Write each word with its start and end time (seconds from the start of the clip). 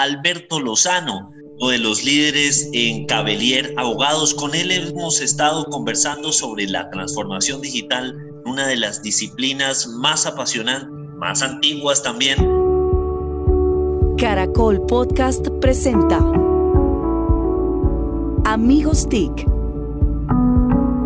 Alberto 0.00 0.60
Lozano, 0.60 1.30
uno 1.58 1.68
de 1.68 1.78
los 1.78 2.02
líderes 2.02 2.70
en 2.72 3.04
Cabelier 3.04 3.74
Abogados. 3.76 4.32
Con 4.32 4.54
él 4.54 4.70
hemos 4.70 5.20
estado 5.20 5.66
conversando 5.66 6.32
sobre 6.32 6.66
la 6.66 6.88
transformación 6.88 7.60
digital, 7.60 8.16
una 8.46 8.66
de 8.66 8.76
las 8.76 9.02
disciplinas 9.02 9.86
más 9.86 10.24
apasionantes, 10.24 10.88
más 11.18 11.42
antiguas 11.42 12.02
también. 12.02 12.38
Caracol 14.16 14.86
Podcast 14.86 15.46
presenta 15.60 16.16
Amigos 18.46 19.06
TIC, 19.06 19.46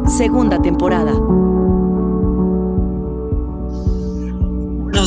segunda 0.06 0.62
temporada. 0.62 1.14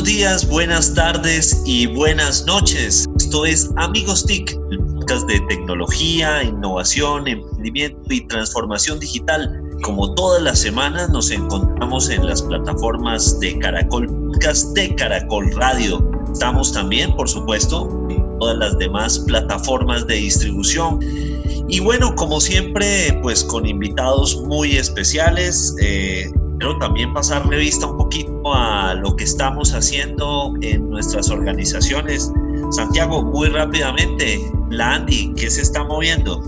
Días, 0.08 0.48
buenas 0.48 0.94
tardes 0.94 1.62
y 1.66 1.86
buenas 1.86 2.46
noches. 2.46 3.06
Esto 3.18 3.46
es 3.46 3.70
Amigos 3.76 4.26
TIC, 4.26 4.58
el 4.72 4.80
podcast 4.80 5.28
de 5.28 5.38
tecnología, 5.50 6.44
innovación, 6.44 7.28
emprendimiento 7.28 8.00
y 8.14 8.26
transformación 8.28 9.02
digital. 9.02 9.62
Como 9.84 10.16
todas 10.16 10.42
las 10.42 10.60
semanas 10.60 11.10
nos 11.10 11.30
encontramos 11.30 12.10
en 12.10 12.26
las 12.26 12.42
plataformas 12.42 13.38
de 13.42 13.60
Caracol 13.60 14.08
Podcast, 14.08 14.74
de 14.78 14.96
Caracol 14.96 15.52
Radio. 15.56 16.10
Estamos 16.32 16.72
también, 16.72 17.14
por 17.18 17.28
supuesto, 17.28 18.08
en 18.10 18.40
todas 18.40 18.58
las 18.60 18.78
demás 18.78 19.20
plataformas 19.20 20.08
de 20.08 20.16
distribución. 20.16 21.00
Y 21.68 21.82
bueno, 21.82 22.16
como 22.16 22.40
siempre, 22.40 23.20
pues 23.22 23.44
con 23.44 23.66
invitados 23.66 24.42
muy 24.44 24.78
especiales. 24.78 25.76
Eh, 25.82 26.32
pero 26.60 26.78
también 26.78 27.14
pasar 27.14 27.48
revista 27.48 27.88
un 27.88 27.98
poquito 27.98 28.54
a 28.54 28.94
lo 28.96 29.16
que 29.16 29.24
estamos 29.24 29.74
haciendo 29.74 30.54
en 30.62 30.90
nuestras 30.90 31.30
organizaciones. 31.30 32.32
Santiago, 32.72 33.24
muy 33.24 33.50
rápidamente, 33.50 34.40
la 34.70 34.96
Andy, 34.96 35.34
¿qué 35.36 35.50
se 35.50 35.62
está 35.62 35.84
moviendo? 35.84 36.42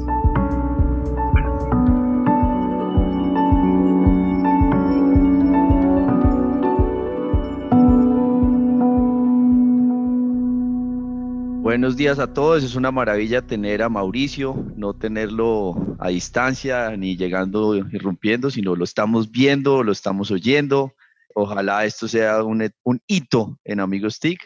Buenos 11.61 11.97
días 11.97 12.19
a 12.19 12.33
todos, 12.33 12.63
es 12.63 12.75
una 12.75 12.89
maravilla 12.89 13.41
tener 13.41 13.83
a 13.83 13.89
Mauricio, 13.89 14.55
no 14.77 14.93
tenerlo 14.93 15.75
a 15.99 16.07
distancia 16.07 16.95
ni 16.95 17.17
llegando, 17.17 17.75
irrumpiendo, 17.75 18.49
sino 18.49 18.77
lo 18.77 18.85
estamos 18.85 19.29
viendo, 19.29 19.83
lo 19.83 19.91
estamos 19.91 20.31
oyendo. 20.31 20.93
Ojalá 21.35 21.83
esto 21.83 22.07
sea 22.07 22.41
un, 22.43 22.71
hito 23.07 23.59
en 23.66 23.81
Amigos 23.81 24.21
TIC. 24.21 24.39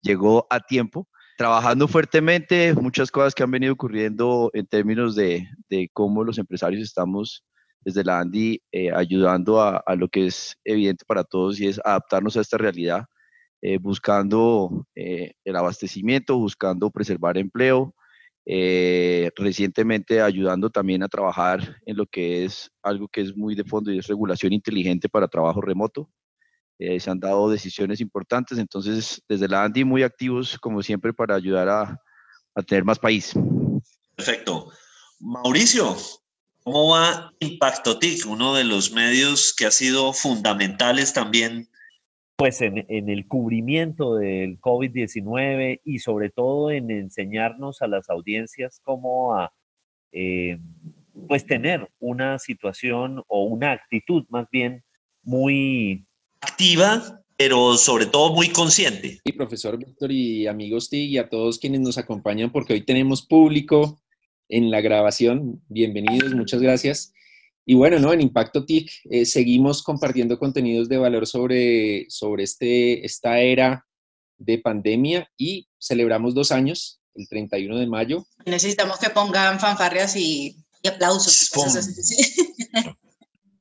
Llegó 0.00 0.46
a 0.48 0.58
tiempo, 0.58 1.06
trabajando 1.36 1.86
fuertemente, 1.86 2.72
muchas 2.72 3.10
cosas 3.10 3.34
que 3.34 3.42
han 3.42 3.50
venido 3.50 3.74
ocurriendo 3.74 4.50
en 4.54 4.66
términos 4.66 5.14
de, 5.14 5.46
cómo 5.92 6.24
los 6.24 6.38
empresarios 6.38 6.82
estamos 6.82 7.44
desde 7.82 8.04
la 8.04 8.20
Andy 8.20 8.62
eh, 8.72 8.90
ayudando 8.90 9.60
a 9.60 9.94
lo 9.96 10.08
que 10.08 10.26
es 10.26 10.56
evidente 10.64 11.04
para 11.06 11.24
todos 11.24 11.60
y 11.60 11.66
es 11.66 11.78
adaptarnos 11.84 12.38
a 12.38 12.40
esta 12.40 12.56
realidad 12.56 13.04
eh, 13.66 13.78
buscando 13.78 14.86
eh, 14.94 15.32
el 15.42 15.56
abastecimiento, 15.56 16.36
buscando 16.36 16.90
preservar 16.90 17.38
empleo, 17.38 17.94
eh, 18.44 19.30
recientemente 19.36 20.20
ayudando 20.20 20.68
también 20.68 21.02
a 21.02 21.08
trabajar 21.08 21.80
en 21.86 21.96
lo 21.96 22.04
que 22.04 22.44
es 22.44 22.70
algo 22.82 23.08
que 23.08 23.22
es 23.22 23.34
muy 23.34 23.54
de 23.54 23.64
fondo 23.64 23.90
y 23.90 23.98
es 23.98 24.06
regulación 24.06 24.52
inteligente 24.52 25.08
para 25.08 25.28
trabajo 25.28 25.62
remoto. 25.62 26.10
se 26.78 27.10
han 27.10 27.18
dado 27.18 27.48
decisiones 27.48 28.02
importantes, 28.02 28.58
entonces 28.58 29.22
desde 29.26 29.48
la 29.48 29.64
ANDI 29.64 29.84
muy 29.84 30.02
activos 30.02 30.58
como 30.58 30.82
siempre 30.82 31.14
para 31.14 31.34
ayudar 31.34 31.70
a, 31.70 31.98
a 32.54 32.62
tener 32.62 32.84
más 32.84 32.98
país. 32.98 33.32
Perfecto. 34.14 34.72
Mauricio, 35.20 35.96
¿cómo 36.62 36.90
va 36.90 37.32
Impacto 37.38 37.98
TIC, 37.98 38.26
uno 38.26 38.54
de 38.54 38.64
los 38.64 38.92
medios 38.92 39.54
que 39.56 39.64
ha 39.64 39.70
sido 39.70 40.12
fundamentales 40.12 41.14
también 41.14 41.70
pues 42.36 42.60
en, 42.60 42.84
el 42.88 43.26
cubrimiento 43.28 44.16
del 44.16 44.60
COVID-19 44.60 45.80
y 45.84 45.98
sobre 46.00 46.30
todo 46.30 46.70
en 46.70 46.90
enseñarnos 46.90 47.80
a 47.80 47.86
las 47.86 48.10
audiencias 48.10 48.80
cómo 48.82 49.36
a 49.36 49.52
eh, 50.12 50.58
pues 51.28 51.46
tener 51.46 51.88
una 52.00 52.38
situación 52.38 53.22
o 53.28 53.44
una 53.44 53.72
actitud 53.72 54.24
más 54.30 54.48
bien 54.50 54.82
muy 55.22 56.06
activa, 56.40 57.22
pero 57.36 57.76
sobre 57.76 58.06
todo 58.06 58.34
muy 58.34 58.48
consciente. 58.48 59.20
Y 59.24 59.32
profesor 59.32 59.78
Víctor 59.78 60.10
y 60.10 60.46
amigos 60.46 60.90
TIG 60.90 61.10
y 61.10 61.18
a 61.18 61.28
todos 61.28 61.58
quienes 61.58 61.80
nos 61.80 61.98
acompañan 61.98 62.50
porque 62.50 62.72
hoy 62.72 62.82
tenemos 62.82 63.24
público 63.24 64.00
en 64.48 64.70
la 64.70 64.80
grabación. 64.80 65.62
Bienvenidos, 65.68 66.34
muchas 66.34 66.60
gracias. 66.60 67.12
Y 67.66 67.74
bueno, 67.74 67.98
¿no? 67.98 68.12
En 68.12 68.20
Impacto 68.20 68.64
TIC 68.64 68.90
eh, 69.10 69.24
seguimos 69.24 69.82
compartiendo 69.82 70.38
contenidos 70.38 70.88
de 70.88 70.98
valor 70.98 71.26
sobre, 71.26 72.06
sobre 72.10 72.44
este, 72.44 73.04
esta 73.04 73.40
era 73.40 73.86
de 74.36 74.58
pandemia 74.58 75.30
y 75.38 75.66
celebramos 75.78 76.34
dos 76.34 76.52
años, 76.52 77.00
el 77.14 77.28
31 77.28 77.78
de 77.78 77.86
mayo. 77.86 78.26
Necesitamos 78.44 78.98
que 78.98 79.10
pongan 79.10 79.58
fanfarrias 79.60 80.14
y, 80.16 80.56
aplausos. 80.86 81.50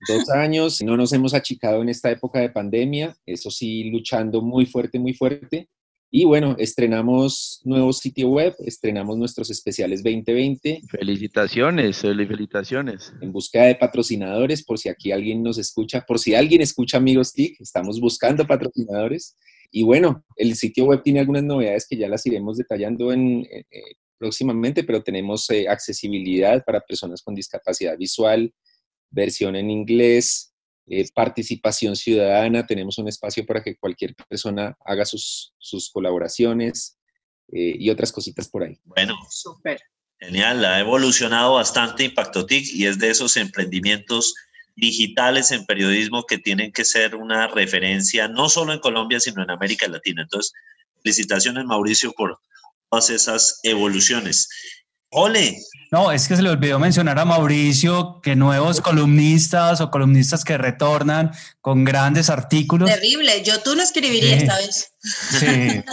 Dos 0.06 0.30
años, 0.32 0.82
no 0.82 0.98
nos 0.98 1.14
hemos 1.14 1.34
achicado 1.34 1.82
en 1.82 1.88
esta 1.88 2.12
época 2.12 2.40
de 2.40 2.50
pandemia, 2.50 3.16
eso 3.26 3.50
sí, 3.50 3.86
luchando 3.86 4.42
muy 4.42 4.66
fuerte, 4.66 5.00
muy 5.00 5.14
fuerte. 5.14 5.70
Y 6.16 6.26
bueno, 6.26 6.56
estrenamos 6.60 7.60
nuevo 7.64 7.92
sitio 7.92 8.30
web, 8.30 8.56
estrenamos 8.60 9.18
nuestros 9.18 9.50
especiales 9.50 10.04
2020. 10.04 10.82
Felicitaciones, 10.88 12.02
felicitaciones. 12.02 13.12
En 13.20 13.32
búsqueda 13.32 13.64
de 13.64 13.74
patrocinadores, 13.74 14.64
por 14.64 14.78
si 14.78 14.90
aquí 14.90 15.12
alguien 15.12 15.42
nos 15.42 15.58
escucha, 15.58 16.06
por 16.08 16.20
si 16.20 16.36
alguien 16.36 16.62
escucha 16.62 16.98
Amigos 16.98 17.34
TIC, 17.34 17.60
estamos 17.60 18.00
buscando 18.00 18.46
patrocinadores. 18.46 19.36
Y 19.72 19.82
bueno, 19.82 20.24
el 20.36 20.54
sitio 20.54 20.86
web 20.86 21.02
tiene 21.02 21.20
algunas 21.20 21.46
novedades 21.46 21.88
que 21.90 21.98
ya 21.98 22.08
las 22.08 22.24
iremos 22.28 22.58
detallando 22.58 23.12
en, 23.12 23.40
eh, 23.50 23.66
próximamente, 24.20 24.84
pero 24.84 25.02
tenemos 25.02 25.50
eh, 25.50 25.68
accesibilidad 25.68 26.64
para 26.64 26.82
personas 26.82 27.24
con 27.24 27.34
discapacidad 27.34 27.98
visual, 27.98 28.54
versión 29.10 29.56
en 29.56 29.72
inglés, 29.72 30.53
eh, 30.88 31.06
participación 31.14 31.96
ciudadana, 31.96 32.66
tenemos 32.66 32.98
un 32.98 33.08
espacio 33.08 33.46
para 33.46 33.64
que 33.64 33.76
cualquier 33.76 34.16
persona 34.16 34.78
haga 34.86 35.06
sus, 35.06 35.54
sus 35.58 35.90
colaboraciones 35.90 36.98
eh, 37.52 37.76
y 37.80 37.90
otras 37.90 38.12
cositas 38.12 38.50
por 38.50 38.64
ahí. 38.64 38.78
Bueno, 38.84 39.16
súper. 39.30 39.80
Genial, 40.20 40.64
ha 40.64 40.80
evolucionado 40.80 41.56
bastante 41.56 42.04
Impactotic 42.06 42.66
y 42.74 42.86
es 42.86 42.98
de 42.98 43.10
esos 43.10 43.36
emprendimientos 43.38 44.34
digitales 44.76 45.52
en 45.52 45.66
periodismo 45.66 46.26
que 46.26 46.38
tienen 46.38 46.72
que 46.72 46.86
ser 46.86 47.16
una 47.16 47.48
referencia 47.48 48.28
no 48.28 48.50
solo 48.50 48.74
en 48.74 48.80
Colombia, 48.80 49.20
sino 49.20 49.44
en 49.44 49.52
América 49.52 49.88
Latina. 49.88 50.24
Entonces, 50.24 50.54
felicitaciones 51.02 51.66
Mauricio 51.66 52.14
por 52.14 52.40
todas 52.90 53.10
esas 53.10 53.60
evoluciones. 53.64 54.50
Ole. 55.14 55.58
No, 55.92 56.12
es 56.12 56.28
que 56.28 56.36
se 56.36 56.42
le 56.42 56.50
olvidó 56.50 56.80
mencionar 56.80 57.20
a 57.20 57.26
Mauricio 57.26 58.20
que 58.22 58.36
nuevos 58.36 58.82
columnistas 58.82 59.80
o 59.80 59.92
columnistas 59.92 60.44
que 60.44 60.58
retornan 60.58 61.30
con 61.62 61.84
grandes 61.84 62.32
artículos. 62.32 62.90
Terrible, 62.90 63.44
yo 63.44 63.62
tú 63.62 63.76
no 63.76 63.84
escribiría 63.84 64.38
esta 64.38 64.58
vez. 64.58 64.92
Sí. 65.40 65.84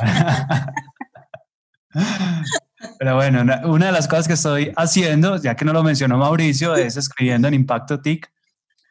Pero 2.98 3.16
bueno, 3.16 3.42
una 3.64 3.86
de 3.86 3.92
las 3.92 4.08
cosas 4.08 4.26
que 4.26 4.34
estoy 4.34 4.72
haciendo, 4.74 5.36
ya 5.36 5.54
que 5.54 5.64
no 5.66 5.72
lo 5.72 5.82
mencionó 5.82 6.16
Mauricio, 6.16 6.76
es 6.76 6.96
escribiendo 6.96 7.48
en 7.48 7.54
Impacto 7.54 8.00
TIC. 8.00 8.30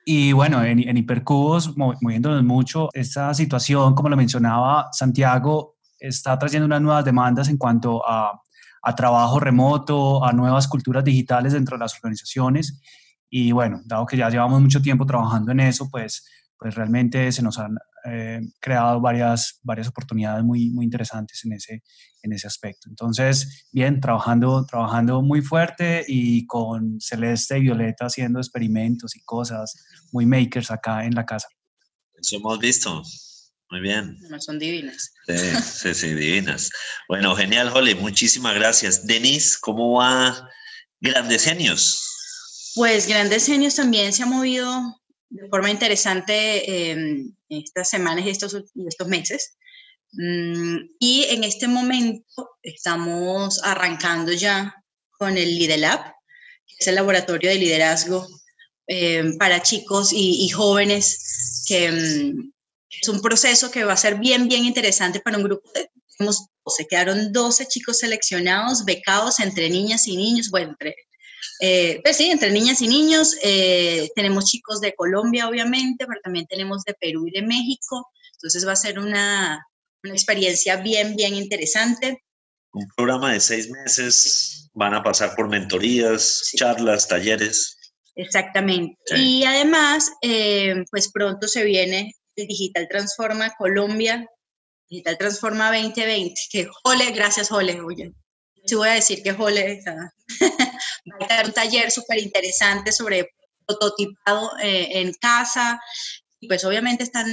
Y 0.06 0.32
bueno, 0.32 0.64
en, 0.64 0.88
en 0.88 0.98
Hipercubos, 0.98 1.76
moviéndonos 1.76 2.44
mucho, 2.44 2.90
esta 2.94 3.34
situación, 3.34 3.96
como 3.96 4.10
lo 4.10 4.18
mencionaba 4.18 4.90
Santiago, 4.92 5.78
está 6.00 6.38
trayendo 6.38 6.66
unas 6.66 6.82
nuevas 6.82 7.06
demandas 7.06 7.50
en 7.50 7.58
cuanto 7.58 8.08
a 8.08 8.42
a 8.82 8.96
trabajo 8.96 9.40
remoto, 9.40 10.24
a 10.26 10.32
nuevas 10.34 10.68
culturas 10.68 11.04
digitales 11.04 11.54
dentro 11.54 11.78
de 11.78 11.82
las 11.82 11.96
organizaciones. 11.96 12.82
Y 13.30 13.52
bueno, 13.52 13.82
dado 13.86 14.06
que 14.06 14.18
ya 14.18 14.30
llevamos 14.30 14.62
mucho 14.62 14.82
tiempo 14.82 15.06
trabajando 15.06 15.52
en 15.52 15.60
eso, 15.60 15.90
pues, 15.90 16.28
pues 16.58 16.76
realmente 16.76 17.32
se 17.32 17.42
nos 17.42 17.58
han 17.60 17.78
eh, 18.06 18.42
creado 18.60 19.00
varias, 19.02 19.60
varias 19.64 19.88
oportunidades 19.88 20.44
muy, 20.44 20.70
muy 20.70 20.86
interesantes 20.86 21.44
en 21.46 21.54
ese, 21.54 21.84
en 22.22 22.34
ese 22.34 22.48
aspecto. 22.48 22.90
Entonces, 22.90 23.68
bien, 23.72 24.00
trabajando, 24.00 24.66
trabajando 24.66 25.22
muy 25.22 25.42
fuerte 25.42 26.04
y 26.08 26.46
con 26.48 27.00
Celeste 27.00 27.58
y 27.58 27.62
Violeta 27.62 28.06
haciendo 28.06 28.40
experimentos 28.40 29.16
y 29.16 29.22
cosas 29.22 29.76
muy 30.12 30.26
makers 30.26 30.72
acá 30.72 31.06
en 31.06 31.16
la 31.16 31.26
casa. 31.26 31.48
Eso 32.14 32.38
hemos 32.38 32.60
visto. 32.60 33.04
Muy 33.72 33.82
bien. 33.82 34.18
son 34.40 34.58
divinas. 34.58 35.14
Sí, 35.28 35.94
sí, 35.94 36.14
divinas. 36.14 36.72
Bueno, 37.08 37.36
genial, 37.36 37.72
Holly. 37.74 37.94
Muchísimas 37.96 38.56
gracias. 38.56 39.06
Denise, 39.06 39.58
¿cómo 39.62 40.00
va 40.00 40.50
Grandes 41.00 41.44
Genios? 41.44 42.74
Pues 42.76 43.08
Grandes 43.08 43.46
Genios 43.46 43.76
también 43.76 44.12
se 44.12 44.24
ha 44.24 44.26
movido 44.26 45.00
de 45.30 45.48
forma 45.50 45.70
interesante 45.70 46.92
em, 46.92 47.32
estas 47.50 47.90
semanas 47.90 48.26
y 48.26 48.30
estos, 48.30 48.56
y 48.74 48.88
estos 48.88 49.08
meses. 49.08 49.56
Mm, 50.14 50.78
y 51.00 51.26
en 51.30 51.44
este 51.44 51.68
momento 51.68 52.50
estamos 52.64 53.62
arrancando 53.64 54.32
ya 54.32 54.74
con 55.12 55.38
el 55.38 55.60
LIDELAB, 55.60 56.04
que 56.66 56.76
es 56.80 56.88
el 56.88 56.96
laboratorio 56.96 57.52
de 57.52 57.58
liderazgo 57.58 58.28
eh, 58.88 59.34
para 59.38 59.62
chicos 59.62 60.12
y, 60.14 60.50
jóvenes, 60.50 61.64
que 61.68 61.92
mm, 61.92 62.52
es 62.90 63.08
un 63.10 63.22
proceso 63.22 63.72
que 63.72 63.84
va 63.84 63.94
a 63.94 63.98
ser 63.98 64.16
bien, 64.16 64.48
bien 64.48 64.66
interesante 64.66 65.20
para 65.20 65.38
un 65.38 65.44
grupo 65.44 65.70
de, 65.74 65.90
se 66.68 66.88
quedaron 66.88 67.32
12 67.32 67.68
chicos 67.68 68.00
seleccionados, 68.00 68.86
becados 68.86 69.40
entre 69.40 69.70
niñas 69.70 70.08
y 70.08 70.18
niños, 70.18 70.50
bueno, 70.50 70.72
entre, 70.72 70.96
eh, 71.62 72.00
pues 72.04 72.18
sí, 72.18 72.30
entre 72.30 72.52
niñas 72.52 72.82
y 72.82 72.88
niños. 72.88 73.36
Eh, 73.42 74.10
tenemos 74.16 74.46
chicos 74.46 74.82
de 74.82 74.94
Colombia, 74.94 75.48
obviamente, 75.48 76.06
pero 76.06 76.20
también 76.22 76.46
tenemos 76.48 76.84
de 76.84 76.94
Perú 76.94 77.28
y 77.28 77.32
de 77.32 77.42
México. 77.42 78.08
Entonces 78.34 78.68
va 78.68 78.74
a 78.74 78.78
ser 78.78 79.00
una, 79.00 79.66
una 80.04 80.14
experiencia 80.14 80.78
bien, 80.78 81.16
bien 81.16 81.36
interesante. 81.36 82.24
Un 82.72 82.88
programa 82.96 83.34
de 83.34 83.40
seis 83.40 83.70
meses, 83.70 84.70
van 84.74 84.94
a 84.94 85.04
pasar 85.04 85.36
por 85.36 85.50
mentorías, 85.50 86.52
charlas, 86.56 87.08
talleres. 87.08 87.78
Exactamente. 88.16 88.98
Y 89.16 89.44
además, 89.46 90.12
eh, 90.22 90.84
pues 90.92 91.10
pronto 91.12 91.48
se 91.48 91.64
viene 91.64 92.14
Digital 92.46 92.88
Transforma 92.88 93.54
Colombia, 93.58 94.28
Digital 94.90 95.18
Transforma 95.18 95.72
2020, 95.72 96.34
que 96.52 96.68
Jole, 96.84 97.12
gracias 97.12 97.50
Jole, 97.50 97.80
oye, 97.82 98.12
sí 98.66 98.76
voy 98.76 98.90
a 98.90 98.94
decir 98.94 99.22
que 99.24 99.34
Jole 99.34 99.82
va 101.22 101.26
a 101.26 101.36
dar 101.36 101.46
un 101.46 101.54
taller 101.54 101.92
súper 101.92 102.20
interesante 102.20 102.92
sobre 102.92 103.30
prototipado 103.66 104.52
eh, 104.62 105.00
en 105.00 105.14
casa, 105.14 105.80
y 106.40 106.48
pues 106.48 106.64
obviamente 106.66 107.04
están 107.04 107.28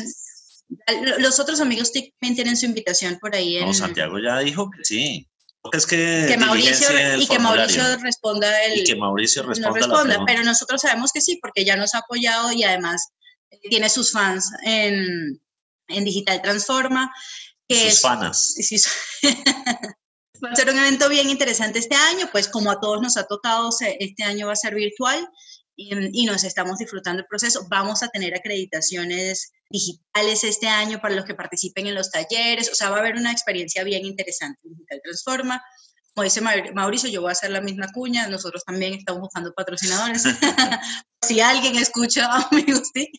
los 1.19 1.39
otros 1.39 1.61
amigos 1.61 1.93
también 1.93 2.35
tienen 2.35 2.57
su 2.57 2.67
invitación 2.67 3.19
por 3.21 3.35
ahí. 3.35 3.57
En, 3.57 3.67
no, 3.67 3.75
Santiago 3.75 4.19
ya 4.19 4.41
dijo 4.41 4.69
que 4.71 4.85
sí. 4.85 5.29
Es 5.73 5.87
que, 5.87 6.37
Mauricio 6.39 6.89
y 7.19 7.27
que 7.27 7.39
Mauricio 7.41 7.83
responda 7.99 8.65
el, 8.65 8.81
y 8.81 8.85
que 8.85 8.95
Mauricio 8.95 9.43
responda, 9.43 9.69
no 9.69 9.75
responda 9.75 10.25
pero 10.25 10.45
nosotros 10.45 10.81
sabemos 10.81 11.11
que 11.13 11.21
sí 11.21 11.41
porque 11.43 11.65
ya 11.65 11.75
nos 11.75 11.95
ha 11.97 11.99
apoyado 11.99 12.53
y 12.53 12.63
además 12.63 13.09
tiene 13.69 13.89
sus 13.89 14.13
fans 14.13 14.51
en, 14.65 15.41
en 15.89 16.05
Digital 16.05 16.43
Transforma 16.43 17.13
que 17.69 17.91
sus 17.91 18.01
fanas 18.01 18.55
va 20.45 20.51
a 20.51 20.57
ser 20.57 20.71
un 20.71 20.79
evento 20.79 21.09
bien 21.09 21.31
interesante 21.31 21.79
este 21.79 21.97
año 21.97 22.29
pues 22.31 22.49
como 22.49 22.71
a 22.71 22.81
todos 22.81 23.01
nos 23.01 23.17
ha 23.17 23.25
tocado 23.25 23.71
este 23.81 24.23
año 24.23 24.47
va 24.47 24.53
a 24.53 24.57
ser 24.57 24.75
virtual 24.75 25.29
y, 25.77 26.25
nos 26.25 26.43
estamos 26.45 26.79
disfrutando 26.79 27.21
el 27.21 27.29
proceso. 27.29 27.67
Vamos 27.69 28.03
a 28.03 28.09
tener 28.09 28.35
acreditaciones 28.35 29.53
digitales 29.69 30.43
este 30.45 30.67
año 30.67 31.01
para 31.01 31.15
los 31.15 31.25
que 31.25 31.35
participen 31.35 31.87
en 31.87 31.95
los 31.95 32.11
talleres, 32.11 32.71
o 32.71 32.75
sea, 32.75 32.91
va 32.91 32.97
a 32.97 33.01
haber 33.01 33.17
una 33.17 33.31
experiencia 33.31 33.85
bien 33.85 34.07
interesante. 34.07 34.61
Digital 34.63 35.01
Transforma. 35.03 35.63
Como 36.17 36.25
dice 36.25 36.41
Mauricio, 36.41 37.11
yo 37.11 37.21
voy 37.21 37.29
a 37.29 37.33
hacer 37.33 37.51
la 37.51 37.61
misma 37.61 37.93
cuña, 37.93 38.27
nosotros 38.27 38.65
también 38.65 38.95
estamos 38.95 39.21
buscando 39.21 39.53
patrocinadores. 39.53 40.23
si 41.23 41.43
alguien 41.43 41.77
escucha, 41.77 42.27
amigos, 42.51 42.89
sí. 42.95 43.13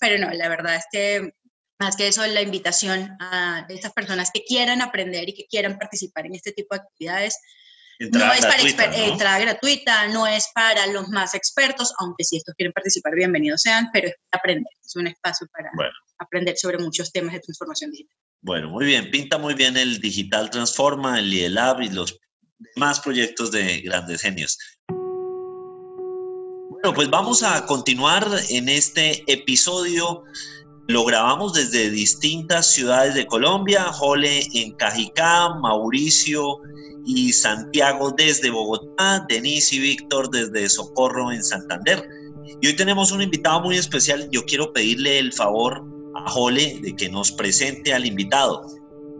Pero 0.00 0.24
no, 0.24 0.32
la 0.32 0.48
verdad 0.48 0.76
es 0.76 0.86
que 0.90 1.34
más 1.78 1.96
que 1.96 2.08
eso, 2.08 2.26
la 2.26 2.40
invitación 2.40 3.14
a 3.20 3.66
estas 3.68 3.92
personas 3.92 4.30
que 4.32 4.42
quieran 4.42 4.80
aprender 4.80 5.28
y 5.28 5.34
que 5.34 5.44
quieran 5.50 5.78
participar 5.78 6.24
en 6.24 6.34
este 6.34 6.52
tipo 6.52 6.74
de 6.74 6.80
actividades, 6.80 7.38
no 8.08 8.32
es 8.32 8.74
para 8.74 8.96
entrada 8.96 9.38
gratuita, 9.38 10.08
no 10.08 10.26
es 10.26 10.48
para 10.54 10.86
los 10.86 11.08
más 11.08 11.34
expertos, 11.34 11.92
aunque 11.98 12.24
si 12.24 12.38
estos 12.38 12.54
quieren 12.54 12.72
participar, 12.72 13.14
bienvenidos 13.14 13.60
sean, 13.60 13.90
pero 13.92 14.08
es 14.08 14.14
para 14.30 14.40
aprender, 14.40 14.72
es 14.82 14.96
un 14.96 15.06
espacio 15.06 15.46
para 15.52 15.70
aprender 16.18 16.56
sobre 16.56 16.78
muchos 16.78 17.12
temas 17.12 17.34
de 17.34 17.40
transformación 17.40 17.90
digital. 17.90 18.16
Bueno, 18.42 18.70
muy 18.70 18.86
bien, 18.86 19.10
pinta 19.10 19.36
muy 19.36 19.52
bien 19.52 19.76
el 19.76 20.00
Digital 20.00 20.48
Transforma, 20.48 21.18
el 21.18 21.32
IELAB 21.32 21.82
y 21.82 21.90
los 21.90 22.18
demás 22.74 23.00
proyectos 23.00 23.50
de 23.50 23.82
grandes 23.82 24.22
genios. 24.22 24.58
Bueno, 26.70 26.94
pues 26.94 27.10
vamos 27.10 27.42
a 27.42 27.66
continuar 27.66 28.26
en 28.48 28.70
este 28.70 29.30
episodio. 29.30 30.24
Lo 30.90 31.04
grabamos 31.04 31.52
desde 31.52 31.88
distintas 31.88 32.66
ciudades 32.66 33.14
de 33.14 33.24
Colombia, 33.24 33.84
Jole 33.92 34.42
en 34.54 34.72
Cajicá, 34.72 35.54
Mauricio 35.54 36.58
y 37.06 37.32
Santiago 37.32 38.10
desde 38.10 38.50
Bogotá, 38.50 39.24
Denise 39.28 39.76
y 39.76 39.78
Víctor 39.78 40.28
desde 40.30 40.68
Socorro 40.68 41.30
en 41.30 41.44
Santander. 41.44 42.02
Y 42.60 42.66
hoy 42.66 42.74
tenemos 42.74 43.12
un 43.12 43.22
invitado 43.22 43.60
muy 43.60 43.76
especial. 43.76 44.28
Yo 44.32 44.44
quiero 44.44 44.72
pedirle 44.72 45.20
el 45.20 45.32
favor 45.32 45.86
a 46.16 46.28
Jole 46.28 46.80
de 46.82 46.96
que 46.96 47.08
nos 47.08 47.30
presente 47.30 47.94
al 47.94 48.04
invitado. 48.04 48.66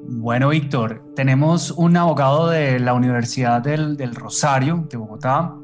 Bueno, 0.09 0.49
Víctor, 0.49 1.05
tenemos 1.15 1.71
un 1.71 1.97
abogado 1.97 2.49
de 2.49 2.81
la 2.81 2.95
Universidad 2.95 3.63
del, 3.63 3.97
del 3.97 4.17
Rosario 4.17 4.89
de 4.91 4.97
Bogotá, 4.97 5.55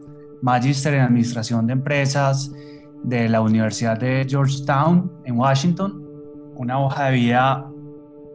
magíster 0.40 0.94
en 0.94 1.00
Administración 1.00 1.66
de 1.66 1.72
Empresas 1.72 2.52
de 3.04 3.28
la 3.28 3.40
Universidad 3.40 3.98
de 3.98 4.26
Georgetown 4.28 5.12
en 5.24 5.38
Washington, 5.38 6.02
una 6.56 6.80
hoja 6.80 7.06
de 7.06 7.12
vida 7.12 7.70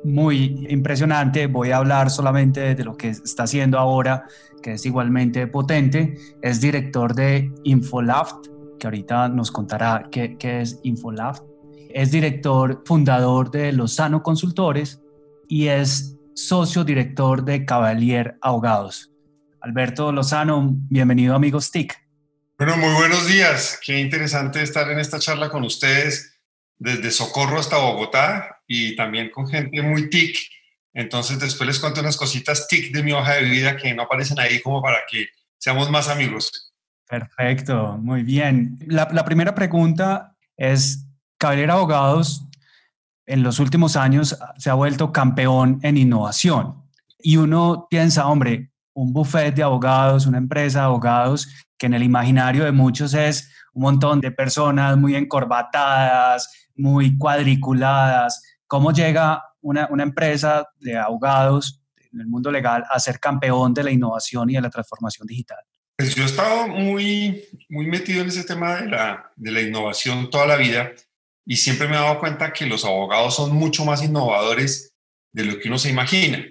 muy 0.04 0.66
impresionante. 0.70 1.48
Voy 1.48 1.72
a 1.72 1.78
hablar 1.78 2.10
solamente 2.10 2.76
de 2.76 2.84
lo 2.84 2.96
que 2.96 3.10
está 3.10 3.44
haciendo 3.44 3.78
ahora, 3.78 4.26
que 4.62 4.74
es 4.74 4.86
igualmente 4.86 5.48
potente. 5.48 6.16
Es 6.42 6.62
director 6.62 7.14
de 7.14 7.52
Infolaft, 7.64 8.48
que 8.80 8.88
ahorita 8.88 9.30
nos 9.30 9.52
contará 9.52 10.08
qué, 10.12 10.38
qué 10.38 10.62
es 10.62 10.80
Infolaft. 10.84 11.44
Es 11.90 12.12
director 12.12 12.82
fundador 12.86 13.52
de 13.52 13.72
Lozano 13.72 14.24
Consultores 14.24 15.02
y 15.48 15.68
es 15.68 16.18
socio 16.34 16.84
director 16.84 17.44
de 17.44 17.66
Cavalier 17.66 18.38
Abogados. 18.42 19.12
Alberto 19.60 20.12
Lozano, 20.12 20.76
bienvenido 20.90 21.36
amigos 21.36 21.70
TIC. 21.70 22.11
Bueno, 22.64 22.78
muy 22.78 22.94
buenos 22.94 23.26
días. 23.26 23.80
Qué 23.84 24.00
interesante 24.00 24.62
estar 24.62 24.88
en 24.92 25.00
esta 25.00 25.18
charla 25.18 25.50
con 25.50 25.64
ustedes 25.64 26.40
desde 26.78 27.10
Socorro 27.10 27.60
hasta 27.60 27.80
Bogotá 27.80 28.62
y 28.68 28.96
también 28.96 29.32
con 29.32 29.48
gente 29.48 29.82
muy 29.82 30.12
TIC. 30.12 30.38
Entonces 30.94 31.40
después 31.40 31.66
les 31.66 31.80
cuento 31.80 32.02
unas 32.02 32.18
cositas 32.18 32.68
TIC 32.68 32.94
de 32.94 33.02
mi 33.02 33.14
hoja 33.14 33.34
de 33.34 33.46
vida 33.46 33.78
que 33.78 33.96
no 33.96 34.04
aparecen 34.04 34.40
ahí 34.40 34.62
como 34.62 34.80
para 34.80 35.00
que 35.10 35.30
seamos 35.58 35.90
más 35.90 36.08
amigos. 36.08 36.72
Perfecto, 37.10 37.98
muy 37.98 38.22
bien. 38.22 38.78
La, 38.86 39.10
la 39.12 39.26
primera 39.26 39.56
pregunta 39.56 40.38
es, 40.56 41.08
Caballero 41.40 41.74
Abogados 41.74 42.46
en 43.26 43.42
los 43.42 43.58
últimos 43.58 43.96
años 43.96 44.38
se 44.60 44.70
ha 44.70 44.76
vuelto 44.76 45.12
campeón 45.12 45.80
en 45.82 45.98
innovación 45.98 46.76
y 47.18 47.38
uno 47.38 47.88
piensa, 47.90 48.28
hombre, 48.28 48.71
un 48.94 49.14
buffet 49.14 49.54
de 49.54 49.64
abogados, 49.64 50.26
una 50.26 50.38
empresa 50.38 50.80
de 50.80 50.86
abogados 50.86 51.48
que 51.78 51.86
en 51.88 51.94
el 51.94 52.04
imaginario 52.04 52.64
de 52.64 52.72
muchos 52.72 53.14
es 53.14 53.52
un 53.74 53.84
montón 53.84 54.22
de 54.22 54.32
personas 54.32 54.98
muy 54.98 55.16
encorbatadas, 55.16 56.70
muy 56.76 57.18
cuadriculadas. 57.18 58.42
¿Cómo 58.68 58.92
llega 58.92 59.44
una, 59.62 59.88
una 59.90 60.04
empresa 60.04 60.68
de 60.80 60.98
abogados 60.98 61.82
en 62.12 62.22
el 62.22 62.28
mundo 62.28 62.52
legal 62.52 62.84
a 62.90 63.00
ser 63.00 63.20
campeón 63.20 63.74
de 63.74 63.84
la 63.84 63.92
innovación 63.92 64.50
y 64.50 64.54
de 64.54 64.62
la 64.62 64.70
transformación 64.70 65.28
digital? 65.28 65.60
Pues 65.98 66.16
yo 66.16 66.24
he 66.24 66.26
estado 66.26 66.68
muy, 66.68 67.44
muy 67.70 67.86
metido 67.86 68.22
en 68.22 68.30
ese 68.30 68.44
tema 68.44 68.76
de 68.76 68.88
la, 68.88 69.32
de 69.36 69.52
la 69.52 69.62
innovación 69.62 70.30
toda 70.30 70.48
la 70.48 70.58
vida 70.58 70.92
y 71.46 71.58
siempre 71.58 71.88
me 71.88 71.96
he 71.96 72.00
dado 72.00 72.20
cuenta 72.20 72.54
que 72.54 72.66
los 72.66 72.86
abogados 72.86 73.36
son 73.36 73.56
mucho 73.56 73.86
más 73.86 74.04
innovadores 74.04 74.94
de 75.32 75.46
lo 75.46 75.60
que 75.60 75.68
uno 75.68 75.78
se 75.78 75.90
imagina. 75.90 76.44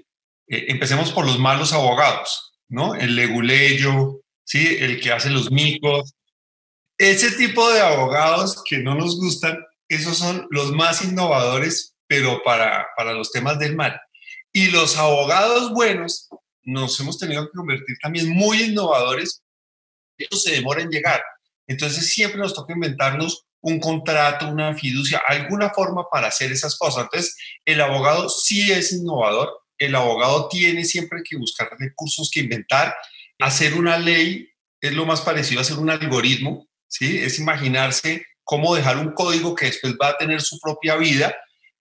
Eh, 0.50 0.66
empecemos 0.69 1.12
por 1.12 1.25
los 1.25 1.38
malos 1.38 1.73
abogados, 1.73 2.52
¿no? 2.69 2.95
El 2.95 3.16
leguleyo, 3.16 4.21
¿sí? 4.45 4.76
El 4.78 5.00
que 5.00 5.12
hace 5.12 5.30
los 5.30 5.50
micos. 5.50 6.12
Ese 6.99 7.30
tipo 7.33 7.73
de 7.73 7.80
abogados 7.80 8.62
que 8.69 8.78
no 8.78 8.95
nos 8.95 9.16
gustan 9.16 9.59
esos 9.90 10.19
son 10.19 10.47
los 10.50 10.71
más 10.71 11.02
innovadores, 11.02 11.97
pero 12.07 12.42
para, 12.45 12.87
para 12.97 13.12
los 13.12 13.33
temas 13.33 13.59
del 13.59 13.75
mal. 13.75 14.00
Y 14.52 14.69
los 14.69 14.97
abogados 14.97 15.73
buenos 15.73 16.28
nos 16.62 16.99
hemos 17.00 17.19
tenido 17.19 17.45
que 17.45 17.57
convertir 17.57 17.97
también 18.00 18.28
muy 18.28 18.62
innovadores. 18.62 19.42
Ellos 20.16 20.42
se 20.42 20.52
demoran 20.52 20.85
en 20.85 20.90
llegar. 20.90 21.23
Entonces 21.66 22.12
siempre 22.12 22.38
nos 22.40 22.54
toca 22.54 22.73
inventarnos 22.73 23.47
un 23.62 23.80
contrato, 23.80 24.49
una 24.49 24.75
fiducia, 24.75 25.21
alguna 25.26 25.71
forma 25.71 26.04
para 26.09 26.28
hacer 26.28 26.52
esas 26.52 26.76
cosas. 26.78 27.04
Entonces 27.04 27.37
el 27.64 27.80
abogado 27.80 28.28
sí 28.28 28.71
es 28.71 28.92
innovador. 28.92 29.50
El 29.80 29.96
abogado 29.96 30.49
tiene 30.49 30.84
siempre 30.84 31.22
que 31.28 31.37
buscar 31.37 31.68
recursos 31.78 32.30
que 32.32 32.40
inventar. 32.40 32.94
Hacer 33.40 33.75
una 33.75 33.99
ley 33.99 34.49
es 34.80 34.92
lo 34.92 35.06
más 35.06 35.22
parecido 35.22 35.58
a 35.58 35.62
hacer 35.62 35.78
un 35.78 35.90
algoritmo, 35.90 36.68
¿sí? 36.87 37.18
Es 37.18 37.40
imaginarse 37.40 38.25
cómo 38.44 38.76
dejar 38.76 38.99
un 38.99 39.12
código 39.12 39.54
que 39.54 39.66
después 39.66 39.94
va 40.00 40.10
a 40.10 40.18
tener 40.18 40.40
su 40.40 40.60
propia 40.60 40.96
vida. 40.96 41.34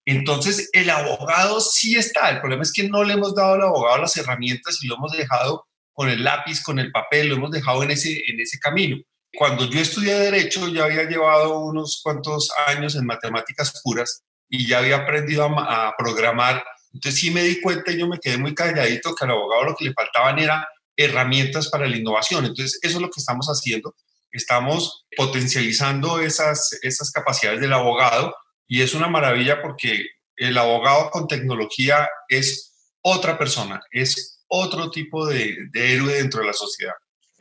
Entonces, 0.05 0.69
el 0.73 0.89
abogado 0.89 1.61
sí 1.61 1.95
está. 1.95 2.29
El 2.29 2.39
problema 2.39 2.63
es 2.63 2.73
que 2.73 2.87
no 2.87 3.03
le 3.03 3.13
hemos 3.13 3.35
dado 3.35 3.53
al 3.53 3.61
abogado 3.61 4.01
las 4.01 4.17
herramientas 4.17 4.79
y 4.81 4.87
lo 4.87 4.95
hemos 4.95 5.11
dejado 5.11 5.67
con 5.93 6.09
el 6.09 6.23
lápiz, 6.23 6.63
con 6.63 6.79
el 6.79 6.91
papel, 6.91 7.27
lo 7.27 7.35
hemos 7.35 7.51
dejado 7.51 7.83
en 7.83 7.91
ese, 7.91 8.23
en 8.27 8.39
ese 8.39 8.57
camino. 8.57 8.97
Cuando 9.35 9.69
yo 9.69 9.79
estudié 9.79 10.13
Derecho, 10.13 10.67
ya 10.69 10.85
había 10.85 11.03
llevado 11.03 11.59
unos 11.59 11.99
cuantos 12.01 12.49
años 12.67 12.95
en 12.95 13.05
matemáticas 13.05 13.81
puras 13.83 14.23
y 14.49 14.67
ya 14.67 14.79
había 14.79 14.97
aprendido 14.97 15.43
a, 15.43 15.93
programar. 15.97 16.63
Entonces 16.93 17.19
sí 17.19 17.31
me 17.31 17.43
di 17.43 17.61
cuenta 17.61 17.91
y 17.91 17.99
yo 17.99 18.07
me 18.07 18.19
quedé 18.19 18.37
muy 18.37 18.55
calladito 18.55 19.13
que 19.15 19.25
al 19.25 19.31
abogado 19.31 19.65
lo 19.65 19.75
que 19.75 19.85
le 19.85 19.93
faltaban 19.93 20.39
era 20.39 20.67
herramientas 20.95 21.69
para 21.69 21.87
la 21.87 21.97
innovación. 21.97 22.45
Entonces 22.45 22.79
eso 22.81 22.97
es 22.97 23.01
lo 23.01 23.09
que 23.09 23.19
estamos 23.19 23.47
haciendo. 23.47 23.95
Estamos 24.31 25.05
potencializando 25.15 26.19
esas, 26.19 26.77
esas 26.81 27.11
capacidades 27.11 27.61
del 27.61 27.73
abogado 27.73 28.35
y 28.67 28.81
es 28.81 28.93
una 28.93 29.07
maravilla 29.07 29.61
porque 29.61 30.05
el 30.35 30.57
abogado 30.57 31.09
con 31.09 31.27
tecnología 31.27 32.07
es 32.27 32.73
otra 33.01 33.37
persona, 33.37 33.81
es 33.91 34.43
otro 34.47 34.91
tipo 34.91 35.25
de, 35.25 35.57
de 35.71 35.93
héroe 35.93 36.13
dentro 36.13 36.41
de 36.41 36.47
la 36.47 36.53
sociedad. 36.53 36.93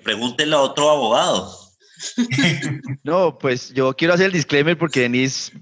Pregúntele 0.03 0.55
a 0.55 0.61
otro 0.61 0.91
abogado. 0.91 1.69
no, 3.03 3.39
pues 3.39 3.73
yo 3.75 3.95
quiero 3.95 4.15
hacer 4.15 4.27
el 4.27 4.33
disclaimer 4.33 4.79
porque 4.79 5.01
Denise 5.01 5.53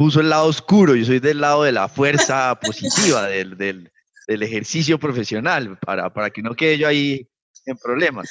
puso 0.00 0.20
el 0.20 0.30
lado 0.30 0.46
oscuro, 0.46 0.96
yo 0.96 1.04
soy 1.04 1.20
del 1.20 1.42
lado 1.42 1.62
de 1.62 1.72
la 1.72 1.86
fuerza 1.86 2.58
positiva, 2.62 3.28
del, 3.28 3.58
del, 3.58 3.92
del, 4.26 4.42
ejercicio 4.42 4.98
profesional, 4.98 5.78
para, 5.78 6.10
para 6.10 6.30
que 6.30 6.40
no 6.40 6.54
quede 6.54 6.78
yo 6.78 6.88
ahí 6.88 7.28
en 7.66 7.76
problemas. 7.76 8.26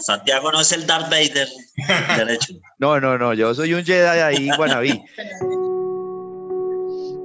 Santiago 0.00 0.50
no 0.50 0.62
es 0.62 0.72
el 0.72 0.86
Darth 0.86 1.10
Vader 1.10 1.46
derecho. 2.16 2.54
No, 2.78 2.98
no, 2.98 3.18
no, 3.18 3.34
yo 3.34 3.54
soy 3.54 3.74
un 3.74 3.84
Jedi 3.84 4.20
ahí, 4.20 4.48
Guanabí. 4.56 4.98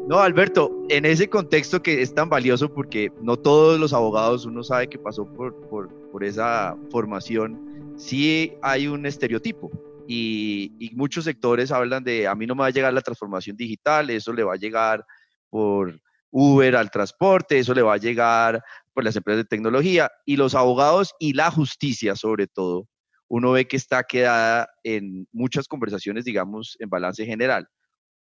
No, 0.09 0.19
Alberto, 0.19 0.69
en 0.89 1.05
ese 1.05 1.29
contexto 1.29 1.81
que 1.81 2.01
es 2.01 2.13
tan 2.13 2.27
valioso 2.27 2.73
porque 2.73 3.13
no 3.21 3.37
todos 3.37 3.79
los 3.79 3.93
abogados 3.93 4.45
uno 4.45 4.61
sabe 4.61 4.89
que 4.89 4.99
pasó 4.99 5.25
por, 5.25 5.55
por, 5.69 5.87
por 6.11 6.25
esa 6.25 6.75
formación, 6.91 7.95
sí 7.97 8.57
hay 8.61 8.87
un 8.87 9.05
estereotipo 9.05 9.71
y, 10.07 10.91
muchos 10.95 11.25
sectores 11.25 11.71
hablan 11.71 12.03
de 12.03 12.27
a 12.27 12.35
mí 12.35 12.45
no 12.45 12.55
me 12.55 12.61
va 12.61 12.67
a 12.67 12.71
llegar 12.71 12.93
la 12.93 13.01
transformación 13.01 13.55
digital, 13.57 14.09
eso 14.09 14.33
le 14.33 14.43
va 14.43 14.53
a 14.53 14.57
llegar 14.57 15.05
por 15.49 15.99
Uber 16.31 16.75
al 16.75 16.91
transporte, 16.91 17.59
eso 17.59 17.73
le 17.73 17.81
va 17.81 17.93
a 17.93 17.97
llegar 17.97 18.63
por 18.93 19.03
las 19.03 19.15
empresas 19.15 19.43
de 19.43 19.47
tecnología 19.47 20.11
y 20.25 20.37
los 20.37 20.55
abogados 20.55 21.13
y 21.19 21.33
la 21.33 21.51
justicia 21.51 22.15
sobre 22.15 22.47
todo, 22.47 22.87
uno 23.27 23.51
ve 23.51 23.67
que 23.67 23.77
está 23.77 24.03
quedada 24.03 24.69
en 24.83 25.27
muchas 25.31 25.67
conversaciones, 25.67 26.25
digamos, 26.25 26.77
en 26.79 26.89
balance 26.89 27.25
general. 27.25 27.67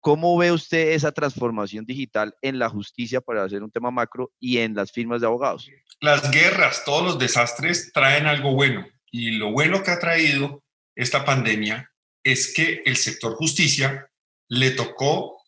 ¿Cómo 0.01 0.37
ve 0.39 0.51
usted 0.51 0.93
esa 0.93 1.13
transformación 1.13 1.85
digital 1.85 2.35
en 2.41 2.59
la 2.59 2.71
justicia 2.71 3.21
para 3.21 3.45
hacer 3.45 3.63
un 3.63 3.71
tema 3.71 3.91
macro 3.91 4.33
y 4.41 4.59
en 4.59 4.75
las 4.75 4.93
firmas 4.93 5.21
de 5.21 5.27
abogados? 5.27 5.71
Las 6.01 6.31
guerras, 6.31 6.83
todos 6.87 7.05
los 7.05 7.19
desastres 7.19 7.93
traen 7.93 8.27
algo 8.27 8.55
bueno. 8.55 8.87
Y 9.13 9.33
lo 9.33 9.53
bueno 9.53 9.83
que 9.83 9.91
ha 9.91 9.99
traído 9.99 10.63
esta 11.03 11.25
pandemia 11.25 11.93
es 12.23 12.53
que 12.55 12.83
el 12.85 12.97
sector 12.97 13.35
justicia 13.35 14.11
le 14.49 14.71
tocó 14.73 15.43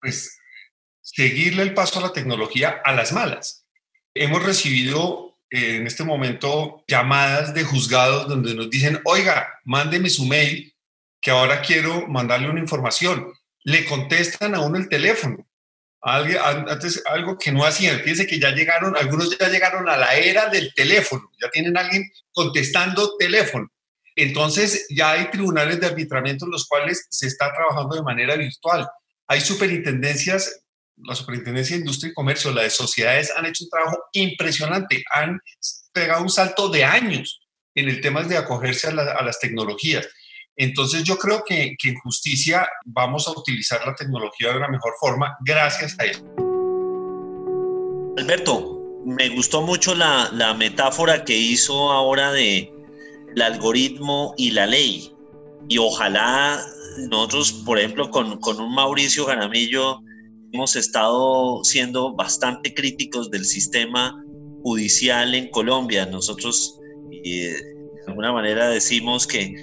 pues, 0.00 0.38
seguirle 1.00 1.62
el 1.62 1.74
paso 1.74 1.98
a 1.98 2.02
la 2.02 2.12
tecnología 2.12 2.80
a 2.84 2.92
las 2.92 3.12
malas. 3.12 3.66
Hemos 4.14 4.42
recibido 4.42 5.38
eh, 5.50 5.76
en 5.76 5.86
este 5.86 6.04
momento 6.04 6.84
llamadas 6.88 7.54
de 7.54 7.64
juzgados 7.64 8.28
donde 8.28 8.54
nos 8.54 8.70
dicen, 8.70 9.00
oiga, 9.04 9.60
mándeme 9.64 10.10
su 10.10 10.26
mail, 10.26 10.74
que 11.20 11.30
ahora 11.30 11.62
quiero 11.62 12.06
mandarle 12.06 12.50
una 12.50 12.60
información 12.60 13.32
le 13.64 13.84
contestan 13.86 14.54
a 14.54 14.60
uno 14.60 14.78
el 14.78 14.88
teléfono. 14.88 15.48
antes 16.02 17.02
algo 17.06 17.38
que 17.38 17.50
no 17.50 17.64
hacían. 17.64 17.98
Fíjense 18.00 18.26
que 18.26 18.38
ya 18.38 18.50
llegaron, 18.50 18.94
algunos 18.96 19.36
ya 19.36 19.48
llegaron 19.48 19.88
a 19.88 19.96
la 19.96 20.14
era 20.14 20.48
del 20.50 20.72
teléfono, 20.74 21.30
ya 21.40 21.50
tienen 21.50 21.76
a 21.76 21.80
alguien 21.80 22.04
contestando 22.32 23.16
teléfono. 23.16 23.70
Entonces 24.16 24.86
ya 24.90 25.12
hay 25.12 25.30
tribunales 25.30 25.80
de 25.80 25.86
arbitramiento 25.86 26.44
en 26.44 26.52
los 26.52 26.66
cuales 26.66 27.06
se 27.10 27.26
está 27.26 27.52
trabajando 27.52 27.96
de 27.96 28.02
manera 28.02 28.36
virtual. 28.36 28.88
Hay 29.26 29.40
superintendencias, 29.40 30.64
la 30.96 31.14
Superintendencia 31.14 31.74
de 31.74 31.80
Industria 31.80 32.10
y 32.10 32.14
Comercio, 32.14 32.52
la 32.52 32.62
de 32.62 32.70
sociedades 32.70 33.32
han 33.36 33.46
hecho 33.46 33.64
un 33.64 33.70
trabajo 33.70 33.98
impresionante, 34.12 35.02
han 35.12 35.40
pegado 35.92 36.22
un 36.22 36.30
salto 36.30 36.68
de 36.68 36.84
años 36.84 37.40
en 37.74 37.88
el 37.88 38.00
tema 38.00 38.22
de 38.22 38.36
acogerse 38.36 38.88
a, 38.88 38.92
las 38.92 39.40
tecnologías. 39.40 40.08
Entonces 40.56 41.02
yo 41.02 41.18
creo 41.18 41.42
que, 41.44 41.74
en 41.82 41.94
justicia 41.96 42.68
vamos 42.84 43.26
a 43.26 43.32
utilizar 43.32 43.84
la 43.84 43.94
tecnología 43.94 44.52
de 44.52 44.58
una 44.58 44.68
mejor 44.68 44.92
forma 45.00 45.36
gracias 45.44 45.96
a 45.98 46.04
eso. 46.04 46.24
Alberto, 48.16 49.02
me 49.04 49.28
gustó 49.30 49.62
mucho 49.62 49.94
la, 49.94 50.54
metáfora 50.56 51.24
que 51.24 51.36
hizo 51.36 51.90
ahora 51.90 52.32
de 52.32 52.72
el 53.34 53.42
algoritmo 53.42 54.34
y 54.36 54.50
la 54.50 54.66
ley. 54.66 55.10
Y 55.68 55.78
ojalá 55.78 56.64
nosotros, 57.10 57.52
por 57.64 57.78
ejemplo, 57.78 58.10
con, 58.10 58.38
un 58.60 58.74
Mauricio 58.74 59.26
Garamillo, 59.26 60.00
hemos 60.52 60.76
estado 60.76 61.62
siendo 61.64 62.14
bastante 62.14 62.72
críticos 62.72 63.30
del 63.30 63.44
sistema 63.44 64.14
judicial 64.62 65.34
en 65.34 65.50
Colombia. 65.50 66.06
Nosotros, 66.06 66.78
eh, 67.24 67.56
de 67.60 68.04
alguna 68.06 68.32
manera, 68.32 68.68
decimos 68.68 69.26
que 69.26 69.54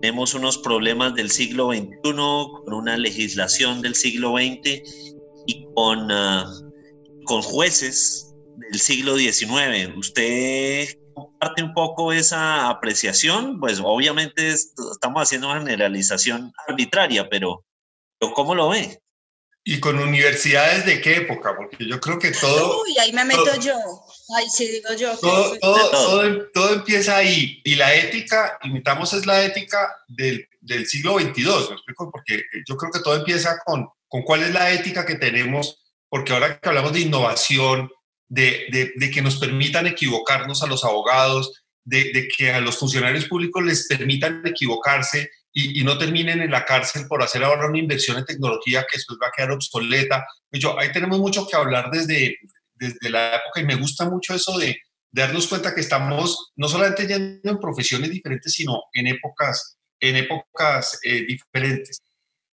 tenemos 0.00 0.34
unos 0.34 0.58
problemas 0.58 1.14
del 1.14 1.30
siglo 1.30 1.70
XXI 1.70 1.90
con 2.02 2.74
una 2.74 2.96
legislación 2.96 3.82
del 3.82 3.94
siglo 3.94 4.36
XX 4.36 4.80
y 5.46 5.66
con, 5.74 6.10
ah, 6.10 6.46
con 7.24 7.42
jueces 7.42 8.34
del 8.70 8.80
siglo 8.80 9.16
XIX. 9.16 9.96
¿Usted 9.96 10.88
comparte 11.26 11.62
un 11.62 11.74
poco 11.74 12.12
esa 12.12 12.68
apreciación? 12.68 13.60
Pues 13.60 13.80
obviamente 13.82 14.48
estamos 14.48 15.22
haciendo 15.22 15.50
una 15.50 15.60
generalización 15.60 16.52
arbitraria, 16.66 17.28
pero, 17.28 17.64
pero 18.18 18.32
¿cómo 18.32 18.54
lo 18.54 18.70
ve? 18.70 19.00
¿Y 19.64 19.80
con 19.80 19.98
universidades 19.98 20.86
de 20.86 21.00
qué 21.00 21.16
época? 21.16 21.54
Porque 21.54 21.76
yo 21.86 22.00
creo 22.00 22.18
que 22.18 22.30
todo... 22.30 22.82
Uy, 22.86 22.96
ahí 22.98 23.12
me 23.12 23.24
meto 23.24 23.54
yo. 23.60 23.76
Ay, 24.36 24.46
sí, 24.48 24.66
digo 24.66 24.94
yo. 24.94 25.16
Todo, 25.18 25.58
todo, 25.58 26.46
todo, 26.54 26.74
empieza 26.74 27.16
ahí. 27.16 27.60
Y 27.64 27.74
la 27.74 27.94
ética, 27.94 28.58
imitamos 28.62 29.12
es 29.12 29.26
la 29.26 29.44
ética 29.44 29.94
del, 30.06 30.48
del 30.60 30.86
siglo 30.86 31.18
XXII, 31.18 31.44
¿me 31.44 31.74
explico? 31.74 32.10
Porque 32.10 32.42
yo 32.66 32.76
creo 32.76 32.90
que 32.90 33.00
todo 33.00 33.16
empieza 33.16 33.58
con, 33.64 33.88
con 34.08 34.22
cuál 34.22 34.42
es 34.42 34.54
la 34.54 34.70
ética 34.72 35.04
que 35.04 35.16
tenemos, 35.16 35.84
porque 36.08 36.32
ahora 36.32 36.58
que 36.58 36.68
hablamos 36.68 36.92
de 36.92 37.00
innovación, 37.00 37.90
de, 38.28 38.92
de, 38.96 39.10
que 39.10 39.22
nos 39.22 39.38
permitan 39.38 39.86
equivocarnos 39.86 40.62
a 40.62 40.66
los 40.66 40.84
abogados, 40.84 41.62
de, 41.84 42.12
de, 42.12 42.28
que 42.28 42.52
a 42.52 42.60
los 42.60 42.76
funcionarios 42.76 43.26
públicos 43.26 43.64
les 43.64 43.86
permitan 43.88 44.42
equivocarse 44.44 45.30
y, 45.52 45.80
y, 45.80 45.84
no 45.84 45.96
terminen 45.96 46.42
en 46.42 46.50
la 46.50 46.64
cárcel 46.64 47.06
por 47.08 47.22
hacer 47.22 47.42
ahora 47.42 47.68
una 47.68 47.78
inversión 47.78 48.18
en 48.18 48.26
tecnología 48.26 48.82
que 48.82 48.98
después 48.98 49.18
va 49.22 49.28
a 49.28 49.32
quedar 49.34 49.52
obsoleta. 49.52 50.26
Yo, 50.52 50.78
ahí 50.78 50.92
tenemos 50.92 51.18
mucho 51.18 51.46
que 51.46 51.56
hablar 51.56 51.90
desde, 51.90 52.36
desde 52.74 53.10
la 53.10 53.36
época 53.36 53.60
y 53.60 53.64
me 53.64 53.76
gusta 53.76 54.08
mucho 54.08 54.34
eso 54.34 54.58
de, 54.58 54.76
darnos 55.10 55.46
cuenta 55.46 55.74
que 55.74 55.80
estamos 55.80 56.52
no 56.56 56.68
solamente 56.68 57.06
yendo 57.06 57.50
en 57.50 57.58
profesiones 57.58 58.10
diferentes, 58.10 58.52
sino 58.52 58.84
en 58.92 59.06
épocas, 59.06 59.78
en 60.00 60.16
épocas 60.16 60.98
eh, 61.02 61.24
diferentes. 61.26 62.02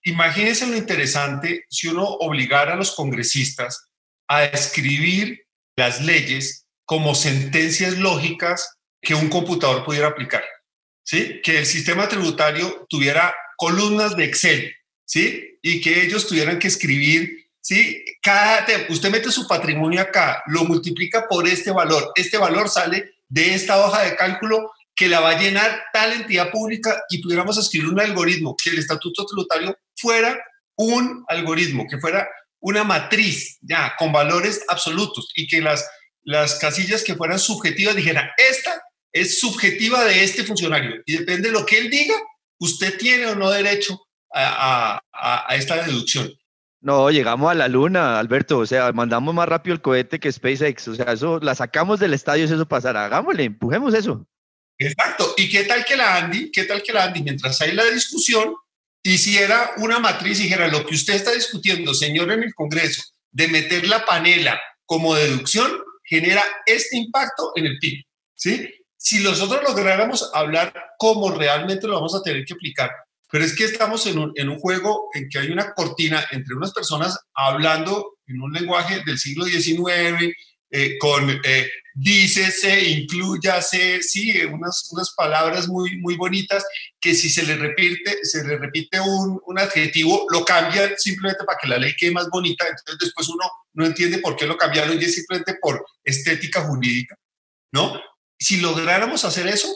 Imagínense 0.04 0.68
lo 0.68 0.78
interesante 0.78 1.66
si 1.70 1.88
uno 1.88 2.04
obligara 2.06 2.74
a 2.74 2.78
los 2.78 2.96
congresistas 2.96 3.90
a 4.28 4.46
escribir 4.46 5.45
las 5.76 6.02
leyes 6.02 6.66
como 6.86 7.16
sentencias 7.16 7.98
lógicas 7.98 8.78
que 9.02 9.16
un 9.16 9.30
computador 9.30 9.84
pudiera 9.84 10.08
aplicar. 10.08 10.44
¿Sí? 11.04 11.42
Que 11.44 11.60
el 11.60 11.66
sistema 11.66 12.08
tributario 12.08 12.88
tuviera 12.90 13.34
columnas 13.58 14.18
de 14.18 14.26
Excel, 14.26 14.74
¿sí? 15.06 15.60
Y 15.62 15.80
que 15.80 16.02
ellos 16.02 16.28
tuvieran 16.28 16.58
que 16.58 16.68
escribir 16.68 17.46
¿sí? 17.66 18.06
Cada, 18.22 18.66
usted 18.90 19.10
mete 19.10 19.32
su 19.32 19.48
patrimonio 19.48 20.00
acá, 20.02 20.44
lo 20.48 20.66
multiplica 20.66 21.28
por 21.28 21.48
este 21.48 21.72
valor. 21.72 22.12
Este 22.16 22.38
valor 22.38 22.70
sale 22.70 23.16
de 23.28 23.56
esta 23.56 23.84
hoja 23.84 24.04
de 24.04 24.16
cálculo 24.16 24.72
que 24.96 25.08
la 25.08 25.20
va 25.20 25.32
a 25.32 25.40
llenar 25.40 25.84
tal 25.92 26.14
entidad 26.14 26.52
pública 26.52 27.04
y 27.10 27.22
pudiéramos 27.22 27.58
escribir 27.58 27.90
un 27.90 28.00
algoritmo, 28.00 28.56
que 28.56 28.70
el 28.70 28.78
estatuto 28.78 29.26
tributario 29.26 29.78
fuera 29.96 30.40
un 30.78 31.26
algoritmo, 31.28 31.88
que 31.90 31.98
fuera 31.98 32.30
una 32.60 32.84
matriz 32.84 33.58
ya 33.62 33.96
con 33.98 34.12
valores 34.12 34.64
absolutos 34.68 35.32
y 35.36 35.48
que 35.48 35.62
las, 35.62 35.88
las 36.24 36.56
casillas 36.56 37.04
que 37.04 37.16
fueran 37.16 37.40
subjetivas 37.40 37.96
dijeran, 37.96 38.30
esta 38.38 38.82
es 39.12 39.40
subjetiva 39.40 40.04
de 40.06 40.24
este 40.24 40.44
funcionario 40.44 41.02
y 41.06 41.18
depende 41.18 41.50
de 41.50 41.54
lo 41.54 41.66
que 41.66 41.78
él 41.78 41.90
diga, 41.90 42.16
usted 42.60 42.98
tiene 42.98 43.28
o 43.28 43.36
no 43.36 43.50
derecho 43.50 44.00
a, 44.34 45.00
a, 45.14 45.46
a 45.52 45.56
esta 45.56 45.84
deducción. 45.86 46.32
No, 46.86 47.10
llegamos 47.10 47.50
a 47.50 47.56
la 47.56 47.68
luna, 47.68 48.20
Alberto. 48.20 48.60
O 48.60 48.66
sea, 48.68 48.92
mandamos 48.92 49.34
más 49.34 49.50
rápido 49.50 49.74
el 49.74 49.82
cohete 49.82 50.20
que 50.20 50.32
SpaceX. 50.32 50.88
O 50.90 50.94
sea, 50.94 51.14
eso 51.14 51.40
la 51.42 51.56
sacamos 51.56 52.00
del 52.00 52.14
estadio 52.14 52.48
si 52.48 52.54
eso 52.54 52.68
pasará. 52.68 53.06
Hagámosle, 53.06 53.46
empujemos 53.46 53.96
eso. 53.96 54.28
Exacto. 54.78 55.34
¿Y 55.36 55.50
qué 55.50 55.64
tal 55.64 55.84
que 55.84 55.98
la 55.98 56.18
Andy, 56.18 56.52
qué 56.52 56.66
tal 56.66 56.84
que 56.84 56.94
la 56.94 57.06
Andy, 57.06 57.24
mientras 57.24 57.60
hay 57.62 57.72
la 57.72 57.86
discusión, 57.86 58.54
hiciera 59.12 59.72
una 59.78 60.00
matriz 60.00 60.40
y 60.40 60.44
dijera 60.44 60.68
lo 60.68 60.86
que 60.86 60.96
usted 60.96 61.14
está 61.14 61.32
discutiendo, 61.32 61.94
señor, 61.94 62.32
en 62.32 62.44
el 62.44 62.54
Congreso, 62.56 63.04
de 63.32 63.48
meter 63.48 63.88
la 63.88 64.04
panela 64.04 64.60
como 64.86 65.14
deducción, 65.14 65.72
genera 66.04 66.44
este 66.66 66.98
impacto 66.98 67.52
en 67.56 67.68
el 67.68 67.78
PIB. 67.80 68.04
¿sí? 68.34 68.68
Si 68.98 69.24
nosotros 69.24 69.62
lográramos 69.64 70.32
hablar 70.34 70.74
cómo 70.98 71.32
realmente 71.32 71.88
lo 71.88 71.96
vamos 71.96 72.16
a 72.16 72.24
tener 72.24 72.44
que 72.46 72.56
aplicar, 72.56 72.90
pero 73.30 73.46
es 73.46 73.56
que 73.56 73.66
estamos 73.66 74.08
en 74.08 74.18
un, 74.18 74.32
en 74.36 74.50
un 74.50 74.60
juego 74.60 75.10
en 75.14 75.30
que 75.30 75.38
hay 75.38 75.52
una 75.52 75.74
cortina 75.74 76.26
entre 76.32 76.56
unas 76.56 76.74
personas 76.74 77.20
hablando 77.36 78.18
en 78.26 78.42
un 78.42 78.54
lenguaje 78.54 79.04
del 79.06 79.20
siglo 79.20 79.46
XIX, 79.46 80.34
eh, 80.72 80.98
con 80.98 81.30
eh, 81.44 81.70
dícese, 81.94 82.90
incluyase, 82.90 84.04
sí, 84.04 84.44
unas, 84.44 84.90
unas 84.92 85.14
palabras 85.16 85.68
muy, 85.68 85.98
muy 85.98 86.16
bonitas 86.16 86.66
que 87.00 87.14
si 87.16 87.30
se 87.30 87.44
le 87.44 87.56
repite, 87.56 88.24
se 88.24 88.44
le 88.44 88.58
repite 88.58 89.00
un, 89.00 89.40
un 89.46 89.60
adjetivo, 89.60 90.26
lo 90.30 90.44
cambian 90.44 90.92
simplemente 90.98 91.46
para 91.46 91.58
que 91.58 91.70
la 91.70 91.78
ley 91.78 91.96
quede 91.96 92.12
más 92.12 92.30
bonita, 92.30 92.66
entonces 92.66 92.98
después 93.00 93.30
uno 93.30 93.50
no 93.74 93.86
entiende 93.86 94.18
por 94.18 94.36
qué 94.36 94.46
lo 94.46 94.58
cambiaron 94.58 95.02
y 95.02 95.06
es 95.06 95.16
simplemente 95.16 95.56
por 95.62 95.86
estética 96.04 96.62
jurídica, 96.62 97.18
¿no? 97.72 98.00
Si 98.38 98.58
lográramos 98.58 99.24
hacer 99.24 99.48
eso, 99.48 99.70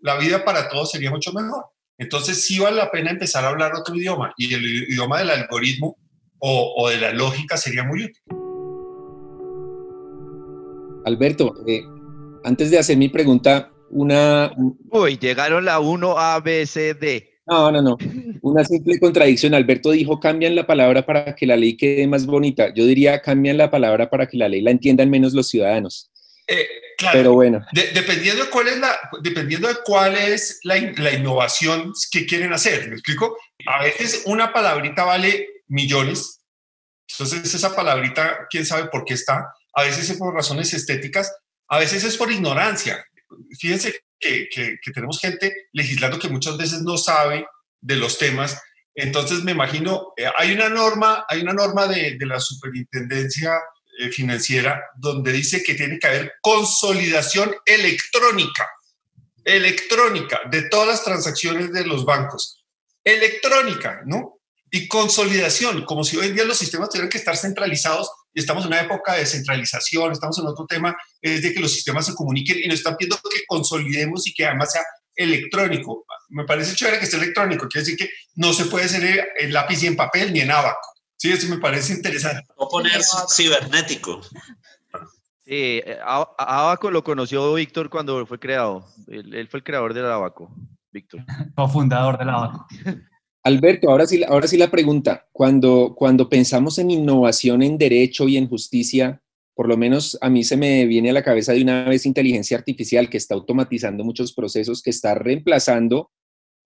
la 0.00 0.16
vida 0.16 0.44
para 0.44 0.70
todos 0.70 0.90
sería 0.90 1.10
mucho 1.10 1.32
mejor. 1.32 1.66
Entonces 1.98 2.46
sí 2.46 2.58
vale 2.58 2.78
la 2.78 2.90
pena 2.90 3.10
empezar 3.10 3.44
a 3.44 3.48
hablar 3.48 3.74
otro 3.74 3.94
idioma 3.94 4.32
y 4.38 4.54
el 4.54 4.64
idioma 4.64 5.18
del 5.18 5.28
algoritmo 5.28 5.98
o, 6.38 6.74
o 6.78 6.88
de 6.88 6.96
la 6.96 7.12
lógica 7.12 7.58
sería 7.58 7.84
muy 7.84 8.04
útil. 8.04 8.39
Alberto, 11.04 11.54
eh, 11.66 11.82
antes 12.44 12.70
de 12.70 12.78
hacer 12.78 12.96
mi 12.96 13.08
pregunta, 13.08 13.70
una... 13.90 14.52
Uy, 14.90 15.18
llegaron 15.18 15.64
la 15.64 15.80
1 15.80 16.18
A, 16.18 16.40
B, 16.40 16.66
C, 16.66 16.94
D. 16.94 17.26
No, 17.46 17.72
no, 17.72 17.82
no. 17.82 17.98
Una 18.42 18.64
simple 18.64 19.00
contradicción. 19.00 19.54
Alberto 19.54 19.90
dijo, 19.90 20.20
cambian 20.20 20.54
la 20.54 20.66
palabra 20.66 21.04
para 21.04 21.34
que 21.34 21.46
la 21.46 21.56
ley 21.56 21.76
quede 21.76 22.06
más 22.06 22.24
bonita. 22.26 22.72
Yo 22.74 22.86
diría, 22.86 23.20
cambian 23.20 23.56
la 23.56 23.70
palabra 23.70 24.08
para 24.08 24.26
que 24.26 24.36
la 24.36 24.48
ley 24.48 24.60
la 24.60 24.70
entiendan 24.70 25.10
menos 25.10 25.32
los 25.32 25.48
ciudadanos. 25.48 26.10
Eh, 26.46 26.66
claro, 26.96 27.18
Pero 27.18 27.32
bueno. 27.34 27.64
de- 27.72 27.90
dependiendo, 27.92 28.44
de 28.44 28.50
cuál 28.50 28.68
es 28.68 28.78
la, 28.78 28.96
dependiendo 29.22 29.66
de 29.68 29.74
cuál 29.84 30.16
es 30.16 30.60
la, 30.62 30.78
in- 30.78 30.94
la 30.98 31.12
innovación 31.12 31.92
que 32.12 32.26
quieren 32.26 32.52
hacer, 32.52 32.86
¿me 32.88 32.94
explico? 32.94 33.36
A 33.66 33.82
veces 33.82 34.22
una 34.26 34.52
palabrita 34.52 35.04
vale 35.04 35.48
millones, 35.68 36.40
entonces 37.12 37.52
esa 37.54 37.74
palabrita, 37.74 38.46
quién 38.50 38.64
sabe 38.66 38.88
por 38.88 39.04
qué 39.04 39.14
está, 39.14 39.52
a 39.74 39.82
veces 39.84 40.10
es 40.10 40.18
por 40.18 40.34
razones 40.34 40.72
estéticas, 40.74 41.32
a 41.68 41.78
veces 41.78 42.04
es 42.04 42.16
por 42.16 42.30
ignorancia. 42.30 43.04
Fíjense 43.58 43.94
que, 44.18 44.48
tenemos 44.92 45.20
gente 45.20 45.68
legislando 45.72 46.18
que 46.18 46.28
muchas 46.28 46.56
veces 46.56 46.82
no 46.82 46.98
sabe 46.98 47.46
de 47.80 47.96
los 47.96 48.18
temas, 48.18 48.60
entonces 48.94 49.42
me 49.44 49.52
imagino, 49.52 50.12
eh, 50.16 50.26
hay 50.36 50.52
una 50.52 50.68
norma, 50.68 51.24
hay 51.28 51.40
una 51.40 51.52
norma 51.52 51.86
de, 51.86 52.16
de 52.18 52.26
la 52.26 52.40
superintendencia 52.40 53.60
eh, 54.00 54.10
financiera 54.10 54.82
donde 54.96 55.30
dice 55.30 55.62
que 55.62 55.74
tiene 55.74 55.98
que 55.98 56.06
haber 56.06 56.32
consolidación 56.40 57.54
electrónica, 57.66 58.66
electrónica 59.44 60.40
de 60.50 60.62
todas 60.70 60.88
las 60.88 61.04
transacciones 61.04 61.70
de 61.70 61.84
los 61.84 62.06
bancos, 62.06 62.64
electrónica, 63.04 64.00
¿no? 64.06 64.39
Y 64.70 64.86
consolidación, 64.86 65.84
como 65.84 66.04
si 66.04 66.16
hoy 66.16 66.28
en 66.28 66.34
día 66.34 66.44
los 66.44 66.58
sistemas 66.58 66.90
tuvieran 66.90 67.10
que 67.10 67.18
estar 67.18 67.36
centralizados 67.36 68.10
y 68.32 68.40
estamos 68.40 68.64
en 68.64 68.68
una 68.68 68.80
época 68.80 69.14
de 69.14 69.26
centralización, 69.26 70.12
estamos 70.12 70.38
en 70.38 70.46
otro 70.46 70.64
tema, 70.66 70.96
es 71.20 71.42
de 71.42 71.52
que 71.52 71.60
los 71.60 71.72
sistemas 71.72 72.06
se 72.06 72.14
comuniquen 72.14 72.58
y 72.62 72.68
nos 72.68 72.78
están 72.78 72.96
pidiendo 72.96 73.16
que 73.16 73.44
consolidemos 73.48 74.26
y 74.28 74.32
que 74.32 74.46
además 74.46 74.72
sea 74.72 74.82
electrónico. 75.16 76.04
Me 76.28 76.44
parece 76.44 76.76
chévere 76.76 76.98
que 76.98 77.04
esté 77.04 77.16
electrónico, 77.16 77.66
quiere 77.68 77.84
decir 77.84 77.98
que 77.98 78.10
no 78.36 78.52
se 78.52 78.66
puede 78.66 78.84
hacer 78.84 79.28
en 79.38 79.52
lápiz 79.52 79.82
y 79.82 79.88
en 79.88 79.96
papel 79.96 80.32
ni 80.32 80.40
en 80.40 80.52
abaco. 80.52 80.88
Sí, 81.16 81.32
eso 81.32 81.48
me 81.48 81.58
parece 81.58 81.92
interesante. 81.92 82.46
O 82.56 82.68
poner 82.68 83.00
cibernético. 83.28 84.22
Sí, 85.44 85.82
eh, 85.84 85.98
Abaco 86.02 86.90
lo 86.92 87.02
conoció 87.02 87.52
Víctor 87.54 87.90
cuando 87.90 88.24
fue 88.24 88.38
creado. 88.38 88.86
Él, 89.08 89.34
él 89.34 89.48
fue 89.48 89.58
el 89.58 89.64
creador 89.64 89.92
del 89.92 90.06
Abaco, 90.06 90.54
Víctor. 90.92 91.24
cofundador 91.56 92.16
de 92.18 92.24
la 92.24 92.34
Abaco. 92.34 92.66
Alberto, 93.42 93.88
ahora 93.90 94.06
sí, 94.06 94.56
la 94.58 94.70
pregunta. 94.70 95.26
Cuando, 95.32 95.94
cuando 95.96 96.28
pensamos 96.28 96.78
en 96.78 96.90
innovación 96.90 97.62
en 97.62 97.78
derecho 97.78 98.28
y 98.28 98.36
en 98.36 98.48
justicia, 98.48 99.22
por 99.54 99.66
lo 99.66 99.78
menos 99.78 100.18
a 100.20 100.28
mí 100.28 100.44
se 100.44 100.58
me 100.58 100.84
viene 100.84 101.10
a 101.10 101.14
la 101.14 101.22
cabeza 101.22 101.52
de 101.52 101.62
una 101.62 101.88
vez 101.88 102.04
inteligencia 102.04 102.58
artificial 102.58 103.08
que 103.08 103.16
está 103.16 103.34
automatizando 103.34 104.04
muchos 104.04 104.34
procesos, 104.34 104.82
que 104.82 104.90
está 104.90 105.14
reemplazando 105.14 106.10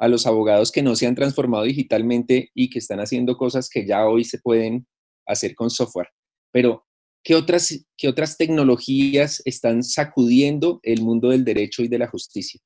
a 0.01 0.09
los 0.09 0.27
abogados 0.27 0.73
que 0.73 0.83
no 0.83 0.97
se 0.97 1.07
han 1.07 1.15
transformado 1.15 1.63
digitalmente 1.65 2.51
y 2.55 2.71
que 2.71 2.81
están 2.81 2.99
haciendo 2.99 3.37
cosas 3.37 3.69
que 3.69 3.87
ya 3.87 4.07
hoy 4.07 4.25
se 4.25 4.39
pueden 4.39 4.87
hacer 5.27 5.55
con 5.55 5.71
software. 5.71 6.09
Pero, 6.53 6.85
¿qué 7.23 7.37
otras, 7.37 7.87
qué 7.97 8.09
otras 8.09 8.37
tecnologías 8.37 9.43
están 9.45 9.85
sacudiendo 9.85 10.81
el 10.83 11.03
mundo 11.03 11.31
del 11.31 11.45
derecho 11.45 11.83
y 11.83 11.89
de 11.89 11.99
la 11.99 12.09
justicia? 12.09 12.61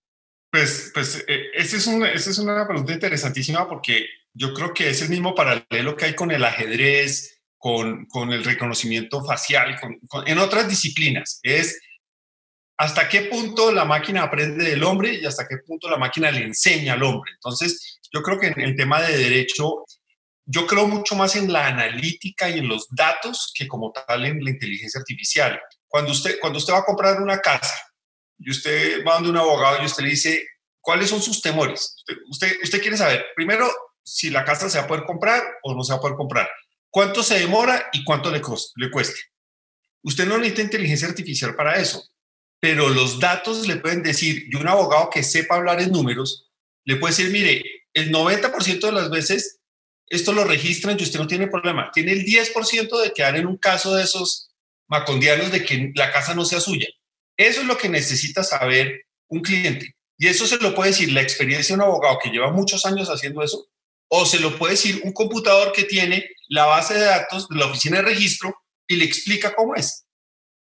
Pues, 0.51 0.91
pues 0.95 1.25
eh, 1.29 1.51
esa 1.55 1.77
es, 1.77 1.87
una, 1.87 2.11
esa 2.11 2.31
es 2.31 2.39
una 2.39 2.67
pregunta 2.67 2.93
interesantísima 2.93 3.69
porque 3.69 4.07
yo 4.33 4.55
creo 4.55 4.73
que 4.73 4.89
es 4.89 5.03
el 5.03 5.11
mismo 5.11 5.35
paralelo 5.35 5.97
que 5.97 6.07
hay 6.07 6.15
con 6.15 6.31
el 6.31 6.45
ajedrez, 6.45 7.41
con, 7.59 8.07
con 8.07 8.33
el 8.33 8.45
reconocimiento 8.45 9.23
facial, 9.25 9.79
en 10.27 10.39
otras 10.39 10.69
disciplinas. 10.69 11.41
Es 11.43 11.79
hasta 12.79 13.09
qué 13.09 13.23
punto 13.23 13.73
la 13.73 13.85
máquina 13.85 14.23
aprende 14.23 14.65
del 14.65 14.85
hombre 14.85 15.15
y 15.15 15.27
hasta 15.27 15.47
qué 15.49 15.57
punto 15.67 15.91
la 15.91 15.97
máquina 15.97 16.31
le 16.31 16.45
enseña 16.45 16.93
al 16.95 17.03
hombre. 17.03 17.33
Entonces, 17.33 17.99
yo 18.13 18.23
creo 18.23 18.39
que 18.39 18.47
en 18.47 18.61
el 18.61 18.77
tema 18.77 19.03
de 19.03 19.19
derecho, 19.19 19.85
yo 20.47 20.67
creo 20.67 20.87
mucho 20.87 21.17
más 21.17 21.35
en 21.35 21.53
la 21.53 21.67
analítica 21.67 22.49
y 22.49 22.61
en 22.61 22.69
los 22.69 22.87
datos 22.91 23.53
que 23.55 23.67
como 23.67 23.93
tal 23.93 24.25
en 24.25 24.43
la 24.43 24.51
inteligencia 24.51 25.01
artificial. 25.01 25.61
Cuando 25.89 26.13
usted, 26.13 26.39
cuando 26.41 26.59
usted 26.59 26.73
va 26.73 26.79
a 26.79 26.85
comprar 26.85 27.21
una 27.21 27.41
casa, 27.41 27.75
y 28.39 28.51
usted 28.51 29.05
va 29.05 29.15
donde 29.15 29.31
un 29.31 29.37
abogado 29.37 29.83
y 29.83 29.87
usted 29.87 30.03
le 30.05 30.11
dice, 30.11 30.47
¿cuáles 30.81 31.11
son 31.11 31.21
sus 31.23 31.43
temores? 31.43 31.97
Usted, 32.31 32.81
quiere 32.81 32.97
saber, 32.97 33.27
primero, 33.35 33.71
si 34.03 34.31
la 34.31 34.45
casa 34.45 34.71
se 34.71 34.79
va 34.79 34.85
a 34.85 34.87
poder 34.89 35.05
comprar 35.05 35.43
o 35.63 35.75
no 35.75 35.83
se 35.85 35.93
va 35.93 35.99
a 35.99 36.01
poder 36.01 36.17
comprar. 36.17 36.49
¿Cuánto 36.91 37.23
se 37.23 37.39
demora 37.39 37.89
y 37.93 38.05
cuánto 38.05 38.31
le, 38.31 38.41
cos- 38.41 38.73
le 38.77 38.91
cuesta? 38.91 39.19
Usted 40.03 40.27
no 40.27 40.39
necesita 40.39 40.63
inteligencia 40.63 41.09
artificial 41.09 41.55
para 41.55 41.79
eso, 41.79 42.03
pero 42.61 42.89
los 42.89 43.21
datos 43.21 43.67
le 43.69 43.77
pueden 43.77 44.03
decir, 44.03 44.47
y 44.51 44.57
un 44.57 44.67
abogado 44.69 45.11
que 45.11 45.23
sepa 45.23 45.57
hablar 45.57 45.81
en 45.81 45.93
números, 45.93 46.49
le 46.85 46.97
puede 46.97 47.13
decir, 47.15 47.31
mire, 47.31 47.63
el 47.93 48.11
90% 48.11 48.81
de 48.87 48.93
las 48.93 49.11
veces 49.11 49.61
esto 50.07 50.33
lo 50.33 50.45
registran 50.45 50.97
y 50.99 51.03
usted 51.03 51.19
no 51.19 51.27
tiene 51.27 51.49
problema. 51.49 51.91
Tiene 51.93 52.13
el 52.13 52.25
10% 52.25 53.03
de 53.03 53.13
quedar 53.13 53.37
en 53.37 53.47
un 53.47 53.59
caso 53.59 53.95
de 53.95 54.05
esos 54.05 54.51
macondianos 54.89 55.53
de 55.53 55.65
que 55.65 55.93
la 55.95 56.11
casa 56.11 56.35
no 56.35 56.45
sea 56.47 56.61
suya. 56.61 56.87
Eso 57.39 57.61
es 57.61 57.67
lo 57.67 57.79
que 57.79 57.89
necesita 57.89 58.43
saber 58.43 59.07
un 59.29 59.41
cliente. 59.41 59.95
Y 60.19 60.27
eso 60.27 60.47
se 60.47 60.59
lo 60.59 60.75
puede 60.75 60.91
decir 60.91 61.13
la 61.13 61.23
experiencia 61.23 61.75
de 61.75 61.81
un 61.81 61.89
abogado 61.89 62.19
que 62.23 62.31
lleva 62.31 62.51
muchos 62.51 62.85
años 62.85 63.09
haciendo 63.09 63.43
eso, 63.43 63.69
o 64.09 64.27
se 64.27 64.41
lo 64.41 64.59
puede 64.59 64.73
decir 64.73 65.01
un 65.05 65.13
computador 65.13 65.73
que 65.73 65.85
tiene 65.85 66.29
la 66.49 66.67
base 66.67 66.95
de 66.95 67.05
datos 67.05 67.49
de 67.49 67.57
la 67.57 67.67
oficina 67.67 67.99
de 67.99 68.03
registro 68.03 68.55
y 68.89 68.97
le 68.97 69.05
explica 69.05 69.55
cómo 69.55 69.77
es. 69.77 70.07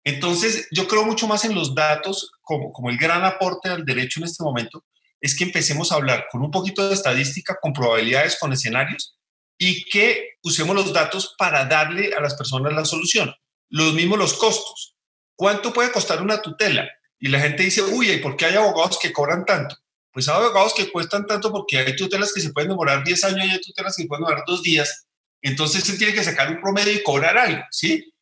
Entonces, 0.05 0.66
yo 0.70 0.88
creo 0.88 1.05
mucho 1.05 1.27
más 1.27 1.44
en 1.44 1.55
los 1.55 1.74
datos 1.74 2.31
como, 2.40 2.72
como 2.72 2.90
el 2.90 2.96
gran 2.96 3.24
aporte 3.24 3.68
al 3.68 3.85
derecho 3.85 4.20
en 4.20 4.24
este 4.24 4.42
momento, 4.42 4.85
es 5.20 5.37
que 5.37 5.44
empecemos 5.44 5.92
a 5.92 5.96
hablar 5.96 6.27
con 6.31 6.42
un 6.42 6.50
poquito 6.50 6.88
de 6.88 6.94
estadística, 6.94 7.59
con 7.61 7.72
probabilidades, 7.72 8.38
con 8.38 8.53
escenarios, 8.53 9.18
y 9.59 9.85
que 9.85 10.35
usemos 10.42 10.74
los 10.74 10.92
datos 10.92 11.35
para 11.38 11.64
darle 11.64 12.14
a 12.14 12.20
las 12.20 12.35
personas 12.35 12.72
la 12.72 12.85
solución. 12.85 13.35
Los 13.70 13.94
mismos 13.94 14.18
los 14.18 14.35
costos. 14.35 14.93
¿Cuánto 15.37 15.73
puede 15.73 15.92
costar 15.92 16.23
una 16.23 16.40
tutela? 16.40 16.88
Y 17.18 17.29
la 17.29 17.40
gente 17.40 17.62
dice, 17.62 17.83
uy, 17.83 18.11
¿y 18.11 18.18
por 18.18 18.37
qué 18.37 18.47
hay 18.47 18.57
abogados 18.57 18.99
que 19.01 19.12
cobran 19.12 19.44
tanto? 19.44 19.77
Pues 20.12 20.29
hay 20.29 20.37
abogados 20.37 20.75
que 20.75 20.90
cuestan 20.90 21.27
tanto 21.27 21.51
porque 21.51 21.79
hay 21.79 21.97
tutelas 21.97 22.33
que 22.33 22.40
se 22.40 22.53
pueden 22.53 22.70
demorar 22.70 23.03
10 23.03 23.25
años 23.25 23.47
y 23.47 23.51
hay 23.51 23.61
tutelas 23.61 23.97
que 23.97 24.07
pueden 24.07 24.25
demorar 24.25 24.44
dos 24.47 24.62
días. 24.62 25.07
Entonces 25.42 25.85
se 25.85 25.99
tiene 25.99 26.14
que 26.14 26.23
sacar 26.23 26.51
un 26.51 26.61
promedio 26.61 26.92
y 26.92 27.03
cobrar 27.03 27.37
algo, 27.37 27.62
¿sí? 27.70 28.12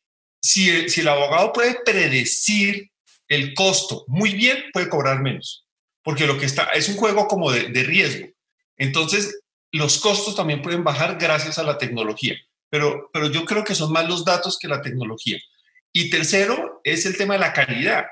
Si 0.41 0.89
si 0.89 1.01
el 1.03 1.09
abogado 1.09 1.53
puede 1.53 1.79
predecir 1.85 2.91
el 3.29 3.55
costo 3.55 4.05
muy 4.09 4.33
bien, 4.33 4.65
puede 4.73 4.89
cobrar 4.89 5.21
menos, 5.21 5.67
porque 6.03 6.27
lo 6.27 6.39
que 6.39 6.47
está 6.47 6.65
es 6.75 6.89
un 6.89 6.97
juego 6.97 7.29
como 7.29 7.53
de, 7.53 7.69
de 7.69 7.83
riesgo. 7.85 8.29
Entonces, 8.77 9.41
los 9.71 9.99
costos 9.99 10.35
también 10.35 10.63
pueden 10.63 10.85
bajar 10.85 11.19
gracias 11.19 11.59
a 11.59 11.63
la 11.63 11.79
tecnología, 11.79 12.37
pero, 12.69 13.11
pero 13.13 13.29
yo 13.29 13.45
creo 13.45 13.65
que 13.65 13.75
son 13.75 13.93
más 13.93 14.09
los 14.09 14.25
datos 14.25 14.59
que 14.59 14.69
la 14.69 14.83
tecnología. 14.83 15.39
Y 15.93 16.11
tercero, 16.11 16.81
es 16.85 17.07
el 17.07 17.17
tema 17.17 17.35
de 17.35 17.41
la 17.41 17.53
calidad. 17.53 18.07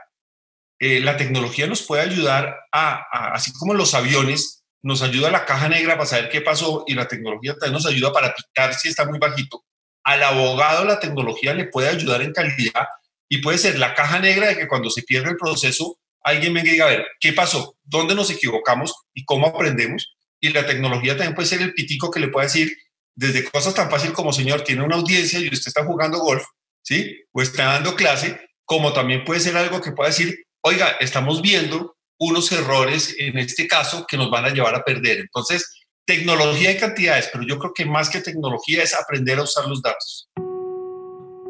Eh, 0.78 1.00
la 1.00 1.16
tecnología 1.16 1.66
nos 1.66 1.82
puede 1.82 2.02
ayudar 2.02 2.56
a, 2.72 3.04
a, 3.12 3.32
así 3.34 3.52
como 3.52 3.74
los 3.74 3.94
aviones, 3.94 4.64
nos 4.82 5.02
ayuda 5.02 5.30
la 5.30 5.44
caja 5.44 5.68
negra 5.68 5.94
para 5.94 6.06
saber 6.06 6.30
qué 6.30 6.40
pasó 6.40 6.84
y 6.86 6.94
la 6.94 7.06
tecnología 7.06 7.52
también 7.52 7.74
nos 7.74 7.86
ayuda 7.86 8.12
para 8.12 8.34
picar 8.34 8.74
si 8.74 8.88
está 8.88 9.04
muy 9.04 9.18
bajito. 9.18 9.64
Al 10.02 10.22
abogado 10.22 10.84
la 10.84 10.98
tecnología 10.98 11.52
le 11.52 11.66
puede 11.66 11.88
ayudar 11.88 12.22
en 12.22 12.32
calidad 12.32 12.88
y 13.28 13.38
puede 13.38 13.58
ser 13.58 13.78
la 13.78 13.94
caja 13.94 14.18
negra 14.18 14.48
de 14.48 14.56
que 14.56 14.68
cuando 14.68 14.90
se 14.90 15.02
pierde 15.02 15.30
el 15.30 15.36
proceso, 15.36 15.98
alguien 16.22 16.54
venga 16.54 16.68
y 16.68 16.72
diga, 16.72 16.86
a 16.86 16.90
ver, 16.90 17.06
¿qué 17.20 17.32
pasó? 17.32 17.76
¿Dónde 17.84 18.14
nos 18.14 18.30
equivocamos? 18.30 18.94
¿Y 19.14 19.24
cómo 19.24 19.46
aprendemos? 19.46 20.16
Y 20.40 20.50
la 20.50 20.66
tecnología 20.66 21.16
también 21.16 21.34
puede 21.34 21.48
ser 21.48 21.62
el 21.62 21.74
pitico 21.74 22.10
que 22.10 22.20
le 22.20 22.28
puede 22.28 22.46
decir, 22.46 22.76
desde 23.14 23.44
cosas 23.44 23.74
tan 23.74 23.90
fácil 23.90 24.12
como, 24.12 24.32
señor, 24.32 24.62
tiene 24.62 24.82
una 24.82 24.96
audiencia 24.96 25.38
y 25.38 25.48
usted 25.48 25.68
está 25.68 25.84
jugando 25.84 26.18
golf, 26.18 26.44
¿sí? 26.82 27.16
O 27.32 27.42
está 27.42 27.64
dando 27.64 27.94
clase, 27.94 28.40
como 28.64 28.92
también 28.92 29.24
puede 29.24 29.40
ser 29.40 29.56
algo 29.56 29.80
que 29.80 29.92
pueda 29.92 30.10
decir, 30.10 30.44
oiga, 30.62 30.92
estamos 31.00 31.42
viendo 31.42 31.96
unos 32.18 32.52
errores 32.52 33.14
en 33.18 33.38
este 33.38 33.66
caso 33.66 34.06
que 34.06 34.16
nos 34.16 34.30
van 34.30 34.44
a 34.44 34.50
llevar 34.50 34.74
a 34.74 34.84
perder. 34.84 35.20
Entonces, 35.20 35.74
tecnología 36.04 36.72
y 36.72 36.76
cantidades, 36.76 37.30
pero 37.32 37.44
yo 37.46 37.58
creo 37.58 37.72
que 37.74 37.86
más 37.86 38.10
que 38.10 38.20
tecnología 38.20 38.82
es 38.82 38.94
aprender 38.94 39.38
a 39.38 39.42
usar 39.42 39.66
los 39.66 39.80
datos. 39.80 40.28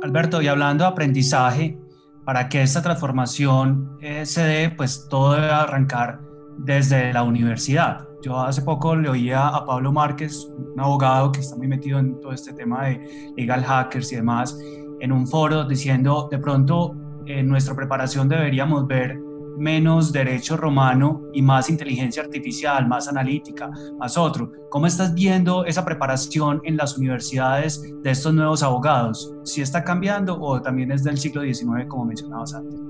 Alberto, 0.02 0.40
y 0.40 0.48
hablando 0.48 0.84
de 0.84 0.90
aprendizaje, 0.90 1.76
para 2.24 2.48
que 2.48 2.62
esta 2.62 2.82
transformación 2.82 3.98
eh, 4.00 4.24
se 4.24 4.42
dé, 4.42 4.70
pues 4.70 5.08
todo 5.08 5.34
debe 5.34 5.50
arrancar 5.50 6.20
desde 6.58 7.12
la 7.12 7.22
universidad. 7.22 8.06
Yo 8.22 8.38
hace 8.38 8.62
poco 8.62 8.94
le 8.94 9.08
oía 9.08 9.48
a 9.48 9.64
Pablo 9.64 9.92
Márquez, 9.92 10.44
un 10.44 10.78
abogado 10.78 11.32
que 11.32 11.40
está 11.40 11.56
muy 11.56 11.66
metido 11.66 11.98
en 11.98 12.20
todo 12.20 12.32
este 12.32 12.52
tema 12.52 12.86
de 12.86 13.32
legal 13.36 13.64
hackers 13.64 14.12
y 14.12 14.16
demás, 14.16 14.56
en 15.00 15.12
un 15.12 15.26
foro 15.26 15.64
diciendo, 15.64 16.28
de 16.30 16.38
pronto 16.38 16.94
en 17.26 17.48
nuestra 17.48 17.74
preparación 17.74 18.28
deberíamos 18.28 18.86
ver 18.86 19.18
menos 19.58 20.12
derecho 20.12 20.56
romano 20.56 21.22
y 21.34 21.42
más 21.42 21.68
inteligencia 21.68 22.22
artificial, 22.22 22.88
más 22.88 23.08
analítica, 23.08 23.70
más 23.98 24.16
otro. 24.16 24.50
¿Cómo 24.70 24.86
estás 24.86 25.12
viendo 25.14 25.66
esa 25.66 25.84
preparación 25.84 26.62
en 26.64 26.76
las 26.76 26.96
universidades 26.96 27.82
de 28.02 28.10
estos 28.10 28.32
nuevos 28.32 28.62
abogados? 28.62 29.34
¿Si 29.44 29.60
está 29.60 29.84
cambiando 29.84 30.40
o 30.40 30.62
también 30.62 30.90
es 30.92 31.04
del 31.04 31.18
siglo 31.18 31.42
XIX, 31.42 31.86
como 31.88 32.06
mencionabas 32.06 32.54
antes? 32.54 32.80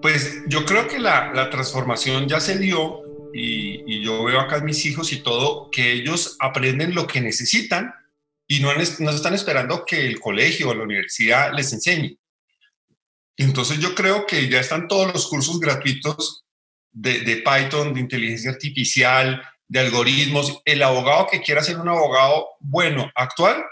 Pues 0.00 0.42
yo 0.48 0.64
creo 0.64 0.86
que 0.86 0.98
la, 0.98 1.32
la 1.32 1.50
transformación 1.50 2.28
ya 2.28 2.38
se 2.38 2.58
dio 2.58 3.00
y, 3.34 4.02
yo 4.04 4.24
veo 4.24 4.40
acá 4.40 4.56
a 4.56 4.60
mis 4.60 4.84
hijos 4.86 5.12
y 5.12 5.22
todo, 5.22 5.70
que 5.70 5.92
ellos 5.92 6.36
aprenden 6.40 6.94
lo 6.94 7.06
que 7.06 7.20
necesitan 7.20 7.94
y 8.52 8.60
no, 8.60 8.70
están 8.70 9.32
esperando 9.32 9.82
que 9.86 10.06
el 10.06 10.20
colegio 10.20 10.68
o 10.68 10.74
la 10.74 10.82
universidad 10.82 11.54
les 11.54 11.72
enseñe. 11.72 12.18
Entonces 13.38 13.78
yo 13.78 13.94
creo 13.94 14.26
que 14.26 14.46
ya 14.50 14.60
están 14.60 14.88
todos 14.88 15.10
los 15.10 15.26
cursos 15.26 15.58
gratuitos 15.58 16.44
de, 16.90 17.42
Python, 17.46 17.94
de 17.94 18.00
inteligencia 18.00 18.50
artificial, 18.50 19.42
de 19.68 19.80
algoritmos. 19.80 20.60
El 20.66 20.82
abogado 20.82 21.28
que 21.32 21.40
quiera 21.40 21.62
ser 21.62 21.78
un 21.78 21.88
abogado 21.88 22.46
bueno, 22.60 23.10
actual, 23.14 23.64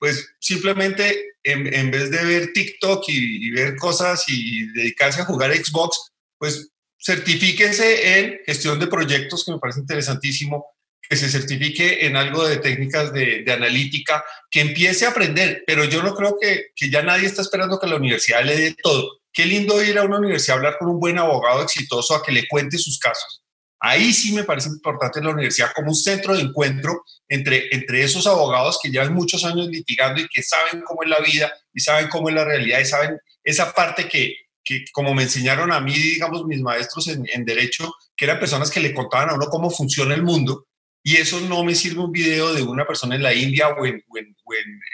pues 0.00 0.34
simplemente 0.40 1.36
en, 1.44 1.92
vez 1.92 2.10
de 2.10 2.24
ver 2.24 2.52
TikTok 2.52 3.04
y, 3.06 3.46
y, 3.46 3.50
ver 3.52 3.76
cosas 3.76 4.24
y 4.26 4.72
dedicarse 4.72 5.20
a 5.20 5.24
jugar 5.24 5.54
Xbox, 5.54 6.10
pues 6.36 6.72
certifíquese 7.00 8.18
en 8.18 8.40
gestión 8.44 8.80
de 8.80 8.88
proyectos, 8.88 9.44
que 9.44 9.52
me 9.52 9.60
parece 9.60 9.78
interesantísimo, 9.78 10.66
que 11.10 11.16
se 11.16 11.28
certifique 11.28 12.06
en 12.06 12.16
algo 12.16 12.46
de 12.46 12.58
técnicas 12.58 13.12
de, 13.12 13.42
de, 13.44 13.52
analítica, 13.52 14.24
que 14.48 14.60
empiece 14.60 15.04
a 15.04 15.08
aprender, 15.08 15.64
pero 15.66 15.84
yo 15.84 16.04
no 16.04 16.14
creo 16.14 16.36
que, 16.40 16.66
que, 16.76 16.88
ya 16.88 17.02
nadie 17.02 17.26
está 17.26 17.42
esperando 17.42 17.80
que 17.80 17.88
la 17.88 17.96
universidad 17.96 18.44
le 18.44 18.56
dé 18.56 18.76
todo. 18.80 19.18
Qué 19.32 19.44
lindo 19.44 19.82
ir 19.82 19.98
a 19.98 20.04
una 20.04 20.18
universidad 20.18 20.54
a 20.54 20.58
hablar 20.58 20.76
con 20.78 20.88
un 20.88 21.00
buen 21.00 21.18
abogado 21.18 21.64
exitoso 21.64 22.14
a 22.14 22.22
que 22.22 22.30
le 22.30 22.46
cuente 22.46 22.78
sus 22.78 23.00
casos. 23.00 23.42
Ahí 23.80 24.12
sí 24.12 24.32
me 24.32 24.44
parece 24.44 24.68
importante 24.68 25.20
la 25.20 25.30
universidad 25.30 25.72
como 25.74 25.88
un 25.88 25.96
centro 25.96 26.36
de 26.36 26.42
encuentro 26.42 27.02
entre, 27.28 27.74
entre 27.74 28.04
esos 28.04 28.28
abogados 28.28 28.78
que 28.80 28.90
llevan 28.90 29.12
muchos 29.12 29.44
años 29.44 29.66
litigando 29.66 30.20
y 30.20 30.28
que 30.28 30.44
saben 30.44 30.82
cómo 30.82 31.02
es 31.02 31.08
la 31.08 31.18
vida 31.18 31.52
y 31.74 31.80
saben 31.80 32.06
cómo 32.06 32.28
es 32.28 32.36
la 32.36 32.44
realidad 32.44 32.78
y 32.78 32.84
saben 32.84 33.18
esa 33.42 33.72
parte 33.72 34.06
que, 34.08 34.36
que 34.62 34.84
como 34.92 35.12
me 35.12 35.24
enseñaron 35.24 35.72
a 35.72 35.80
mí, 35.80 35.92
digamos, 35.92 36.46
mis 36.46 36.60
maestros 36.60 37.08
en, 37.08 37.26
en 37.32 37.44
derecho, 37.44 37.92
que 38.16 38.26
eran 38.26 38.38
personas 38.38 38.70
que 38.70 38.78
le 38.78 38.94
contaban 38.94 39.30
a 39.30 39.34
uno 39.34 39.46
cómo 39.46 39.70
funciona 39.70 40.14
el 40.14 40.22
mundo 40.22 40.68
y 41.02 41.16
eso 41.16 41.40
no 41.40 41.64
me 41.64 41.74
sirve 41.74 42.00
un 42.00 42.12
video 42.12 42.52
de 42.52 42.62
una 42.62 42.86
persona 42.86 43.14
en 43.14 43.22
la 43.22 43.34
India 43.34 43.68
o 43.68 43.86
en, 43.86 44.02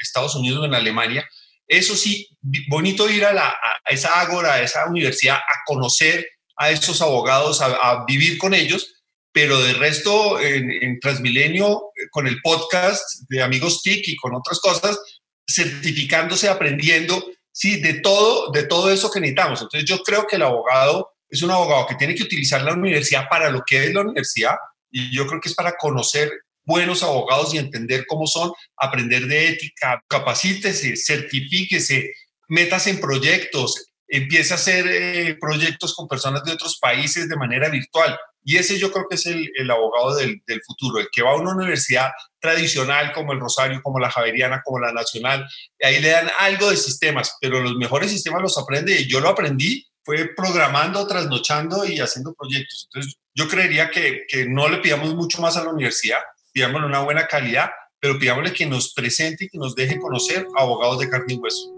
Estados 0.01 0.37
Unidos 0.37 0.61
o 0.61 0.65
en 0.65 0.75
Alemania. 0.75 1.27
Eso 1.67 1.97
sí, 1.97 2.29
bonito 2.69 3.11
ir 3.11 3.25
a, 3.25 3.33
la, 3.33 3.49
a 3.49 3.91
esa 3.91 4.21
ágora, 4.21 4.55
a 4.55 4.63
esa 4.63 4.87
universidad, 4.87 5.37
a 5.37 5.65
conocer 5.67 6.27
a 6.57 6.71
esos 6.71 7.03
abogados, 7.03 7.61
a, 7.61 7.67
a 7.67 8.05
vivir 8.07 8.39
con 8.39 8.55
ellos, 8.55 8.95
pero 9.33 9.61
de 9.61 9.75
resto 9.75 10.41
en, 10.41 10.71
en, 10.71 10.99
Transmilenio, 11.01 11.91
con 12.11 12.27
el 12.27 12.41
podcast 12.41 13.03
de 13.29 13.43
Amigos 13.43 13.83
TIC 13.83 14.09
y 14.09 14.17
con 14.17 14.35
otras 14.35 14.61
cosas, 14.61 14.99
certificándose, 15.47 16.49
aprendiendo, 16.49 17.23
sí, 17.53 17.81
de 17.81 18.01
todo, 18.01 18.51
de 18.51 18.63
todo 18.63 18.91
eso 18.91 19.11
que 19.11 19.21
necesitamos. 19.21 19.61
Entonces 19.61 19.89
yo 19.89 19.99
creo 19.99 20.27
que 20.27 20.37
el 20.37 20.43
abogado 20.43 21.11
es 21.29 21.43
un 21.43 21.51
abogado 21.51 21.87
que 21.87 21.97
tiene 21.97 22.15
que 22.15 22.23
utilizar 22.23 22.63
la 22.63 22.73
universidad 22.73 23.29
para 23.29 23.51
lo 23.51 23.63
que 23.67 23.85
es 23.85 23.93
la 23.93 24.01
universidad, 24.01 24.55
y 24.97 25.15
yo 25.15 25.27
creo 25.27 25.43
que 25.43 25.51
es 25.51 25.55
para 25.55 25.77
conocer 25.77 26.33
buenos 26.65 27.03
abogados 27.03 27.53
y 27.53 27.59
entender 27.59 28.07
cómo 28.07 28.27
son, 28.27 28.51
aprender 28.79 29.27
de 29.27 29.49
ética, 29.49 30.03
capacítese, 30.09 30.97
certifíquese, 30.97 32.15
metas 32.49 32.87
en 32.87 32.99
proyectos, 32.99 33.91
empiece 34.09 34.55
a 34.55 34.57
hacer 34.57 34.87
eh, 34.89 35.37
proyectos 35.39 35.95
con 35.95 36.09
personas 36.09 36.45
de 36.45 36.53
otros 36.53 36.79
países 36.81 37.29
de 37.29 37.37
manera 37.37 37.69
virtual. 37.69 38.19
Y 38.43 38.57
ese 38.57 38.79
yo 38.79 38.91
creo 38.91 39.07
que 39.07 39.17
es 39.17 39.27
el, 39.27 39.51
el 39.55 39.71
abogado 39.71 40.15
del, 40.15 40.41
del, 40.47 40.63
futuro, 40.67 40.99
el 40.99 41.09
que 41.13 41.21
va 41.21 41.33
a 41.33 41.37
una 41.37 41.55
universidad 41.55 42.13
tradicional 42.41 43.13
como 43.13 43.35
el 43.35 43.41
Rosario, 43.41 43.83
como 43.83 43.99
la 43.99 44.11
Javeriana, 44.11 44.63
como 44.65 44.79
la 44.79 44.93
Nacional, 44.93 45.47
y 45.79 45.87
ahí 45.87 46.01
le 46.01 46.09
dan 46.09 46.31
algo 46.39 46.71
de 46.71 46.79
sistemas, 46.79 47.37
pero 47.39 47.61
los 47.61 47.75
mejores 47.75 48.11
sistemas 48.11 48.41
los 48.41 48.57
aprende 48.57 48.99
y 48.99 49.07
yo 49.07 49.21
lo 49.21 49.29
aprendí 49.29 49.87
fue 50.07 50.31
programando, 50.37 51.05
trasnochando 51.05 51.85
y 51.85 51.99
haciendo 51.99 52.33
proyectos. 52.33 52.89
Entonces, 52.89 53.17
yo 53.35 53.49
creería 53.49 53.91
que, 53.91 54.23
que 54.29 54.47
no 54.49 54.69
le 54.69 54.79
pidamos 54.79 55.17
mucho 55.17 55.43
más 55.43 55.57
a 55.57 55.65
la 55.65 55.71
universidad, 55.71 56.19
pidámosle 56.53 56.87
una 56.87 57.03
buena 57.03 57.27
calidad, 57.27 57.71
pero 57.99 58.17
pidámosle 58.17 58.53
que 58.53 58.67
nos 58.67 58.95
presente 58.95 59.47
y 59.47 59.49
que 59.49 59.59
nos 59.59 59.75
deje 59.75 59.99
conocer 59.99 60.47
abogados 60.57 61.01
de 61.01 61.11
carne 61.11 61.35
y 61.35 61.37
hueso. 61.39 61.73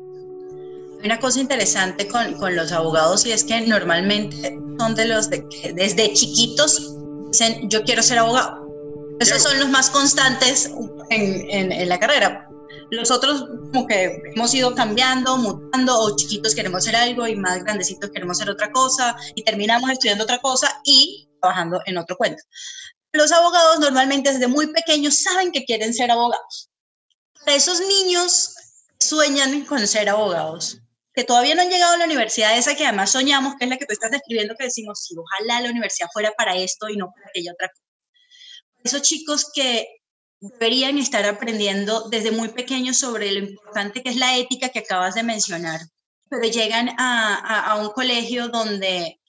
Una 1.03 1.19
cosa 1.19 1.41
interesante 1.41 2.07
con, 2.07 2.35
con 2.35 2.55
los 2.55 2.71
abogados 2.71 3.25
y 3.25 3.33
es 3.33 3.45
que 3.45 3.63
normalmente 3.63 4.59
son 4.79 4.95
de 4.95 5.07
los 5.07 5.31
de 5.31 5.49
que 5.49 5.73
desde 5.73 6.13
chiquitos 6.13 6.95
dicen 7.33 7.71
yo 7.71 7.83
quiero 7.83 8.03
ser 8.03 8.19
abogado. 8.19 8.69
Esos 9.21 9.43
son 9.43 9.59
los 9.59 9.71
más 9.71 9.91
constantes 9.91 10.71
en, 11.09 11.51
en, 11.51 11.73
en 11.73 11.89
la 11.89 11.99
carrera 11.99 12.48
los 12.91 13.11
otros 13.11 13.45
como 13.73 13.87
que 13.87 14.23
hemos 14.35 14.55
ido 14.55 14.75
cambiando, 14.75 15.37
mutando, 15.37 15.99
o 15.99 16.17
chiquitos 16.17 16.55
queremos 16.55 16.79
hacer 16.79 16.97
algo 16.97 17.27
y 17.27 17.37
más 17.37 17.63
grandecitos 17.65 18.11
queremos 18.11 18.39
hacer 18.39 18.51
otra 18.51 18.73
cosa 18.73 19.17
y 19.35 19.43
terminamos 19.45 19.91
estudiando 19.91 20.25
otra 20.25 20.39
cosa 20.39 20.81
y 20.85 21.29
trabajando 21.41 21.81
en 21.87 21.99
otro 21.99 22.17
cuento. 22.17 22.43
Los 23.13 23.33
abogados 23.33 23.81
normalmente 23.81 24.33
desde 24.33 24.49
muy 24.49 24.73
pequeños 24.73 25.19
saben 25.19 25.53
que 25.53 25.65
quieren 25.65 25.95
ser 25.95 26.11
abogados. 26.11 26.71
Para 27.41 27.55
esos 27.55 27.81
niños 27.81 28.55
sueñan 28.99 29.65
con 29.65 29.87
ser 29.87 30.09
abogados, 30.09 30.79
que 31.15 31.25
todavía 31.25 31.55
no 31.55 31.63
han 31.63 31.71
llegado 31.71 31.95
a 31.95 31.99
la 31.99 32.05
universidad 32.05 32.57
esa 32.57 32.75
que 32.75 32.85
además 32.87 33.11
soñamos, 33.11 33.55
que 33.57 33.65
es 33.65 33.71
la 33.71 33.77
que 33.77 33.87
tú 33.87 33.93
estás 33.93 34.11
describiendo, 34.11 34.55
que 34.57 34.65
decimos, 34.65 35.03
sí, 35.03 35.15
ojalá 35.17 35.61
la 35.63 35.71
universidad 35.71 36.09
fuera 36.13 36.33
para 36.37 36.57
esto 36.57 36.89
y 36.89 36.97
no 36.97 37.11
para 37.11 37.29
aquella 37.29 37.53
otra 37.53 37.69
cosa. 37.69 37.83
Esos 38.85 39.03
chicos 39.03 39.51
que 39.53 39.98
deberían 40.41 40.99
estar 40.99 41.25
aprendiendo 41.25 42.09
desde 42.09 42.31
muy 42.31 42.49
pequeños 42.49 42.99
sobre 42.99 43.33
lo 43.33 43.41
importante 43.41 44.03
que 44.03 44.11
es 44.11 44.17
la 44.17 44.37
ética 44.37 44.69
que 44.69 44.81
acabas 44.81 45.15
de 45.15 45.23
mencionar, 45.23 45.81
pero 46.31 46.45
llegan 46.45 46.91
a, 46.99 47.35
a, 47.37 47.73
a 47.73 47.77
un 47.77 47.91
colegio 47.91 48.49
donde, 48.49 49.21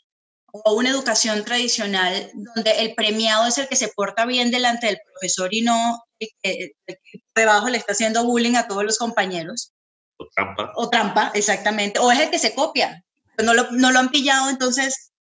o 0.51 0.73
una 0.75 0.89
educación 0.89 1.43
tradicional, 1.43 2.31
donde 2.33 2.71
el 2.81 2.93
premiado 2.95 3.47
es 3.47 3.57
el 3.57 3.67
que 3.67 3.75
se 3.75 3.89
porta 3.89 4.25
bien 4.25 4.51
delante 4.51 4.87
del 4.87 4.99
profesor 5.13 5.53
y 5.53 5.61
no 5.61 6.03
el 6.19 6.29
que, 6.41 6.71
el 6.85 6.97
que 7.03 7.19
debajo 7.35 7.69
le 7.69 7.77
está 7.77 7.93
haciendo 7.93 8.25
bullying 8.25 8.55
a 8.55 8.67
todos 8.67 8.83
los 8.83 8.97
compañeros. 8.97 9.73
O 10.17 10.27
trampa. 10.35 10.71
O 10.75 10.89
trampa, 10.89 11.31
exactamente. 11.33 11.99
O 11.99 12.11
es 12.11 12.19
el 12.19 12.29
que 12.29 12.39
se 12.39 12.53
copia. 12.53 13.03
No 13.41 13.53
lo, 13.53 13.71
no 13.71 13.91
lo 13.91 13.99
han 13.99 14.09
pillado, 14.09 14.49
entonces, 14.49 15.13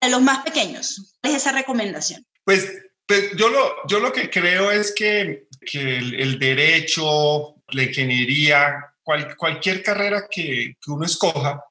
a 0.00 0.08
los 0.08 0.22
más 0.22 0.44
pequeños. 0.44 1.16
¿Cuál 1.20 1.34
es 1.34 1.42
esa 1.42 1.52
recomendación? 1.52 2.24
Pues 2.44 2.70
pues 3.08 3.34
yo 3.36 3.48
lo, 3.48 3.86
yo 3.88 4.00
lo 4.00 4.12
que 4.12 4.28
creo 4.28 4.70
es 4.70 4.92
que, 4.94 5.48
que 5.60 5.96
el, 5.96 6.38
derecho, 6.38 7.54
la 7.68 7.84
ingeniería, 7.84 8.94
cual, 9.02 9.34
cualquier 9.34 9.82
carrera 9.82 10.26
que, 10.30 10.76
uno 10.86 11.06
escoja, 11.06 11.64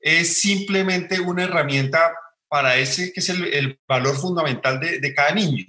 es 0.00 0.40
simplemente 0.40 1.20
una 1.20 1.44
herramienta 1.44 2.14
para 2.48 2.78
ese 2.78 3.12
que 3.12 3.20
es 3.20 3.28
el, 3.28 3.78
valor 3.86 4.16
fundamental 4.16 4.80
de, 4.80 4.98
de, 4.98 5.14
cada 5.14 5.32
niño. 5.32 5.66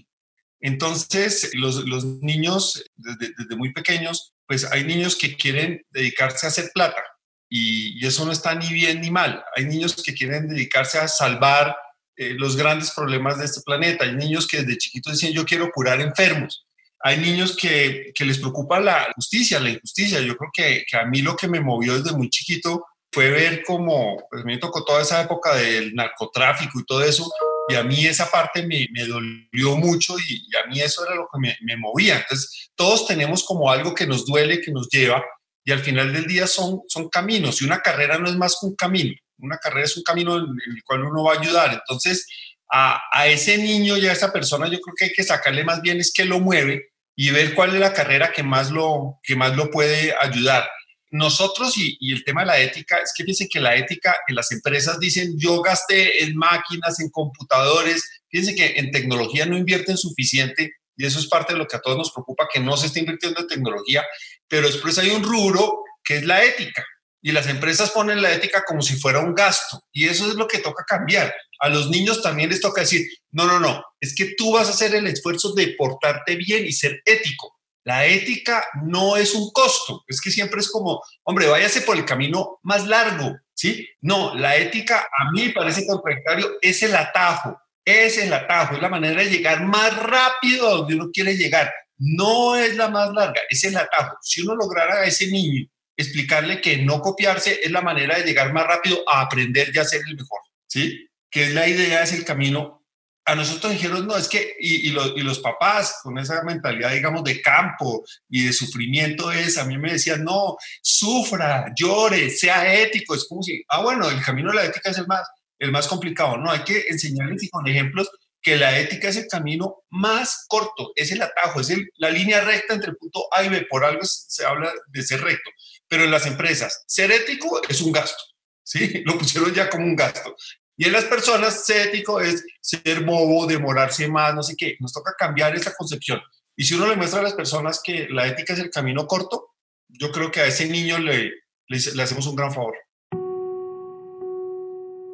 Entonces, 0.61 1.51
los, 1.53 1.85
los 1.85 2.05
niños 2.05 2.85
desde, 2.95 3.33
desde, 3.37 3.55
muy 3.57 3.73
pequeños, 3.73 4.33
pues 4.47 4.63
hay 4.71 4.85
niños 4.85 5.17
que 5.17 5.35
quieren 5.35 5.85
dedicarse 5.89 6.45
a 6.45 6.49
hacer 6.49 6.71
plata 6.73 7.03
y 7.49 8.05
eso 8.05 8.25
no 8.25 8.31
está 8.31 8.55
ni 8.55 8.71
bien 8.71 9.01
ni 9.01 9.11
mal. 9.11 9.43
Hay 9.55 9.65
niños 9.65 10.01
que 10.01 10.13
quieren 10.13 10.47
dedicarse 10.47 10.97
a 10.97 11.09
salvar 11.09 11.75
eh, 12.21 12.35
los 12.37 12.57
grandes 12.57 12.91
problemas 12.91 13.39
de 13.39 13.45
este 13.45 13.61
planeta. 13.61 14.03
Hay 14.03 14.13
niños 14.13 14.45
que 14.45 14.57
desde 14.57 14.77
chiquitos 14.77 15.13
dicen 15.13 15.33
yo 15.33 15.45
quiero 15.45 15.71
curar 15.71 16.01
enfermos. 16.01 16.65
Hay 17.01 17.17
niños 17.17 17.55
que, 17.55 18.11
que 18.13 18.25
les 18.25 18.39
preocupa 18.39 18.81
la 18.81 19.07
justicia, 19.15 19.57
la 19.61 19.69
injusticia. 19.69 20.19
Yo 20.19 20.35
creo 20.35 20.51
que, 20.53 20.83
que, 20.85 20.97
a 20.97 21.05
mí 21.05 21.21
lo 21.21 21.37
que 21.37 21.47
me 21.47 21.61
movió 21.61 21.97
desde 21.97 22.17
muy 22.17 22.29
chiquito 22.29 22.85
fue 23.09 23.29
ver 23.29 23.63
cómo, 23.65 24.21
pues 24.29 24.43
me 24.43 24.57
tocó 24.57 24.83
toda 24.83 25.01
esa 25.01 25.21
época 25.21 25.55
del 25.55 25.95
narcotráfico 25.95 26.81
y 26.81 26.83
todo 26.83 27.01
eso, 27.05 27.31
y 27.69 27.75
a 27.75 27.83
mí 27.83 28.05
esa 28.05 28.29
parte 28.29 28.67
me, 28.67 28.89
me 28.91 29.05
dolió 29.05 29.77
mucho 29.77 30.19
y, 30.19 30.45
y, 30.45 30.57
a 30.57 30.67
mí 30.67 30.81
eso 30.81 31.05
era 31.05 31.15
lo 31.15 31.29
que 31.31 31.39
me, 31.39 31.57
me 31.61 31.77
movía. 31.77 32.17
Entonces, 32.17 32.69
todos 32.75 33.07
tenemos 33.07 33.45
como 33.45 33.71
algo 33.71 33.95
que 33.95 34.05
nos 34.05 34.25
duele, 34.25 34.59
que 34.59 34.71
nos 34.71 34.89
lleva, 34.89 35.23
y 35.63 35.71
al 35.71 35.79
final 35.79 36.11
del 36.11 36.27
día 36.27 36.47
son, 36.47 36.81
son 36.89 37.07
caminos, 37.07 37.61
y 37.61 37.65
una 37.65 37.79
carrera 37.79 38.17
no 38.17 38.27
es 38.27 38.35
más 38.35 38.57
que 38.59 38.67
un 38.67 38.75
camino 38.75 39.15
una 39.39 39.57
carrera 39.57 39.85
es 39.85 39.97
un 39.97 40.03
camino 40.03 40.37
en 40.37 40.75
el 40.75 40.83
cual 40.83 41.05
uno 41.05 41.23
va 41.23 41.33
a 41.33 41.39
ayudar. 41.39 41.71
Entonces, 41.73 42.27
a, 42.71 43.01
a, 43.11 43.27
ese 43.27 43.57
niño 43.57 43.97
y 43.97 44.07
a 44.07 44.11
esa 44.11 44.31
persona 44.31 44.67
yo 44.67 44.79
creo 44.79 44.95
que 44.95 45.05
hay 45.05 45.13
que 45.13 45.23
sacarle 45.23 45.63
más 45.63 45.81
bien 45.81 45.99
es 45.99 46.13
que 46.13 46.25
lo 46.25 46.39
mueve 46.39 46.91
y 47.15 47.31
ver 47.31 47.53
cuál 47.53 47.73
es 47.73 47.79
la 47.81 47.93
carrera 47.93 48.31
que 48.31 48.43
más 48.43 48.71
lo, 48.71 49.19
que 49.23 49.35
más 49.35 49.55
lo 49.55 49.69
puede 49.69 50.13
ayudar. 50.21 50.69
Nosotros 51.11 51.77
y, 51.77 51.97
y 51.99 52.13
el 52.13 52.23
tema 52.23 52.41
de 52.41 52.47
la 52.47 52.59
ética, 52.59 52.97
es 52.97 53.11
que 53.15 53.23
piensen 53.23 53.47
que 53.51 53.59
la 53.59 53.75
ética 53.75 54.15
en 54.27 54.35
las 54.35 54.51
empresas 54.51 54.99
dicen 54.99 55.33
yo 55.37 55.61
gasté 55.61 56.23
en 56.23 56.35
máquinas, 56.35 56.99
en 56.99 57.09
computadores, 57.09 58.21
fíjense 58.29 58.55
que 58.55 58.79
en 58.79 58.91
tecnología 58.91 59.45
no 59.45 59.57
invierten 59.57 59.97
suficiente 59.97 60.73
y 60.95 61.05
eso 61.05 61.17
es 61.17 61.27
parte 61.27 61.53
de 61.53 61.59
lo 61.59 61.65
que 61.65 61.77
a 61.77 61.81
todos 61.81 61.97
nos 61.97 62.11
preocupa, 62.11 62.47
que 62.53 62.59
no 62.59 62.77
se 62.77 62.87
está 62.87 62.99
invirtiendo 62.99 63.39
en 63.39 63.47
tecnología, 63.47 64.05
pero 64.47 64.67
después 64.67 64.97
hay 64.97 65.09
un 65.09 65.23
rubro 65.23 65.83
que 66.03 66.17
es 66.17 66.25
la 66.25 66.43
ética. 66.43 66.85
Y 67.21 67.31
las 67.31 67.47
empresas 67.47 67.91
ponen 67.91 68.21
la 68.21 68.33
ética 68.33 68.63
como 68.65 68.81
si 68.81 68.95
fuera 68.95 69.19
un 69.19 69.35
gasto. 69.35 69.81
Y 69.91 70.07
eso 70.07 70.27
es 70.27 70.35
lo 70.35 70.47
que 70.47 70.59
toca 70.59 70.85
cambiar. 70.85 71.33
A 71.59 71.69
los 71.69 71.89
niños 71.89 72.21
también 72.21 72.49
les 72.49 72.61
toca 72.61 72.81
decir, 72.81 73.05
no, 73.31 73.45
no, 73.45 73.59
no, 73.59 73.83
es 73.99 74.15
que 74.15 74.33
tú 74.37 74.53
vas 74.53 74.67
a 74.67 74.71
hacer 74.71 74.95
el 74.95 75.07
esfuerzo 75.07 75.53
de 75.53 75.75
portarte 75.77 76.35
bien 76.35 76.65
y 76.65 76.71
ser 76.71 77.01
ético. 77.05 77.59
La 77.83 78.05
ética 78.05 78.65
no 78.83 79.17
es 79.17 79.33
un 79.33 79.51
costo, 79.51 80.03
es 80.07 80.21
que 80.21 80.31
siempre 80.31 80.59
es 80.59 80.69
como, 80.69 81.01
hombre, 81.23 81.47
váyase 81.47 81.81
por 81.81 81.97
el 81.97 82.05
camino 82.05 82.59
más 82.63 82.85
largo, 82.85 83.35
¿sí? 83.53 83.87
No, 84.01 84.35
la 84.35 84.57
ética 84.57 85.07
a 85.17 85.31
mí 85.31 85.49
parece 85.49 85.87
contradictorio, 85.87 86.57
es 86.61 86.83
el 86.83 86.95
atajo, 86.95 87.57
es 87.83 88.17
el 88.17 88.31
atajo, 88.31 88.75
es 88.75 88.81
la 88.81 88.89
manera 88.89 89.23
de 89.23 89.29
llegar 89.29 89.65
más 89.65 89.97
rápido 90.03 90.67
a 90.67 90.71
donde 90.71 90.95
uno 90.95 91.09
quiere 91.11 91.35
llegar. 91.35 91.71
No 91.97 92.55
es 92.55 92.75
la 92.75 92.89
más 92.89 93.11
larga, 93.11 93.41
es 93.49 93.63
el 93.63 93.75
atajo. 93.75 94.17
Si 94.21 94.41
uno 94.41 94.55
lograra 94.55 95.01
a 95.01 95.05
ese 95.05 95.27
niño 95.27 95.67
explicarle 95.99 96.61
que 96.61 96.77
no 96.77 97.01
copiarse 97.01 97.59
es 97.61 97.71
la 97.71 97.81
manera 97.81 98.17
de 98.17 98.23
llegar 98.23 98.53
más 98.53 98.65
rápido 98.65 99.03
a 99.07 99.21
aprender 99.21 99.69
y 99.73 99.79
a 99.79 99.83
ser 99.83 100.01
el 100.07 100.15
mejor, 100.15 100.39
¿sí? 100.65 101.09
Que 101.29 101.43
es 101.43 101.53
la 101.53 101.67
idea, 101.67 102.03
es 102.03 102.13
el 102.13 102.23
camino. 102.23 102.85
A 103.25 103.35
nosotros 103.35 103.73
dijeron, 103.73 104.07
no, 104.07 104.15
es 104.15 104.29
que, 104.29 104.55
y, 104.59 104.87
y, 104.87 104.91
los, 104.91 105.11
y 105.17 105.21
los 105.21 105.39
papás 105.39 105.99
con 106.01 106.17
esa 106.17 106.41
mentalidad, 106.43 106.93
digamos, 106.93 107.23
de 107.25 107.41
campo 107.41 108.03
y 108.29 108.45
de 108.45 108.53
sufrimiento 108.53 109.29
es, 109.29 109.57
a 109.57 109.65
mí 109.65 109.77
me 109.77 109.91
decían, 109.91 110.23
no, 110.23 110.55
sufra, 110.81 111.65
llore, 111.75 112.29
sea 112.29 112.73
ético, 112.81 113.13
es 113.13 113.27
como 113.27 113.43
si, 113.43 113.61
ah, 113.67 113.81
bueno, 113.81 114.09
el 114.09 114.21
camino 114.21 114.51
de 114.51 114.55
la 114.55 114.65
ética 114.65 114.91
es 114.91 114.97
el 114.97 115.05
más, 115.05 115.27
el 115.59 115.71
más 115.71 115.87
complicado, 115.87 116.37
no, 116.37 116.49
hay 116.49 116.63
que 116.63 116.85
enseñarles 116.87 117.43
y 117.43 117.49
con 117.49 117.67
ejemplos 117.67 118.09
que 118.41 118.55
la 118.55 118.79
ética 118.79 119.09
es 119.09 119.17
el 119.17 119.27
camino 119.27 119.83
más 119.89 120.45
corto, 120.47 120.93
es 120.95 121.11
el 121.11 121.21
atajo, 121.21 121.59
es 121.59 121.69
el, 121.71 121.89
la 121.97 122.09
línea 122.09 122.39
recta 122.39 122.73
entre 122.73 122.91
el 122.91 122.97
punto 122.97 123.27
A 123.33 123.43
y 123.43 123.49
B, 123.49 123.67
por 123.69 123.83
algo 123.83 124.01
se 124.05 124.45
habla 124.45 124.71
de 124.87 125.03
ser 125.03 125.21
recto 125.21 125.51
pero 125.89 126.03
en 126.03 126.11
las 126.11 126.25
empresas, 126.27 126.83
ser 126.87 127.11
ético 127.11 127.61
es 127.67 127.81
un 127.81 127.91
gasto, 127.91 128.23
¿sí? 128.63 129.01
Lo 129.05 129.17
pusieron 129.17 129.53
ya 129.53 129.69
como 129.69 129.85
un 129.85 129.95
gasto. 129.95 130.35
Y 130.77 130.85
en 130.85 130.93
las 130.93 131.03
personas, 131.05 131.65
ser 131.65 131.87
ético 131.87 132.21
es 132.21 132.45
ser 132.61 133.03
bobo, 133.03 133.45
demorarse 133.45 134.07
más, 134.07 134.33
no 134.33 134.41
sé 134.41 134.55
qué. 134.55 134.77
Nos 134.79 134.93
toca 134.93 135.13
cambiar 135.17 135.53
esa 135.53 135.75
concepción. 135.75 136.21
Y 136.55 136.63
si 136.63 136.75
uno 136.75 136.87
le 136.87 136.95
muestra 136.95 137.19
a 137.19 137.23
las 137.23 137.33
personas 137.33 137.81
que 137.83 138.07
la 138.09 138.27
ética 138.27 138.53
es 138.53 138.59
el 138.59 138.69
camino 138.69 139.05
corto, 139.05 139.55
yo 139.89 140.09
creo 140.11 140.31
que 140.31 140.39
a 140.39 140.45
ese 140.45 140.69
niño 140.69 140.97
le, 140.99 141.31
le, 141.67 142.03
hacemos 142.03 142.27
un 142.27 142.35
gran 142.37 142.53
favor. 142.53 142.75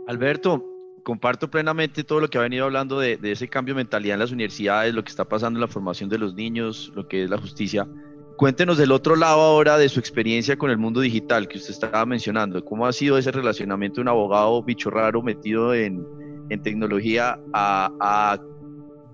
Alberto, 0.08 0.64
comparto 1.04 1.50
plenamente 1.50 2.04
todo 2.04 2.20
lo 2.20 2.30
que 2.30 2.38
ha 2.38 2.42
venido 2.42 2.66
hablando 2.66 3.00
de, 3.00 3.18
de, 3.18 3.32
ese 3.32 3.48
cambio 3.48 3.74
de 3.74 3.78
mentalidad 3.78 4.16
en 4.16 4.20
las 4.20 4.32
universidades, 4.32 4.94
lo 4.94 5.04
que 5.04 5.10
está 5.10 5.26
pasando 5.26 5.58
en 5.58 5.62
la 5.62 5.68
formación 5.68 6.10
de 6.10 6.20
los 6.20 6.36
niños, 6.36 6.92
lo 6.94 7.08
que 7.08 7.24
es 7.24 7.30
la 7.30 7.40
justicia. 7.40 7.88
Cuéntenos 8.38 8.78
del 8.78 8.92
otro 8.92 9.16
lado 9.16 9.42
ahora 9.42 9.78
de 9.78 9.88
su 9.88 10.00
experiencia 10.00 10.58
con 10.58 10.70
el 10.70 10.78
mundo 10.78 11.00
digital 11.00 11.48
que 11.48 11.58
usted 11.58 11.72
estaba 11.72 12.06
mencionando. 12.06 12.64
¿Cómo 12.66 12.86
ha 12.86 12.92
sido 12.92 13.18
ese 13.18 13.32
relacionamiento 13.32 13.96
de 13.96 14.02
un 14.02 14.08
abogado 14.10 14.62
bicho 14.62 14.90
raro 14.90 15.22
metido 15.22 15.74
en, 15.74 16.06
en 16.50 16.62
tecnología 16.62 17.40
a, 17.54 17.90
a, 18.02 18.40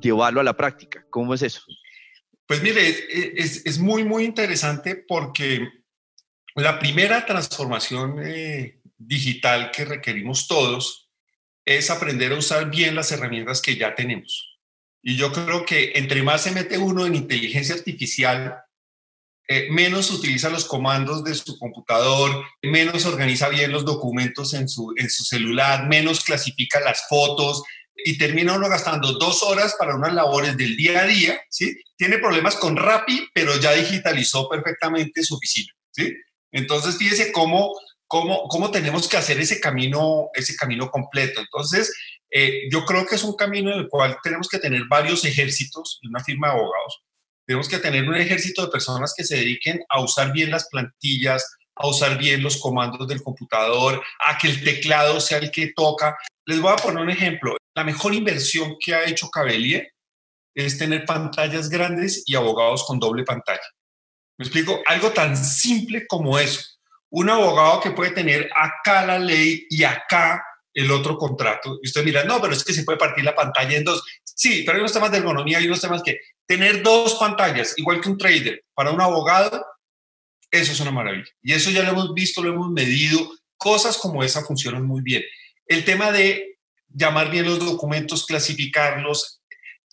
llevarlo 0.01 0.41
a 0.41 0.43
la 0.43 0.57
práctica? 0.57 1.05
¿Cómo 1.11 1.35
es 1.35 1.43
eso? 1.43 1.61
Pues 2.47 2.63
mire, 2.63 2.81
es, 3.37 3.63
es 3.65 3.77
muy, 3.77 4.03
muy 4.03 4.23
interesante 4.23 4.95
porque 5.07 5.67
la 6.55 6.79
primera 6.79 7.25
transformación 7.25 8.15
eh, 8.23 8.81
digital 8.97 9.71
que 9.71 9.85
requerimos 9.85 10.47
todos 10.47 11.09
es 11.63 11.89
aprender 11.91 12.33
a 12.33 12.37
usar 12.37 12.69
bien 12.69 12.95
las 12.95 13.11
herramientas 13.11 13.61
que 13.61 13.75
ya 13.75 13.93
tenemos. 13.93 14.59
Y 15.03 15.15
yo 15.15 15.31
creo 15.31 15.65
que 15.65 15.93
entre 15.95 16.23
más 16.23 16.41
se 16.41 16.51
mete 16.51 16.77
uno 16.77 17.05
en 17.05 17.15
inteligencia 17.15 17.75
artificial, 17.75 18.57
eh, 19.47 19.67
menos 19.69 20.11
utiliza 20.11 20.49
los 20.49 20.65
comandos 20.65 21.23
de 21.23 21.33
su 21.35 21.57
computador, 21.57 22.45
menos 22.61 23.05
organiza 23.05 23.49
bien 23.49 23.71
los 23.71 23.83
documentos 23.83 24.53
en 24.53 24.69
su, 24.69 24.93
en 24.97 25.09
su 25.09 25.23
celular, 25.23 25.87
menos 25.87 26.23
clasifica 26.23 26.79
las 26.79 27.07
fotos 27.09 27.63
y 27.95 28.17
termina 28.17 28.53
uno 28.53 28.69
gastando 28.69 29.13
dos 29.13 29.43
horas 29.43 29.75
para 29.77 29.95
unas 29.95 30.13
labores 30.13 30.55
del 30.55 30.75
día 30.75 31.01
a 31.01 31.05
día, 31.05 31.41
¿sí? 31.49 31.75
Tiene 31.97 32.17
problemas 32.17 32.55
con 32.55 32.77
Rappi, 32.77 33.27
pero 33.33 33.59
ya 33.59 33.73
digitalizó 33.73 34.47
perfectamente 34.47 35.23
su 35.23 35.35
oficina, 35.35 35.73
¿sí? 35.91 36.13
Entonces, 36.51 36.97
fíjese 36.97 37.31
cómo, 37.31 37.73
cómo, 38.07 38.47
cómo 38.47 38.71
tenemos 38.71 39.07
que 39.07 39.17
hacer 39.17 39.39
ese 39.39 39.59
camino, 39.59 40.29
ese 40.33 40.55
camino 40.55 40.89
completo. 40.89 41.41
Entonces, 41.41 41.93
eh, 42.29 42.69
yo 42.71 42.85
creo 42.85 43.05
que 43.05 43.15
es 43.15 43.23
un 43.23 43.35
camino 43.35 43.71
en 43.71 43.79
el 43.79 43.89
cual 43.89 44.17
tenemos 44.23 44.47
que 44.47 44.59
tener 44.59 44.83
varios 44.89 45.25
ejércitos 45.25 45.99
en 46.03 46.09
una 46.09 46.23
firma 46.23 46.47
de 46.47 46.53
abogados 46.53 47.01
tenemos 47.45 47.67
que 47.67 47.79
tener 47.79 48.07
un 48.07 48.15
ejército 48.15 48.63
de 48.63 48.71
personas 48.71 49.13
que 49.15 49.23
se 49.23 49.37
dediquen 49.37 49.81
a 49.89 50.01
usar 50.01 50.31
bien 50.31 50.51
las 50.51 50.67
plantillas, 50.69 51.57
a 51.75 51.87
usar 51.87 52.17
bien 52.17 52.43
los 52.43 52.57
comandos 52.57 53.07
del 53.07 53.23
computador, 53.23 54.01
a 54.27 54.37
que 54.37 54.47
el 54.47 54.63
teclado 54.63 55.19
sea 55.19 55.39
el 55.39 55.51
que 55.51 55.73
toca. 55.75 56.17
Les 56.45 56.59
voy 56.59 56.71
a 56.71 56.77
poner 56.77 57.03
un 57.03 57.09
ejemplo. 57.09 57.57
La 57.75 57.83
mejor 57.83 58.13
inversión 58.13 58.75
que 58.79 58.93
ha 58.93 59.05
hecho 59.05 59.29
Cabelier 59.29 59.91
es 60.53 60.77
tener 60.77 61.05
pantallas 61.05 61.69
grandes 61.69 62.23
y 62.25 62.35
abogados 62.35 62.83
con 62.85 62.99
doble 62.99 63.23
pantalla. 63.23 63.61
Me 64.37 64.45
explico, 64.45 64.81
algo 64.87 65.11
tan 65.11 65.37
simple 65.37 66.05
como 66.07 66.37
eso. 66.39 66.61
Un 67.11 67.29
abogado 67.29 67.81
que 67.81 67.91
puede 67.91 68.11
tener 68.11 68.49
acá 68.55 69.05
la 69.05 69.19
ley 69.19 69.65
y 69.69 69.83
acá 69.83 70.43
el 70.73 70.91
otro 70.91 71.17
contrato. 71.17 71.79
Y 71.81 71.87
usted 71.87 72.03
mira, 72.03 72.23
no, 72.23 72.41
pero 72.41 72.53
es 72.53 72.63
que 72.63 72.73
se 72.73 72.83
puede 72.83 72.97
partir 72.97 73.23
la 73.23 73.35
pantalla 73.35 73.77
en 73.77 73.83
dos. 73.83 74.03
Sí, 74.23 74.63
pero 74.65 74.75
hay 74.75 74.79
unos 74.81 74.93
temas 74.93 75.11
de 75.11 75.17
ergonomía 75.17 75.59
y 75.59 75.67
unos 75.67 75.81
temas 75.81 76.01
que 76.03 76.19
tener 76.51 76.83
dos 76.83 77.15
pantallas, 77.15 77.73
igual 77.77 78.01
que 78.01 78.09
un 78.09 78.17
trader, 78.17 78.65
para 78.73 78.91
un 78.91 78.99
abogado, 78.99 79.65
eso 80.51 80.73
es 80.73 80.79
una 80.81 80.91
maravilla. 80.91 81.29
Y 81.41 81.53
eso 81.53 81.71
ya 81.71 81.81
lo 81.81 81.91
hemos 81.91 82.13
visto, 82.13 82.43
lo 82.43 82.51
hemos 82.51 82.69
medido. 82.71 83.31
Cosas 83.55 83.97
como 83.97 84.21
esa 84.21 84.43
funcionan 84.43 84.85
muy 84.85 85.01
bien. 85.01 85.23
El 85.65 85.85
tema 85.85 86.11
de 86.11 86.57
llamar 86.89 87.31
bien 87.31 87.45
los 87.45 87.59
documentos, 87.59 88.25
clasificarlos, 88.25 89.41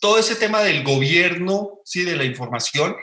todo 0.01 0.19
ese 0.19 0.35
tema 0.35 0.61
del 0.61 0.83
gobierno, 0.83 1.79
¿sí? 1.85 2.03
de 2.03 2.17
la 2.17 2.25
información, 2.25 2.93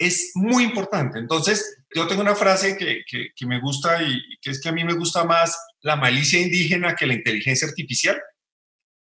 es 0.00 0.32
muy 0.34 0.64
importante. 0.64 1.20
Entonces, 1.20 1.84
yo 1.94 2.08
tengo 2.08 2.22
una 2.22 2.34
frase 2.34 2.76
que, 2.76 3.04
que, 3.08 3.28
que, 3.36 3.46
me 3.46 3.60
gusta 3.60 4.02
y 4.02 4.18
que 4.42 4.50
es 4.50 4.60
que 4.60 4.68
a 4.68 4.72
mí 4.72 4.82
me 4.82 4.94
gusta 4.94 5.22
más 5.22 5.56
la 5.80 5.94
malicia 5.94 6.40
indígena 6.40 6.96
que 6.96 7.06
la 7.06 7.14
inteligencia 7.14 7.68
artificial. 7.68 8.20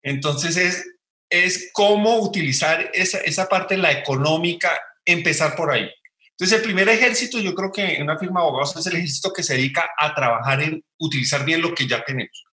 Entonces, 0.04 0.56
es 0.56 0.86
es 1.30 1.70
cómo 1.72 2.20
utilizar 2.20 2.90
esa, 2.94 3.18
esa 3.18 3.48
parte, 3.48 3.76
la 3.76 3.92
económica, 3.92 4.78
empezar 5.04 5.56
por 5.56 5.70
ahí. 5.70 5.88
Entonces, 6.30 6.58
el 6.58 6.64
primer 6.64 6.88
ejército, 6.88 7.40
yo 7.40 7.54
creo 7.54 7.72
que 7.72 7.96
en 7.96 8.02
una 8.02 8.18
firma 8.18 8.40
de 8.40 8.46
abogados 8.46 8.76
es 8.76 8.86
el 8.86 8.96
ejército 8.96 9.32
que 9.32 9.42
se 9.42 9.54
dedica 9.54 9.90
a 9.98 10.14
trabajar 10.14 10.62
en 10.62 10.84
utilizar 10.98 11.44
bien 11.44 11.60
lo 11.60 11.74
que 11.74 11.86
ya 11.86 12.04
tenemos. 12.04 12.44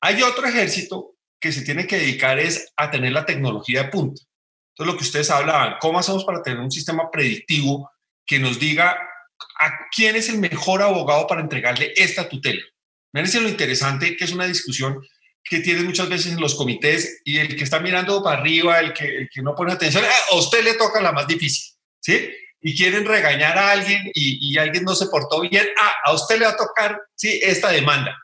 Hay 0.00 0.20
otro 0.22 0.46
ejército 0.46 1.14
que 1.40 1.52
se 1.52 1.62
tiene 1.62 1.86
que 1.86 1.98
dedicar 1.98 2.38
es 2.38 2.72
a 2.76 2.90
tener 2.90 3.12
la 3.12 3.24
tecnología 3.24 3.84
de 3.84 3.88
punta. 3.90 4.22
Entonces, 4.70 4.92
lo 4.92 4.98
que 4.98 5.04
ustedes 5.04 5.30
hablaban, 5.30 5.76
¿cómo 5.80 5.98
hacemos 6.00 6.24
para 6.24 6.42
tener 6.42 6.58
un 6.58 6.70
sistema 6.70 7.10
predictivo 7.10 7.90
que 8.26 8.40
nos 8.40 8.58
diga 8.58 8.98
a 9.60 9.70
quién 9.94 10.16
es 10.16 10.28
el 10.28 10.38
mejor 10.38 10.82
abogado 10.82 11.26
para 11.28 11.40
entregarle 11.40 11.92
esta 11.96 12.28
tutela? 12.28 12.62
Miren 13.12 13.44
lo 13.44 13.48
interesante 13.48 14.16
que 14.16 14.24
es 14.24 14.32
una 14.32 14.46
discusión 14.46 15.00
que 15.44 15.60
tiene 15.60 15.82
muchas 15.82 16.08
veces 16.08 16.32
en 16.32 16.40
los 16.40 16.54
comités 16.54 17.20
y 17.24 17.38
el 17.38 17.54
que 17.54 17.64
está 17.64 17.78
mirando 17.78 18.22
para 18.22 18.40
arriba, 18.40 18.80
el 18.80 18.94
que, 18.94 19.04
el 19.04 19.28
que 19.28 19.42
no 19.42 19.54
pone 19.54 19.72
atención, 19.72 20.02
ah, 20.04 20.32
a 20.32 20.36
usted 20.36 20.64
le 20.64 20.74
toca 20.74 21.02
la 21.02 21.12
más 21.12 21.26
difícil, 21.26 21.74
¿sí? 22.00 22.30
Y 22.62 22.74
quieren 22.74 23.04
regañar 23.04 23.58
a 23.58 23.72
alguien 23.72 24.10
y, 24.14 24.50
y, 24.50 24.56
alguien 24.56 24.84
no 24.84 24.94
se 24.94 25.06
portó 25.06 25.42
bien, 25.42 25.66
ah, 25.78 25.94
a 26.06 26.14
usted 26.14 26.38
le 26.38 26.46
va 26.46 26.52
a 26.52 26.56
tocar, 26.56 26.98
¿sí? 27.14 27.38
Esta 27.42 27.68
demanda. 27.68 28.18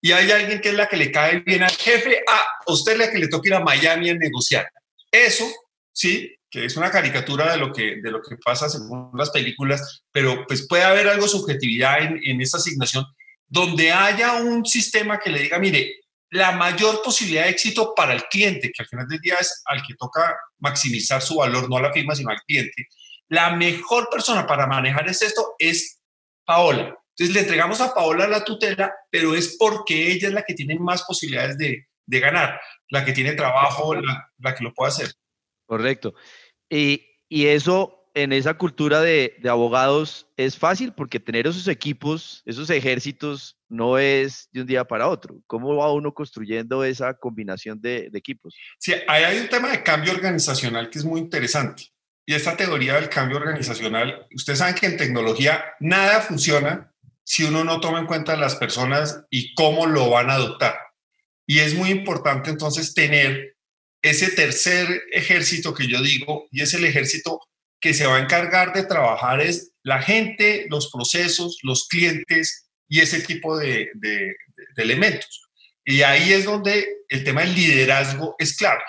Y 0.00 0.12
hay 0.12 0.30
alguien 0.30 0.60
que 0.62 0.70
es 0.70 0.74
la 0.74 0.88
que 0.88 0.96
le 0.96 1.12
cae 1.12 1.40
bien 1.40 1.62
al 1.62 1.76
jefe, 1.76 2.22
ah, 2.26 2.46
a 2.66 2.72
usted 2.72 2.96
la 2.96 3.10
que 3.10 3.18
le 3.18 3.28
toca 3.28 3.48
ir 3.48 3.54
a 3.54 3.60
Miami 3.60 4.08
a 4.08 4.14
negociar. 4.14 4.66
Eso, 5.10 5.46
¿sí? 5.92 6.34
Que 6.50 6.64
es 6.64 6.76
una 6.76 6.90
caricatura 6.90 7.52
de 7.52 7.58
lo 7.58 7.70
que, 7.70 7.96
de 8.02 8.10
lo 8.10 8.22
que 8.22 8.36
pasa 8.42 8.70
según 8.70 9.10
las 9.14 9.28
películas, 9.28 10.02
pero 10.10 10.46
pues 10.46 10.66
puede 10.66 10.84
haber 10.84 11.06
algo 11.08 11.24
de 11.24 11.30
subjetividad 11.30 12.02
en, 12.02 12.18
en 12.24 12.40
esta 12.40 12.56
asignación 12.56 13.04
donde 13.52 13.92
haya 13.92 14.36
un 14.36 14.64
sistema 14.64 15.20
que 15.20 15.28
le 15.28 15.40
diga, 15.40 15.58
mire, 15.58 16.01
la 16.32 16.52
mayor 16.52 17.02
posibilidad 17.02 17.44
de 17.44 17.50
éxito 17.50 17.94
para 17.94 18.14
el 18.14 18.24
cliente, 18.24 18.72
que 18.72 18.82
al 18.82 18.88
final 18.88 19.06
del 19.06 19.20
día 19.20 19.34
es 19.38 19.62
al 19.66 19.82
que 19.82 19.94
toca 19.94 20.34
maximizar 20.60 21.20
su 21.20 21.36
valor, 21.36 21.68
no 21.68 21.76
a 21.76 21.82
la 21.82 21.92
firma, 21.92 22.14
sino 22.14 22.30
al 22.30 22.40
cliente. 22.46 22.88
La 23.28 23.54
mejor 23.54 24.08
persona 24.10 24.46
para 24.46 24.66
manejar 24.66 25.06
esto 25.08 25.54
es 25.58 26.00
Paola. 26.46 26.98
Entonces 27.10 27.34
le 27.34 27.40
entregamos 27.40 27.82
a 27.82 27.92
Paola 27.92 28.26
la 28.26 28.42
tutela, 28.42 28.94
pero 29.10 29.34
es 29.34 29.56
porque 29.58 30.10
ella 30.10 30.28
es 30.28 30.34
la 30.34 30.42
que 30.42 30.54
tiene 30.54 30.78
más 30.78 31.02
posibilidades 31.02 31.58
de, 31.58 31.86
de 32.06 32.20
ganar, 32.20 32.58
la 32.88 33.04
que 33.04 33.12
tiene 33.12 33.34
trabajo, 33.34 33.94
la, 33.94 34.32
la, 34.38 34.54
que 34.54 34.64
lo 34.64 34.72
puede 34.72 34.88
hacer. 34.88 35.12
Correcto. 35.66 36.14
Y, 36.70 37.04
y 37.28 37.48
eso 37.48 38.02
en 38.14 38.32
esa 38.32 38.54
cultura 38.54 39.00
de, 39.00 39.36
abogados 39.48 40.26
es 40.36 40.56
fácil 40.56 40.92
porque 40.92 41.20
tener 41.20 41.46
esos 41.46 41.68
equipos, 41.68 42.42
esos 42.44 42.70
ejércitos, 42.70 43.56
no 43.72 43.98
es 43.98 44.50
de 44.52 44.60
un 44.60 44.66
día 44.66 44.84
para 44.84 45.08
otro. 45.08 45.40
¿Cómo 45.46 45.74
va 45.76 45.92
uno 45.92 46.12
construyendo 46.12 46.84
esa 46.84 47.14
combinación 47.14 47.80
de, 47.80 48.10
equipos? 48.12 48.54
Sí, 48.78 48.92
ahí 49.08 49.24
hay 49.24 49.38
un 49.38 49.48
tema 49.48 49.70
de 49.70 49.82
cambio 49.82 50.12
organizacional 50.12 50.90
que 50.90 50.98
es 50.98 51.04
muy 51.04 51.18
interesante. 51.18 51.84
Y 52.26 52.34
esta 52.34 52.54
teoría 52.54 52.94
del 52.94 53.08
cambio 53.08 53.38
organizacional, 53.38 54.26
ustedes 54.34 54.58
saben 54.58 54.74
que 54.74 54.86
en 54.86 54.98
tecnología 54.98 55.64
nada 55.80 56.20
funciona 56.20 56.92
si 57.24 57.44
uno 57.44 57.64
no 57.64 57.80
toma 57.80 57.98
en 57.98 58.06
cuenta 58.06 58.36
las 58.36 58.56
personas 58.56 59.24
y 59.30 59.54
cómo 59.54 59.86
lo 59.86 60.10
van 60.10 60.28
a 60.28 60.34
adoptar. 60.34 60.76
Y 61.46 61.60
es 61.60 61.74
muy 61.74 61.90
importante 61.90 62.50
entonces 62.50 62.92
tener 62.92 63.56
ese 64.02 64.30
tercer 64.32 65.02
ejército 65.12 65.72
que 65.72 65.86
yo 65.86 66.02
digo, 66.02 66.46
y 66.50 66.60
es 66.60 66.74
el 66.74 66.84
ejército 66.84 67.40
que 67.80 67.94
se 67.94 68.06
va 68.06 68.16
a 68.16 68.22
encargar 68.22 68.74
de 68.74 68.84
trabajar 68.84 69.40
es 69.40 69.72
la 69.82 70.02
gente, 70.02 70.66
los 70.68 70.90
procesos, 70.90 71.58
los 71.62 71.88
clientes 71.88 72.68
y 72.92 73.00
ese 73.00 73.22
tipo 73.22 73.56
de, 73.56 73.90
elementos. 74.76 75.48
Y 75.82 76.02
ahí 76.02 76.34
es 76.34 76.44
donde 76.44 76.86
el 77.08 77.24
tema 77.24 77.40
del 77.40 77.54
liderazgo 77.54 78.36
es 78.38 78.54
clave. 78.54 78.82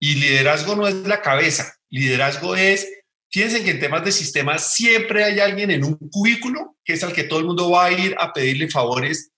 Y 0.00 0.14
liderazgo 0.14 0.74
no 0.74 0.88
es 0.88 0.94
la 0.94 1.20
cabeza, 1.20 1.76
liderazgo 1.90 2.56
es, 2.56 2.88
fíjense 3.30 3.62
que 3.62 3.72
en 3.72 3.80
temas 3.80 4.02
de 4.02 4.12
sistemas 4.12 4.72
siempre 4.72 5.24
hay 5.24 5.40
alguien 5.40 5.70
en 5.70 5.84
un 5.84 5.98
cubículo 6.10 6.78
que 6.82 6.94
es 6.94 7.04
al 7.04 7.12
que 7.12 7.24
todo 7.24 7.40
el 7.40 7.44
mundo 7.44 7.70
va 7.70 7.84
a 7.84 7.92
ir 7.92 8.16
a 8.18 8.32
pedirle 8.32 8.70
favores 8.70 9.30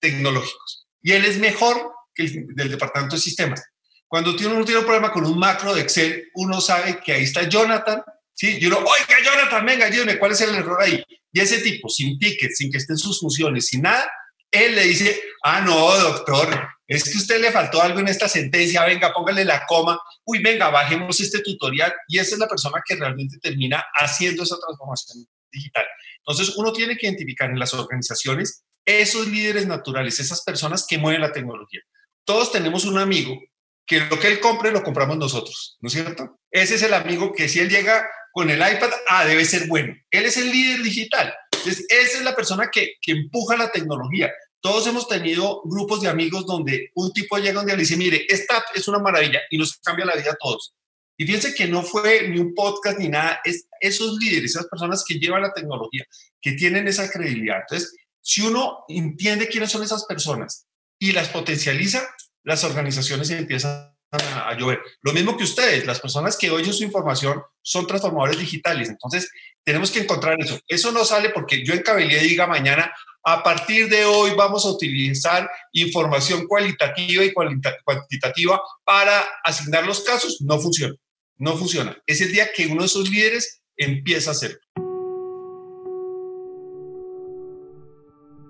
tecnológicos. 0.00 0.88
Y 1.02 1.12
él 1.12 1.26
es 1.26 1.36
mejor 1.36 1.92
que 2.14 2.22
el 2.24 2.46
del 2.54 2.70
departamento 2.70 3.16
de 3.16 3.22
sistemas. 3.22 3.62
Cuando 4.08 4.30
uno 4.30 4.64
tiene 4.64 4.80
un 4.80 4.86
problema 4.86 5.12
con 5.12 5.26
un 5.26 5.38
macro 5.38 5.74
de 5.74 5.82
Excel, 5.82 6.30
uno 6.36 6.58
sabe 6.62 7.00
que 7.04 7.12
ahí 7.12 7.24
está 7.24 7.46
Jonathan 7.46 8.02
¿sí? 8.32 8.58
Y 8.60 8.66
uno, 8.66 8.78
oiga, 8.78 9.16
Jonathan, 9.22 9.66
venga, 9.66 9.86
ayúdeme, 9.86 10.18
¿cuál 10.18 10.32
es 10.32 10.40
el 10.40 10.54
error 10.54 10.80
ahí? 10.80 11.04
Y 11.32 11.40
ese 11.40 11.58
tipo, 11.58 11.88
sin 11.88 12.18
ticket, 12.18 12.52
sin 12.52 12.70
que 12.70 12.78
estén 12.78 12.98
sus 12.98 13.18
funciones, 13.20 13.66
sin 13.66 13.82
nada, 13.82 14.10
él 14.50 14.74
le 14.74 14.84
dice, 14.84 15.20
ah, 15.44 15.62
no, 15.62 15.98
doctor, 15.98 16.68
es 16.86 17.04
que 17.04 17.16
usted 17.16 17.40
le 17.40 17.50
faltó 17.50 17.80
algo 17.80 18.00
en 18.00 18.08
esta 18.08 18.28
sentencia, 18.28 18.84
venga, 18.84 19.12
póngale 19.14 19.46
la 19.46 19.64
coma, 19.66 19.98
uy, 20.24 20.42
venga, 20.42 20.68
bajemos 20.68 21.18
este 21.20 21.40
tutorial. 21.40 21.92
Y 22.06 22.18
esa 22.18 22.34
es 22.34 22.38
la 22.38 22.48
persona 22.48 22.82
que 22.84 22.96
realmente 22.96 23.38
termina 23.38 23.82
haciendo 23.94 24.42
esa 24.42 24.56
transformación 24.58 25.26
digital. 25.50 25.86
Entonces, 26.18 26.54
uno 26.56 26.72
tiene 26.72 26.96
que 26.96 27.06
identificar 27.06 27.50
en 27.50 27.58
las 27.58 27.72
organizaciones 27.72 28.64
esos 28.84 29.26
líderes 29.26 29.66
naturales, 29.66 30.20
esas 30.20 30.42
personas 30.42 30.84
que 30.86 30.98
mueven 30.98 31.22
la 31.22 31.32
tecnología. 31.32 31.80
Todos 32.24 32.52
tenemos 32.52 32.84
un 32.84 32.98
amigo 32.98 33.40
que 33.86 34.00
lo 34.00 34.18
que 34.18 34.28
él 34.28 34.40
compre 34.40 34.70
lo 34.70 34.82
compramos 34.82 35.16
nosotros, 35.16 35.78
¿no 35.80 35.88
es 35.88 35.94
cierto? 35.94 36.38
Ese 36.50 36.74
es 36.74 36.82
el 36.82 36.94
amigo 36.94 37.32
que 37.32 37.48
si 37.48 37.60
él 37.60 37.68
llega 37.68 38.06
con 38.32 38.50
el 38.50 38.58
iPad, 38.58 38.90
ah, 39.08 39.24
debe 39.24 39.44
ser 39.44 39.68
bueno. 39.68 39.94
Él 40.10 40.24
es 40.24 40.36
el 40.36 40.50
líder 40.50 40.82
digital. 40.82 41.32
Entonces, 41.52 41.86
esa 41.88 42.18
es 42.18 42.24
la 42.24 42.34
persona 42.34 42.70
que, 42.72 42.96
empuja 43.06 43.56
la 43.56 43.70
tecnología. 43.70 44.32
Todos 44.60 44.86
hemos 44.86 45.06
tenido 45.06 45.62
grupos 45.64 46.00
de 46.00 46.08
amigos 46.08 46.46
donde 46.46 46.90
un 46.94 47.12
tipo 47.12 47.36
llega 47.38 47.60
un 47.60 47.66
día 47.66 47.74
y 47.74 47.78
dice, 47.78 47.96
mire, 47.96 48.26
esta 48.28 48.64
es 48.74 48.88
una 48.88 48.98
maravilla 48.98 49.40
y 49.50 49.58
nos 49.58 49.76
cambia 49.78 50.06
la 50.06 50.16
vida 50.16 50.32
a 50.32 50.36
todos. 50.36 50.74
Y 51.16 51.26
fíjense 51.26 51.54
que 51.54 51.68
no 51.68 51.82
fue 51.82 52.28
ni 52.28 52.38
un 52.38 52.54
podcast 52.54 52.98
ni 52.98 53.08
nada, 53.08 53.40
es 53.44 53.68
esos 53.80 54.16
líderes, 54.18 54.52
esas 54.52 54.66
personas 54.66 55.04
que 55.06 55.14
llevan 55.14 55.42
la 55.42 55.52
tecnología, 55.52 56.04
que 56.40 56.52
tienen 56.52 56.88
esa 56.88 57.10
credibilidad. 57.10 57.60
Entonces, 57.60 57.94
si 58.20 58.40
uno 58.40 58.84
entiende 58.88 59.48
quiénes 59.48 59.70
son 59.70 59.82
esas 59.82 60.04
personas 60.04 60.66
y 60.98 61.12
las 61.12 61.28
potencializa, 61.28 62.08
las 62.44 62.64
organizaciones 62.64 63.30
empiezan 63.30 63.91
a, 64.12 64.54
llover. 64.58 64.80
Lo 65.00 65.12
mismo 65.12 65.36
que 65.36 65.44
ustedes, 65.44 65.86
las 65.86 66.00
personas 66.00 66.36
que 66.36 66.50
oyen 66.50 66.72
su 66.72 66.84
información 66.84 67.42
son 67.62 67.86
transformadores 67.86 68.38
digitales. 68.38 68.88
Entonces, 68.88 69.30
tenemos 69.64 69.90
que 69.90 70.00
encontrar 70.00 70.36
eso. 70.40 70.58
Eso 70.66 70.92
no 70.92 71.04
sale 71.04 71.30
porque 71.30 71.64
yo 71.64 71.72
en 71.72 71.82
Cabelía 71.82 72.20
diga 72.20 72.46
mañana, 72.46 72.92
a 73.24 73.42
partir 73.42 73.88
de 73.88 74.04
hoy 74.04 74.32
vamos 74.36 74.66
a 74.66 74.70
utilizar 74.70 75.48
información 75.72 76.46
cualitativa 76.46 77.24
y 77.24 77.32
cuantitativa 77.32 78.60
para 78.84 79.24
asignar 79.44 79.86
los 79.86 80.00
casos. 80.00 80.40
No 80.40 80.58
funciona. 80.60 80.94
No 81.38 81.56
funciona. 81.56 81.96
Es 82.06 82.20
el 82.20 82.32
día 82.32 82.52
que 82.52 82.66
uno 82.66 82.82
de 82.82 82.86
esos 82.86 83.08
líderes 83.08 83.62
empieza 83.76 84.30
a 84.30 84.32
hacerlo. 84.32 84.58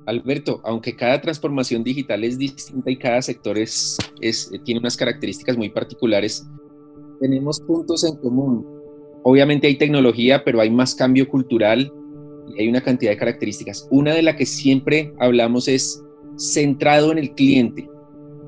Alberto, 0.07 0.61
aunque 0.65 0.97
cada 0.97 1.21
transformación 1.21 1.85
digital 1.85 2.25
es 2.25 2.38
distinta 2.38 2.91
y 2.91 2.97
cada 2.97 3.23
sector 3.23 3.57
es, 3.59 3.97
tiene 4.65 4.81
unas 4.81 4.97
características 4.97 5.57
muy 5.57 5.69
particulares, 5.71 6.47
tenemos 7.21 7.61
puntos 7.61 8.05
en 8.05 8.17
común. 8.17 8.67
Obviamente 9.23 9.69
hay 9.69 9.77
tecnología, 9.77 10.43
pero 10.45 10.61
hay 10.61 10.71
más 10.71 10.95
cambio 10.95 11.29
cultural 11.29 11.93
y 12.49 12.62
hay 12.62 12.69
una 12.69 12.81
cantidad 12.81 13.12
de 13.12 13.17
características. 13.17 13.87
Una 13.91 14.15
de 14.15 14.23
las 14.23 14.35
que 14.35 14.47
siempre 14.47 15.12
hablamos 15.21 15.69
es 15.69 16.03
centrado 16.37 17.12
en 17.12 17.19
el 17.19 17.33
cliente. 17.35 17.88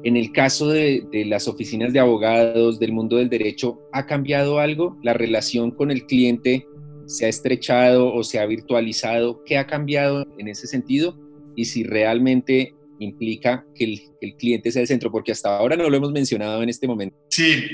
En 0.03 0.17
el 0.17 0.33
caso 0.33 0.69
de 0.69 1.07
las 1.27 1.49
oficinas 1.49 1.93
de 1.93 2.01
abogados, 2.01 2.79
del 2.79 2.93
mundo 2.93 3.17
del 3.17 3.31
derecho, 3.31 3.79
¿ha 3.93 4.05
cambiado 4.07 4.59
algo? 4.59 4.99
¿La 5.03 5.15
relación 5.15 5.71
con 5.71 5.91
el 5.91 6.05
cliente 6.07 6.67
se 7.07 7.27
ha 7.27 7.29
estrechado 7.29 8.13
o 8.13 8.25
se 8.25 8.39
ha 8.39 8.47
virtualizado? 8.47 9.43
¿Qué 9.45 9.57
ha 9.57 9.67
cambiado 9.67 10.27
en 10.39 10.49
ese 10.49 10.67
sentido? 10.67 11.17
Y 11.57 11.65
si 11.65 11.85
realmente 11.85 12.75
implica 12.99 13.65
que 13.75 13.85
el, 14.21 14.37
cliente 14.39 14.71
sea 14.71 14.83
el 14.83 14.89
centro, 14.89 15.11
porque 15.11 15.33
hasta 15.33 15.57
ahora 15.57 15.77
no 15.77 15.89
lo 15.89 15.97
hemos 15.97 16.13
mencionado 16.13 16.63
en 16.63 16.69
este 16.69 16.87
momento. 16.87 17.17
Sí, 17.31 17.67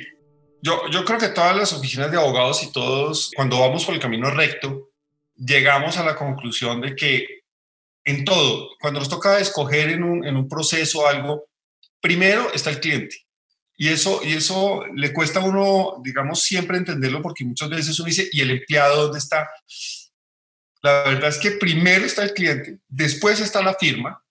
yo, 0.63 0.83
yo 0.91 1.05
creo 1.05 1.19
que 1.19 1.29
todas 1.29 1.57
las 1.57 1.73
oficinas 1.73 2.11
de 2.11 2.17
abogados 2.17 2.63
y 2.63 2.73
todos, 2.73 3.31
cuando 3.35 3.61
vamos 3.61 3.85
por 3.85 3.95
el 3.95 4.01
camino 4.01 4.31
recto, 4.31 4.91
llegamos 5.37 5.97
a 5.97 6.05
la 6.05 6.17
conclusión 6.17 6.81
de 6.81 6.95
que 6.95 7.27
en 8.05 8.25
todo, 8.25 8.71
cuando 8.81 9.01
nos 9.01 9.09
toca 9.09 9.39
escoger 9.39 9.91
en 9.91 10.03
un, 10.03 10.27
en 10.27 10.37
un 10.37 10.49
proceso 10.49 11.07
algo, 11.07 11.47
primero 12.01 12.53
está 12.53 12.71
el 12.71 12.81
cliente. 12.81 13.17
Y 13.77 13.89
eso, 13.89 14.21
y 14.23 14.35
eso 14.35 14.85
le 14.95 15.13
cuesta 15.13 15.41
a 15.41 15.45
uno, 15.45 16.03
digamos, 16.05 16.43
siempre 16.43 16.77
entenderlo 16.77 17.23
porque 17.23 17.45
muchas 17.45 17.71
veces 17.71 17.99
uno 17.99 18.09
dice, 18.09 18.29
¿y 18.31 18.43
el 18.43 18.51
empleado 18.51 19.05
dónde 19.05 19.19
está? 19.19 19.49
La 20.83 21.03
verdad 21.03 21.29
es 21.29 21.39
que 21.39 21.53
primero 21.53 22.05
está 22.05 22.23
el 22.23 22.33
cliente, 22.33 22.79
después 22.89 23.41
está 23.41 23.63
la 23.63 23.75
firma 23.75 24.23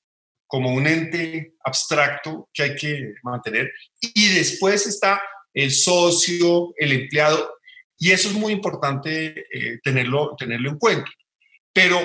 como 0.48 0.74
un 0.74 0.88
ente 0.88 1.54
abstracto 1.64 2.50
que 2.52 2.64
hay 2.64 2.76
que 2.76 3.14
mantener 3.22 3.72
y 4.02 4.34
después 4.34 4.88
está 4.88 5.22
el 5.54 5.72
socio, 5.72 6.74
el 6.78 6.92
empleado 6.94 7.54
y 8.00 8.12
eso 8.12 8.30
es 8.30 8.34
muy 8.34 8.54
importante 8.54 9.46
eh, 9.52 9.80
tenerlo, 9.84 10.36
tenerlo 10.38 10.70
en 10.70 10.78
cuenta. 10.78 11.12
Pero, 11.74 12.00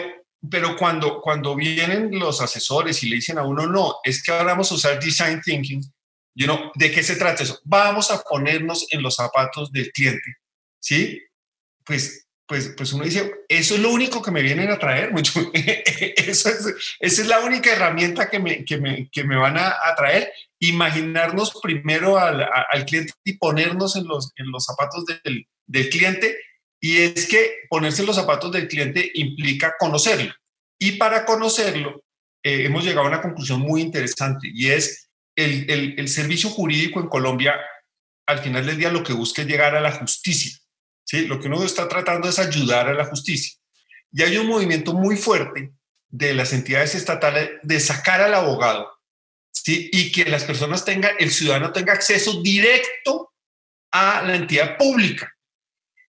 pero 0.50 0.76
cuando, 0.76 1.20
cuando 1.22 1.54
vienen 1.54 2.10
los 2.18 2.40
asesores 2.40 3.02
y 3.02 3.08
le 3.08 3.16
dicen 3.16 3.38
a 3.38 3.44
uno, 3.44 3.66
no, 3.66 3.96
es 4.02 4.22
que 4.22 4.32
ahora 4.32 4.52
vamos 4.52 4.72
a 4.72 4.74
usar 4.74 5.00
design 5.00 5.40
thinking, 5.40 5.80
you 6.34 6.46
know, 6.46 6.72
¿de 6.74 6.90
qué 6.90 7.02
se 7.02 7.14
trata 7.14 7.44
eso? 7.44 7.60
Vamos 7.64 8.10
a 8.10 8.20
ponernos 8.20 8.86
en 8.90 9.02
los 9.02 9.14
zapatos 9.14 9.70
del 9.70 9.90
cliente, 9.92 10.36
¿sí? 10.80 11.22
Pues 11.84 12.23
pues, 12.46 12.74
pues 12.76 12.92
uno 12.92 13.04
dice, 13.04 13.32
eso 13.48 13.74
es 13.74 13.80
lo 13.80 13.90
único 13.90 14.20
que 14.20 14.30
me 14.30 14.42
vienen 14.42 14.70
a 14.70 14.78
traer, 14.78 15.12
eso 15.14 16.48
es, 16.48 16.96
esa 17.00 17.22
es 17.22 17.26
la 17.26 17.40
única 17.40 17.72
herramienta 17.72 18.28
que 18.28 18.38
me, 18.38 18.64
que 18.64 18.76
me, 18.76 19.08
que 19.10 19.24
me 19.24 19.36
van 19.36 19.56
a, 19.56 19.74
traer. 19.96 20.32
Imaginarnos 20.60 21.58
primero 21.62 22.18
al, 22.18 22.46
cliente 22.86 23.12
y 23.24 23.34
ponernos 23.34 23.96
en 23.96 24.06
los, 24.06 24.32
en 24.36 24.50
los 24.50 24.64
zapatos 24.64 25.04
del, 25.06 25.46
del, 25.66 25.88
cliente. 25.88 26.36
Y 26.80 26.98
es 26.98 27.26
que 27.26 27.64
ponerse 27.68 28.02
en 28.02 28.06
los 28.06 28.16
zapatos 28.16 28.52
del 28.52 28.68
cliente 28.68 29.10
implica 29.14 29.74
conocerlo. 29.78 30.32
Y 30.78 30.92
para 30.92 31.24
conocerlo, 31.24 32.04
eh, 32.42 32.64
hemos 32.64 32.84
llegado 32.84 33.06
a 33.06 33.08
una 33.08 33.22
conclusión 33.22 33.60
muy 33.60 33.80
interesante 33.80 34.50
y 34.52 34.70
es 34.70 35.08
el, 35.34 35.70
el, 35.70 35.98
el 35.98 36.08
servicio 36.08 36.50
jurídico 36.50 37.00
en 37.00 37.08
Colombia, 37.08 37.58
al 38.26 38.38
final 38.38 38.66
del 38.66 38.78
día, 38.78 38.90
lo 38.90 39.02
que 39.02 39.12
busca 39.12 39.42
es 39.42 39.48
llegar 39.48 39.74
a 39.74 39.80
la 39.80 39.92
justicia 39.92 40.58
¿sí? 41.04 41.26
Lo 41.26 41.40
que 41.40 41.48
uno 41.48 41.62
está 41.64 41.88
tratando 41.88 42.28
es 42.28 42.38
ayudar 42.38 42.88
a 42.88 42.94
la 42.94 43.06
justicia. 43.06 43.54
Y 44.12 44.22
hay 44.22 44.36
un 44.36 44.46
movimiento 44.46 44.94
muy 44.94 45.16
fuerte 45.16 45.72
de 46.08 46.34
las 46.34 46.52
entidades 46.52 46.94
estatales 46.94 47.50
de 47.62 47.80
sacar 47.80 48.20
al 48.20 48.34
abogado, 48.34 48.88
¿sí? 49.50 49.90
Y 49.92 50.12
que 50.12 50.24
las 50.24 50.44
personas 50.44 50.84
tengan, 50.84 51.12
el 51.18 51.30
ciudadano 51.30 51.72
tenga 51.72 51.92
acceso 51.92 52.40
directo 52.40 53.32
a 53.90 54.22
la 54.22 54.36
entidad 54.36 54.76
pública. 54.76 55.34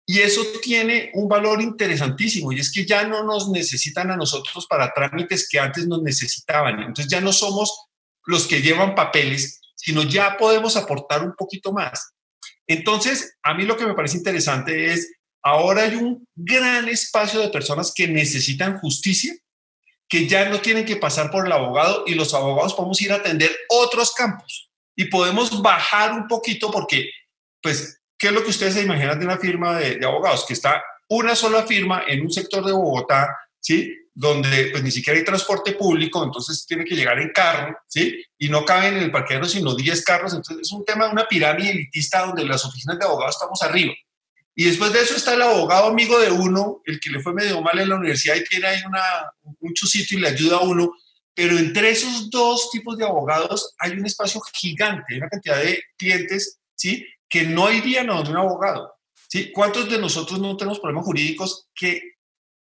Y 0.05 0.19
eso 0.19 0.41
tiene 0.61 1.11
un 1.13 1.29
valor 1.29 1.61
interesantísimo 1.61 2.51
y 2.51 2.59
es 2.59 2.71
que 2.71 2.85
ya 2.85 3.05
no 3.05 3.23
nos 3.23 3.49
necesitan 3.49 4.11
a 4.11 4.17
nosotros 4.17 4.67
para 4.67 4.91
trámites 4.93 5.47
que 5.47 5.59
antes 5.59 5.87
nos 5.87 6.01
necesitaban. 6.01 6.79
Entonces 6.79 7.07
ya 7.07 7.21
no 7.21 7.31
somos 7.31 7.87
los 8.25 8.45
que 8.45 8.61
llevan 8.61 8.95
papeles, 8.95 9.61
sino 9.75 10.03
ya 10.03 10.35
podemos 10.37 10.75
aportar 10.75 11.23
un 11.23 11.33
poquito 11.35 11.71
más. 11.71 12.12
Entonces, 12.67 13.37
a 13.43 13.53
mí 13.53 13.65
lo 13.65 13.77
que 13.77 13.85
me 13.85 13.93
parece 13.93 14.17
interesante 14.17 14.93
es, 14.93 15.11
ahora 15.41 15.83
hay 15.83 15.95
un 15.95 16.27
gran 16.35 16.87
espacio 16.87 17.39
de 17.39 17.49
personas 17.49 17.91
que 17.93 18.07
necesitan 18.07 18.79
justicia, 18.79 19.33
que 20.07 20.27
ya 20.27 20.47
no 20.49 20.59
tienen 20.59 20.85
que 20.85 20.95
pasar 20.95 21.31
por 21.31 21.45
el 21.45 21.51
abogado 21.51 22.03
y 22.05 22.15
los 22.15 22.33
abogados 22.33 22.73
podemos 22.73 23.01
ir 23.01 23.11
a 23.11 23.15
atender 23.15 23.51
otros 23.69 24.13
campos 24.13 24.69
y 24.95 25.05
podemos 25.05 25.61
bajar 25.61 26.13
un 26.13 26.27
poquito 26.27 26.71
porque, 26.71 27.09
pues, 27.61 27.99
¿qué 28.17 28.27
es 28.27 28.33
lo 28.33 28.43
que 28.43 28.51
ustedes 28.51 28.75
se 28.75 28.83
imaginan 28.83 29.19
de 29.19 29.25
una 29.25 29.37
firma 29.37 29.79
de, 29.79 30.05
abogados? 30.05 30.45
Que 30.45 30.53
está 30.53 30.83
una 31.09 31.35
sola 31.35 31.63
firma 31.63 32.03
en 32.07 32.21
un 32.21 32.31
sector 32.31 32.63
de 32.63 32.71
Bogotá, 32.71 33.27
¿sí? 33.63 34.03
donde 34.15 34.69
pues 34.71 34.83
ni 34.83 34.91
siquiera 34.91 35.17
hay 35.17 35.25
transporte 35.25 35.73
público, 35.73 36.23
entonces 36.23 36.65
tiene 36.67 36.85
que 36.85 36.95
llegar 36.95 37.19
en 37.19 37.31
carro, 37.31 37.75
¿sí? 37.87 38.23
Y 38.37 38.47
no 38.47 38.63
caben 38.63 38.97
en 38.97 39.03
el 39.03 39.11
parqueadero 39.11 39.47
sino 39.47 39.73
10 39.73 40.03
carros, 40.03 40.33
entonces 40.33 40.67
es 40.67 40.71
un 40.71 40.85
tema 40.85 41.05
de 41.05 41.13
una 41.13 41.27
pirámide 41.27 41.71
elitista 41.71 42.25
donde 42.25 42.45
las 42.45 42.63
oficinas 42.63 42.99
de 42.99 43.05
abogados 43.05 43.35
estamos 43.35 43.61
arriba. 43.63 43.93
Y 44.55 44.65
después 44.65 44.93
de 44.93 45.01
eso 45.01 45.15
está 45.15 45.33
el 45.33 45.41
abogado 45.41 45.87
amigo 45.87 46.19
de 46.19 46.29
uno, 46.29 46.81
el 46.85 46.99
que 46.99 47.09
le 47.09 47.21
fue 47.21 47.33
medio 47.33 47.59
mal 47.61 47.79
en 47.79 47.89
la 47.89 47.95
universidad 47.95 48.35
y 48.35 48.43
tiene 48.43 48.67
ahí 48.67 48.81
una, 48.85 49.01
un 49.59 49.73
chusito 49.73 50.13
y 50.13 50.19
le 50.19 50.27
ayuda 50.27 50.57
a 50.57 50.61
uno, 50.61 50.93
pero 51.33 51.57
entre 51.57 51.89
esos 51.89 52.29
dos 52.29 52.69
tipos 52.69 52.95
de 52.97 53.05
abogados 53.05 53.73
hay 53.79 53.93
un 53.93 54.05
espacio 54.05 54.39
gigante, 54.53 55.05
hay 55.09 55.17
una 55.17 55.29
cantidad 55.29 55.57
de 55.57 55.81
clientes, 55.97 56.59
¿sí? 56.75 57.03
Que 57.27 57.43
no 57.43 57.71
irían 57.71 58.11
a 58.11 58.13
donde 58.13 58.29
un 58.29 58.37
abogado, 58.37 58.93
¿sí? 59.27 59.51
¿Cuántos 59.51 59.89
de 59.89 59.97
nosotros 59.97 60.39
no 60.39 60.55
tenemos 60.55 60.79
problemas 60.79 61.05
jurídicos 61.05 61.67
que 61.73 62.13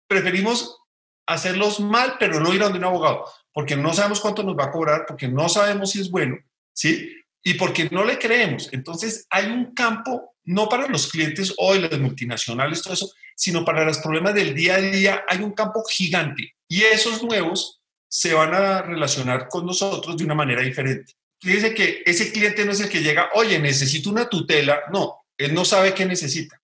preferimos 0.09 0.79
hacerlos 1.27 1.81
mal, 1.81 2.17
pero 2.19 2.41
no 2.41 2.53
ir 2.53 2.63
a 2.63 2.69
un 2.69 2.85
abogado, 2.85 3.25
porque 3.53 3.77
no 3.77 3.93
sabemos 3.93 4.21
cuánto 4.21 4.43
nos 4.43 4.57
va 4.57 4.65
a 4.65 4.71
cobrar, 4.71 5.05
porque 5.07 5.29
no 5.29 5.49
sabemos 5.49 5.91
si 5.91 6.01
es 6.01 6.11
bueno, 6.11 6.37
¿sí? 6.73 7.11
Y 7.45 7.55
porque 7.55 7.89
no 7.91 8.05
le 8.05 8.19
creemos. 8.19 8.69
Entonces, 8.73 9.27
hay 9.31 9.47
un 9.47 9.75
campo, 9.75 10.35
no 10.45 10.69
para 10.69 10.87
los 10.89 11.09
clientes 11.09 11.55
hoy, 11.59 11.81
las 11.81 11.99
multinacionales, 11.99 12.83
todo 12.83 12.95
eso, 12.95 13.11
sino 13.37 13.65
para 13.65 13.85
los 13.85 13.99
problemas 13.99 14.35
del 14.35 14.55
día 14.55 14.77
a 14.77 14.81
día, 14.81 15.25
hay 15.29 15.39
un 15.39 15.53
campo 15.53 15.83
gigante. 15.91 16.55
Y 16.69 16.83
esos 16.83 17.23
nuevos 17.23 17.81
se 18.09 18.35
van 18.35 18.55
a 18.55 18.83
relacionar 18.83 19.49
con 19.49 19.67
nosotros 19.67 20.17
de 20.17 20.25
una 20.25 20.35
manera 20.35 20.63
diferente. 20.63 21.15
Fíjense 21.41 21.75
que 21.75 22.03
ese 22.07 22.33
cliente 22.33 22.65
no 22.65 22.73
es 22.73 22.81
el 22.81 22.89
que 22.89 23.03
llega, 23.03 23.31
oye, 23.35 23.59
necesito 23.59 24.11
una 24.11 24.29
tutela. 24.29 24.83
No, 24.93 25.25
él 25.37 25.55
no 25.55 25.65
sabe 25.65 25.93
qué 25.93 26.05
necesita 26.05 26.62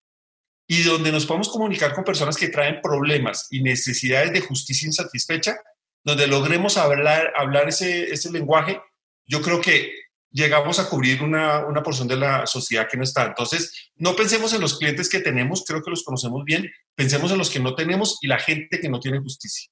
y 0.71 0.83
donde 0.83 1.11
nos 1.11 1.25
podemos 1.25 1.49
comunicar 1.49 1.95
con 1.95 2.05
personas 2.05 2.37
que 2.37 2.49
traen 2.49 2.83
problemas 2.83 3.47
y 3.51 3.63
necesidades 3.63 4.33
de 4.33 4.43
justicia 4.43 4.87
insatisfecha, 4.87 5.57
donde 6.05 6.27
logremos 6.27 6.77
hablar, 6.77 7.33
ese 7.67 8.31
lenguaje, 8.31 8.79
yo 9.27 9.41
creo 9.41 9.63
que 9.63 9.91
llegamos 10.31 10.79
a 10.79 10.89
cubrir 10.91 11.23
una, 11.23 11.67
una, 11.67 11.83
porción 11.83 12.07
de 12.07 12.17
la 12.17 12.47
sociedad 12.47 12.87
que 12.87 12.99
no 12.99 13.03
está. 13.03 13.25
Entonces, 13.25 13.91
no 13.97 14.15
pensemos 14.15 14.53
en 14.53 14.61
los 14.61 14.79
clientes 14.79 15.09
que 15.09 15.21
tenemos, 15.21 15.65
creo 15.67 15.83
que 15.83 15.91
los 15.91 16.05
conocemos 16.05 16.45
bien, 16.45 16.71
pensemos 16.95 17.33
en 17.33 17.39
los 17.39 17.49
que 17.49 17.61
no 17.61 17.75
tenemos 17.75 18.19
y 18.21 18.27
la 18.27 18.39
gente 18.39 18.79
que 18.79 18.91
no 18.91 19.01
tiene 19.01 19.21
justicia. 19.21 19.71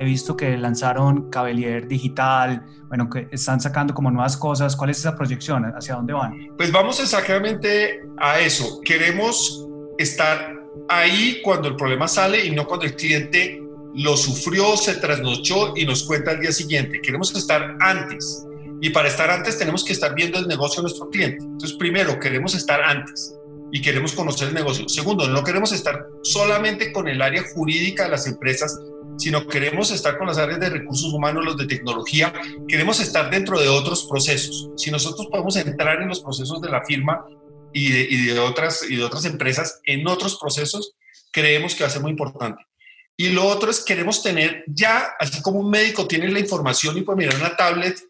He 0.00 0.06
visto 0.06 0.34
que 0.34 0.56
lanzaron 0.56 1.28
Cabelier 1.28 1.86
Digital, 1.86 2.64
bueno, 2.88 3.10
que 3.10 3.28
están 3.30 3.60
sacando 3.60 3.92
como 3.92 4.10
nuevas 4.10 4.34
cosas. 4.34 4.74
¿Cuál 4.74 4.88
es 4.88 4.98
esa 4.98 5.14
proyección? 5.14 5.62
¿Hacia 5.76 5.94
dónde 5.94 6.14
van? 6.14 6.48
Pues 6.56 6.72
vamos 6.72 6.98
exactamente 7.00 8.00
a 8.16 8.40
eso. 8.40 8.80
Queremos 8.82 9.68
estar 9.98 10.58
ahí 10.88 11.42
cuando 11.44 11.68
el 11.68 11.76
problema 11.76 12.08
sale 12.08 12.46
y 12.46 12.50
no 12.50 12.66
cuando 12.66 12.86
el 12.86 12.96
cliente 12.96 13.62
lo 13.94 14.16
sufrió, 14.16 14.74
se 14.78 14.94
trasnochó 14.94 15.74
y 15.76 15.84
nos 15.84 16.04
cuenta 16.04 16.30
al 16.30 16.40
día 16.40 16.52
siguiente. 16.52 17.02
Queremos 17.02 17.36
estar 17.36 17.76
antes. 17.80 18.46
Y 18.80 18.88
para 18.88 19.08
estar 19.08 19.30
antes 19.30 19.58
tenemos 19.58 19.84
que 19.84 19.92
estar 19.92 20.14
viendo 20.14 20.38
el 20.38 20.48
negocio 20.48 20.80
de 20.80 20.84
nuestro 20.84 21.10
cliente. 21.10 21.44
Entonces, 21.44 21.74
primero, 21.74 22.18
queremos 22.18 22.54
estar 22.54 22.80
antes 22.80 23.36
y 23.72 23.80
queremos 23.80 24.12
conocer 24.12 24.48
el 24.48 24.54
negocio. 24.54 24.88
Segundo, 24.88 25.28
no 25.28 25.44
queremos 25.44 25.72
estar 25.72 26.06
solamente 26.22 26.92
con 26.92 27.08
el 27.08 27.22
área 27.22 27.42
jurídica 27.54 28.04
de 28.04 28.10
las 28.10 28.26
empresas, 28.26 28.78
sino 29.18 29.46
queremos 29.46 29.90
estar 29.90 30.18
con 30.18 30.26
las 30.26 30.38
áreas 30.38 30.60
de 30.60 30.70
recursos 30.70 31.12
humanos, 31.12 31.44
los 31.44 31.56
de 31.56 31.66
tecnología, 31.66 32.32
queremos 32.66 33.00
estar 33.00 33.30
dentro 33.30 33.60
de 33.60 33.68
otros 33.68 34.06
procesos. 34.08 34.70
Si 34.76 34.90
nosotros 34.90 35.28
podemos 35.30 35.56
entrar 35.56 36.00
en 36.00 36.08
los 36.08 36.20
procesos 36.20 36.60
de 36.60 36.70
la 36.70 36.84
firma 36.84 37.24
y 37.72 38.24
de, 38.26 38.38
otras, 38.40 38.82
y 38.88 38.96
de 38.96 39.04
otras 39.04 39.24
empresas 39.24 39.80
en 39.84 40.06
otros 40.08 40.38
procesos, 40.38 40.94
creemos 41.32 41.74
que 41.74 41.84
va 41.84 41.88
a 41.88 41.92
ser 41.92 42.02
muy 42.02 42.10
importante. 42.10 42.62
Y 43.16 43.28
lo 43.28 43.46
otro 43.46 43.70
es 43.70 43.80
queremos 43.80 44.22
tener 44.22 44.64
ya, 44.66 45.12
así 45.20 45.42
como 45.42 45.60
un 45.60 45.70
médico 45.70 46.06
tiene 46.06 46.28
la 46.28 46.40
información 46.40 46.96
y 46.96 47.02
puede 47.02 47.18
mirar 47.18 47.36
una 47.36 47.54
tablet, 47.54 48.00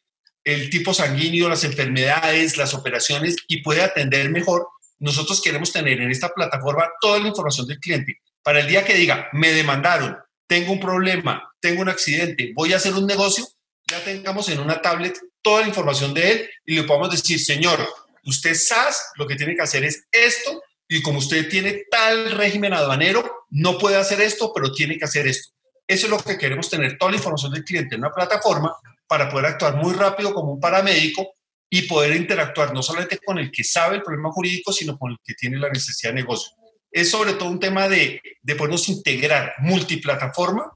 el 0.45 0.71
tipo 0.71 0.95
sanguíneo, 0.95 1.49
las 1.49 1.65
enfermedades, 1.65 2.57
las 2.57 2.75
operaciones 2.75 3.37
y 3.49 3.63
puede 3.63 3.83
atender 3.83 4.31
mejor, 4.31 4.69
nosotros 5.01 5.41
queremos 5.41 5.73
tener 5.73 6.01
en 6.01 6.11
esta 6.11 6.29
plataforma 6.29 6.89
toda 7.01 7.19
la 7.19 7.29
información 7.29 7.67
del 7.67 7.81
cliente 7.81 8.19
para 8.43 8.61
el 8.61 8.69
día 8.69 8.85
que 8.85 8.95
diga, 8.95 9.29
me 9.33 9.53
demandaron, 9.53 10.17
tengo 10.47 10.73
un 10.73 10.81
problema, 10.81 11.53
tengo 11.61 11.83
un 11.83 11.89
accidente, 11.89 12.53
voy 12.55 12.73
a 12.73 12.77
hacer 12.77 12.95
un 12.95 13.07
negocio, 13.07 13.47
ya 13.87 14.03
tengamos 14.05 14.49
en 14.49 14.61
una 14.61 14.81
tablet 14.81 15.19
toda 15.43 15.63
la 15.63 15.69
información 15.69 16.15
de 16.15 16.31
él 16.31 16.51
y 16.65 16.77
le 16.77 16.85
podamos 16.85 17.11
decir, 17.11 17.41
señor, 17.41 17.87
usted 18.25 18.55
sabe 18.55 18.95
lo 19.17 19.27
que 19.27 19.37
tiene 19.37 19.55
que 19.55 19.63
hacer 19.63 19.85
es 19.85 20.05
esto 20.13 20.63
y 20.89 21.03
como 21.03 21.19
usted 21.19 21.49
tiene 21.49 21.85
tal 21.91 22.33
régimen 22.33 22.73
aduanero, 22.73 23.47
no 23.51 23.79
puede 23.79 23.97
hacer 23.97 24.21
esto, 24.21 24.53
pero 24.55 24.73
tiene 24.73 24.99
que 24.99 25.05
hacer 25.05 25.27
esto. 25.27 25.53
Eso 25.87 26.07
es 26.07 26.11
lo 26.11 26.19
que 26.19 26.39
queremos 26.39 26.69
tener, 26.69 26.99
toda 26.99 27.11
la 27.11 27.17
información 27.17 27.53
del 27.53 27.65
cliente 27.65 27.95
en 27.95 28.01
una 28.01 28.13
plataforma 28.13 28.75
para 29.07 29.29
poder 29.29 29.47
actuar 29.47 29.77
muy 29.77 29.95
rápido 29.95 30.33
como 30.35 30.53
un 30.53 30.61
paramédico 30.61 31.35
y 31.71 31.83
poder 31.83 32.17
interactuar 32.17 32.75
no 32.75 32.83
solamente 32.83 33.19
con 33.25 33.39
el 33.39 33.51
que 33.51 33.63
sabe 33.63 33.97
el 33.97 34.03
problema 34.03 34.33
jurídico, 34.33 34.73
sino 34.73 34.99
con 34.99 35.13
el 35.13 35.19
que 35.25 35.35
tiene 35.35 35.59
la 35.59 35.71
necesidad 35.71 36.13
de 36.13 36.21
negocio 36.21 36.53
es 36.93 37.11
sobre 37.11 37.35
todo 37.35 37.49
un 37.49 37.61
tema 37.61 37.89
de, 37.89 38.21
de 38.43 38.55
podernos 38.57 38.89
integrar 38.89 39.53
multiplataforma 39.61 40.73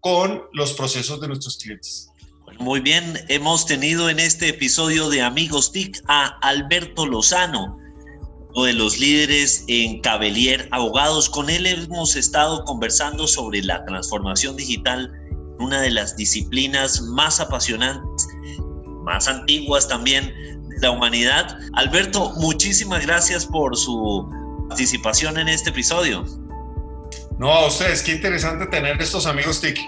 con 0.00 0.44
los 0.52 0.72
procesos 0.72 1.20
de 1.20 1.28
nuestros 1.28 1.58
clientes. 1.58 2.08
Muy 2.58 2.80
bien, 2.80 3.18
hemos 3.28 3.66
tenido 3.66 4.08
en 4.08 4.18
este 4.18 4.48
episodio 4.48 5.10
de 5.10 5.22
Amigos 5.22 5.70
TIC 5.72 6.02
a 6.08 6.38
Alberto 6.40 7.06
Lozano, 7.06 7.78
uno 8.54 8.64
de 8.64 8.72
los 8.72 8.98
líderes 8.98 9.64
en 9.68 10.00
Cabelier 10.00 10.68
Abogados. 10.72 11.28
Con 11.28 11.50
él 11.50 11.66
hemos 11.66 12.16
estado 12.16 12.64
conversando 12.64 13.26
sobre 13.26 13.62
la 13.62 13.84
transformación 13.84 14.56
digital, 14.56 15.12
una 15.58 15.82
de 15.82 15.90
las 15.90 16.16
disciplinas 16.16 17.02
más 17.02 17.38
apasionantes, 17.38 18.26
más 19.08 19.26
antiguas 19.26 19.88
también 19.88 20.34
de 20.68 20.78
la 20.80 20.90
humanidad. 20.90 21.58
Alberto, 21.72 22.34
muchísimas 22.36 23.04
gracias 23.06 23.46
por 23.46 23.76
su 23.76 24.28
participación 24.68 25.38
en 25.38 25.48
este 25.48 25.70
episodio. 25.70 26.24
No, 27.38 27.50
a 27.52 27.66
ustedes, 27.68 28.02
qué 28.02 28.12
interesante 28.12 28.66
tener 28.66 29.00
estos 29.00 29.24
amigos 29.26 29.60
TIC. 29.60 29.78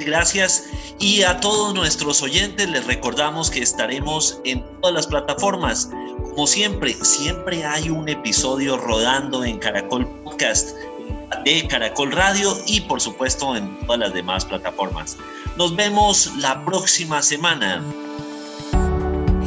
Gracias. 0.00 0.64
Y 0.98 1.22
a 1.22 1.40
todos 1.40 1.72
nuestros 1.74 2.22
oyentes 2.22 2.68
les 2.68 2.86
recordamos 2.86 3.50
que 3.50 3.62
estaremos 3.62 4.40
en 4.44 4.62
todas 4.80 4.94
las 4.94 5.06
plataformas. 5.06 5.90
Como 6.34 6.46
siempre, 6.46 6.92
siempre 7.02 7.64
hay 7.64 7.88
un 7.88 8.08
episodio 8.08 8.76
rodando 8.76 9.44
en 9.44 9.58
Caracol 9.58 10.06
Podcast, 10.24 10.70
de 11.44 11.66
Caracol 11.68 12.12
Radio 12.12 12.58
y 12.66 12.80
por 12.82 13.00
supuesto 13.00 13.56
en 13.56 13.78
todas 13.86 14.00
las 14.00 14.12
demás 14.12 14.44
plataformas. 14.44 15.16
Nos 15.56 15.74
vemos 15.74 16.32
la 16.38 16.64
próxima 16.64 17.22
semana. 17.22 17.82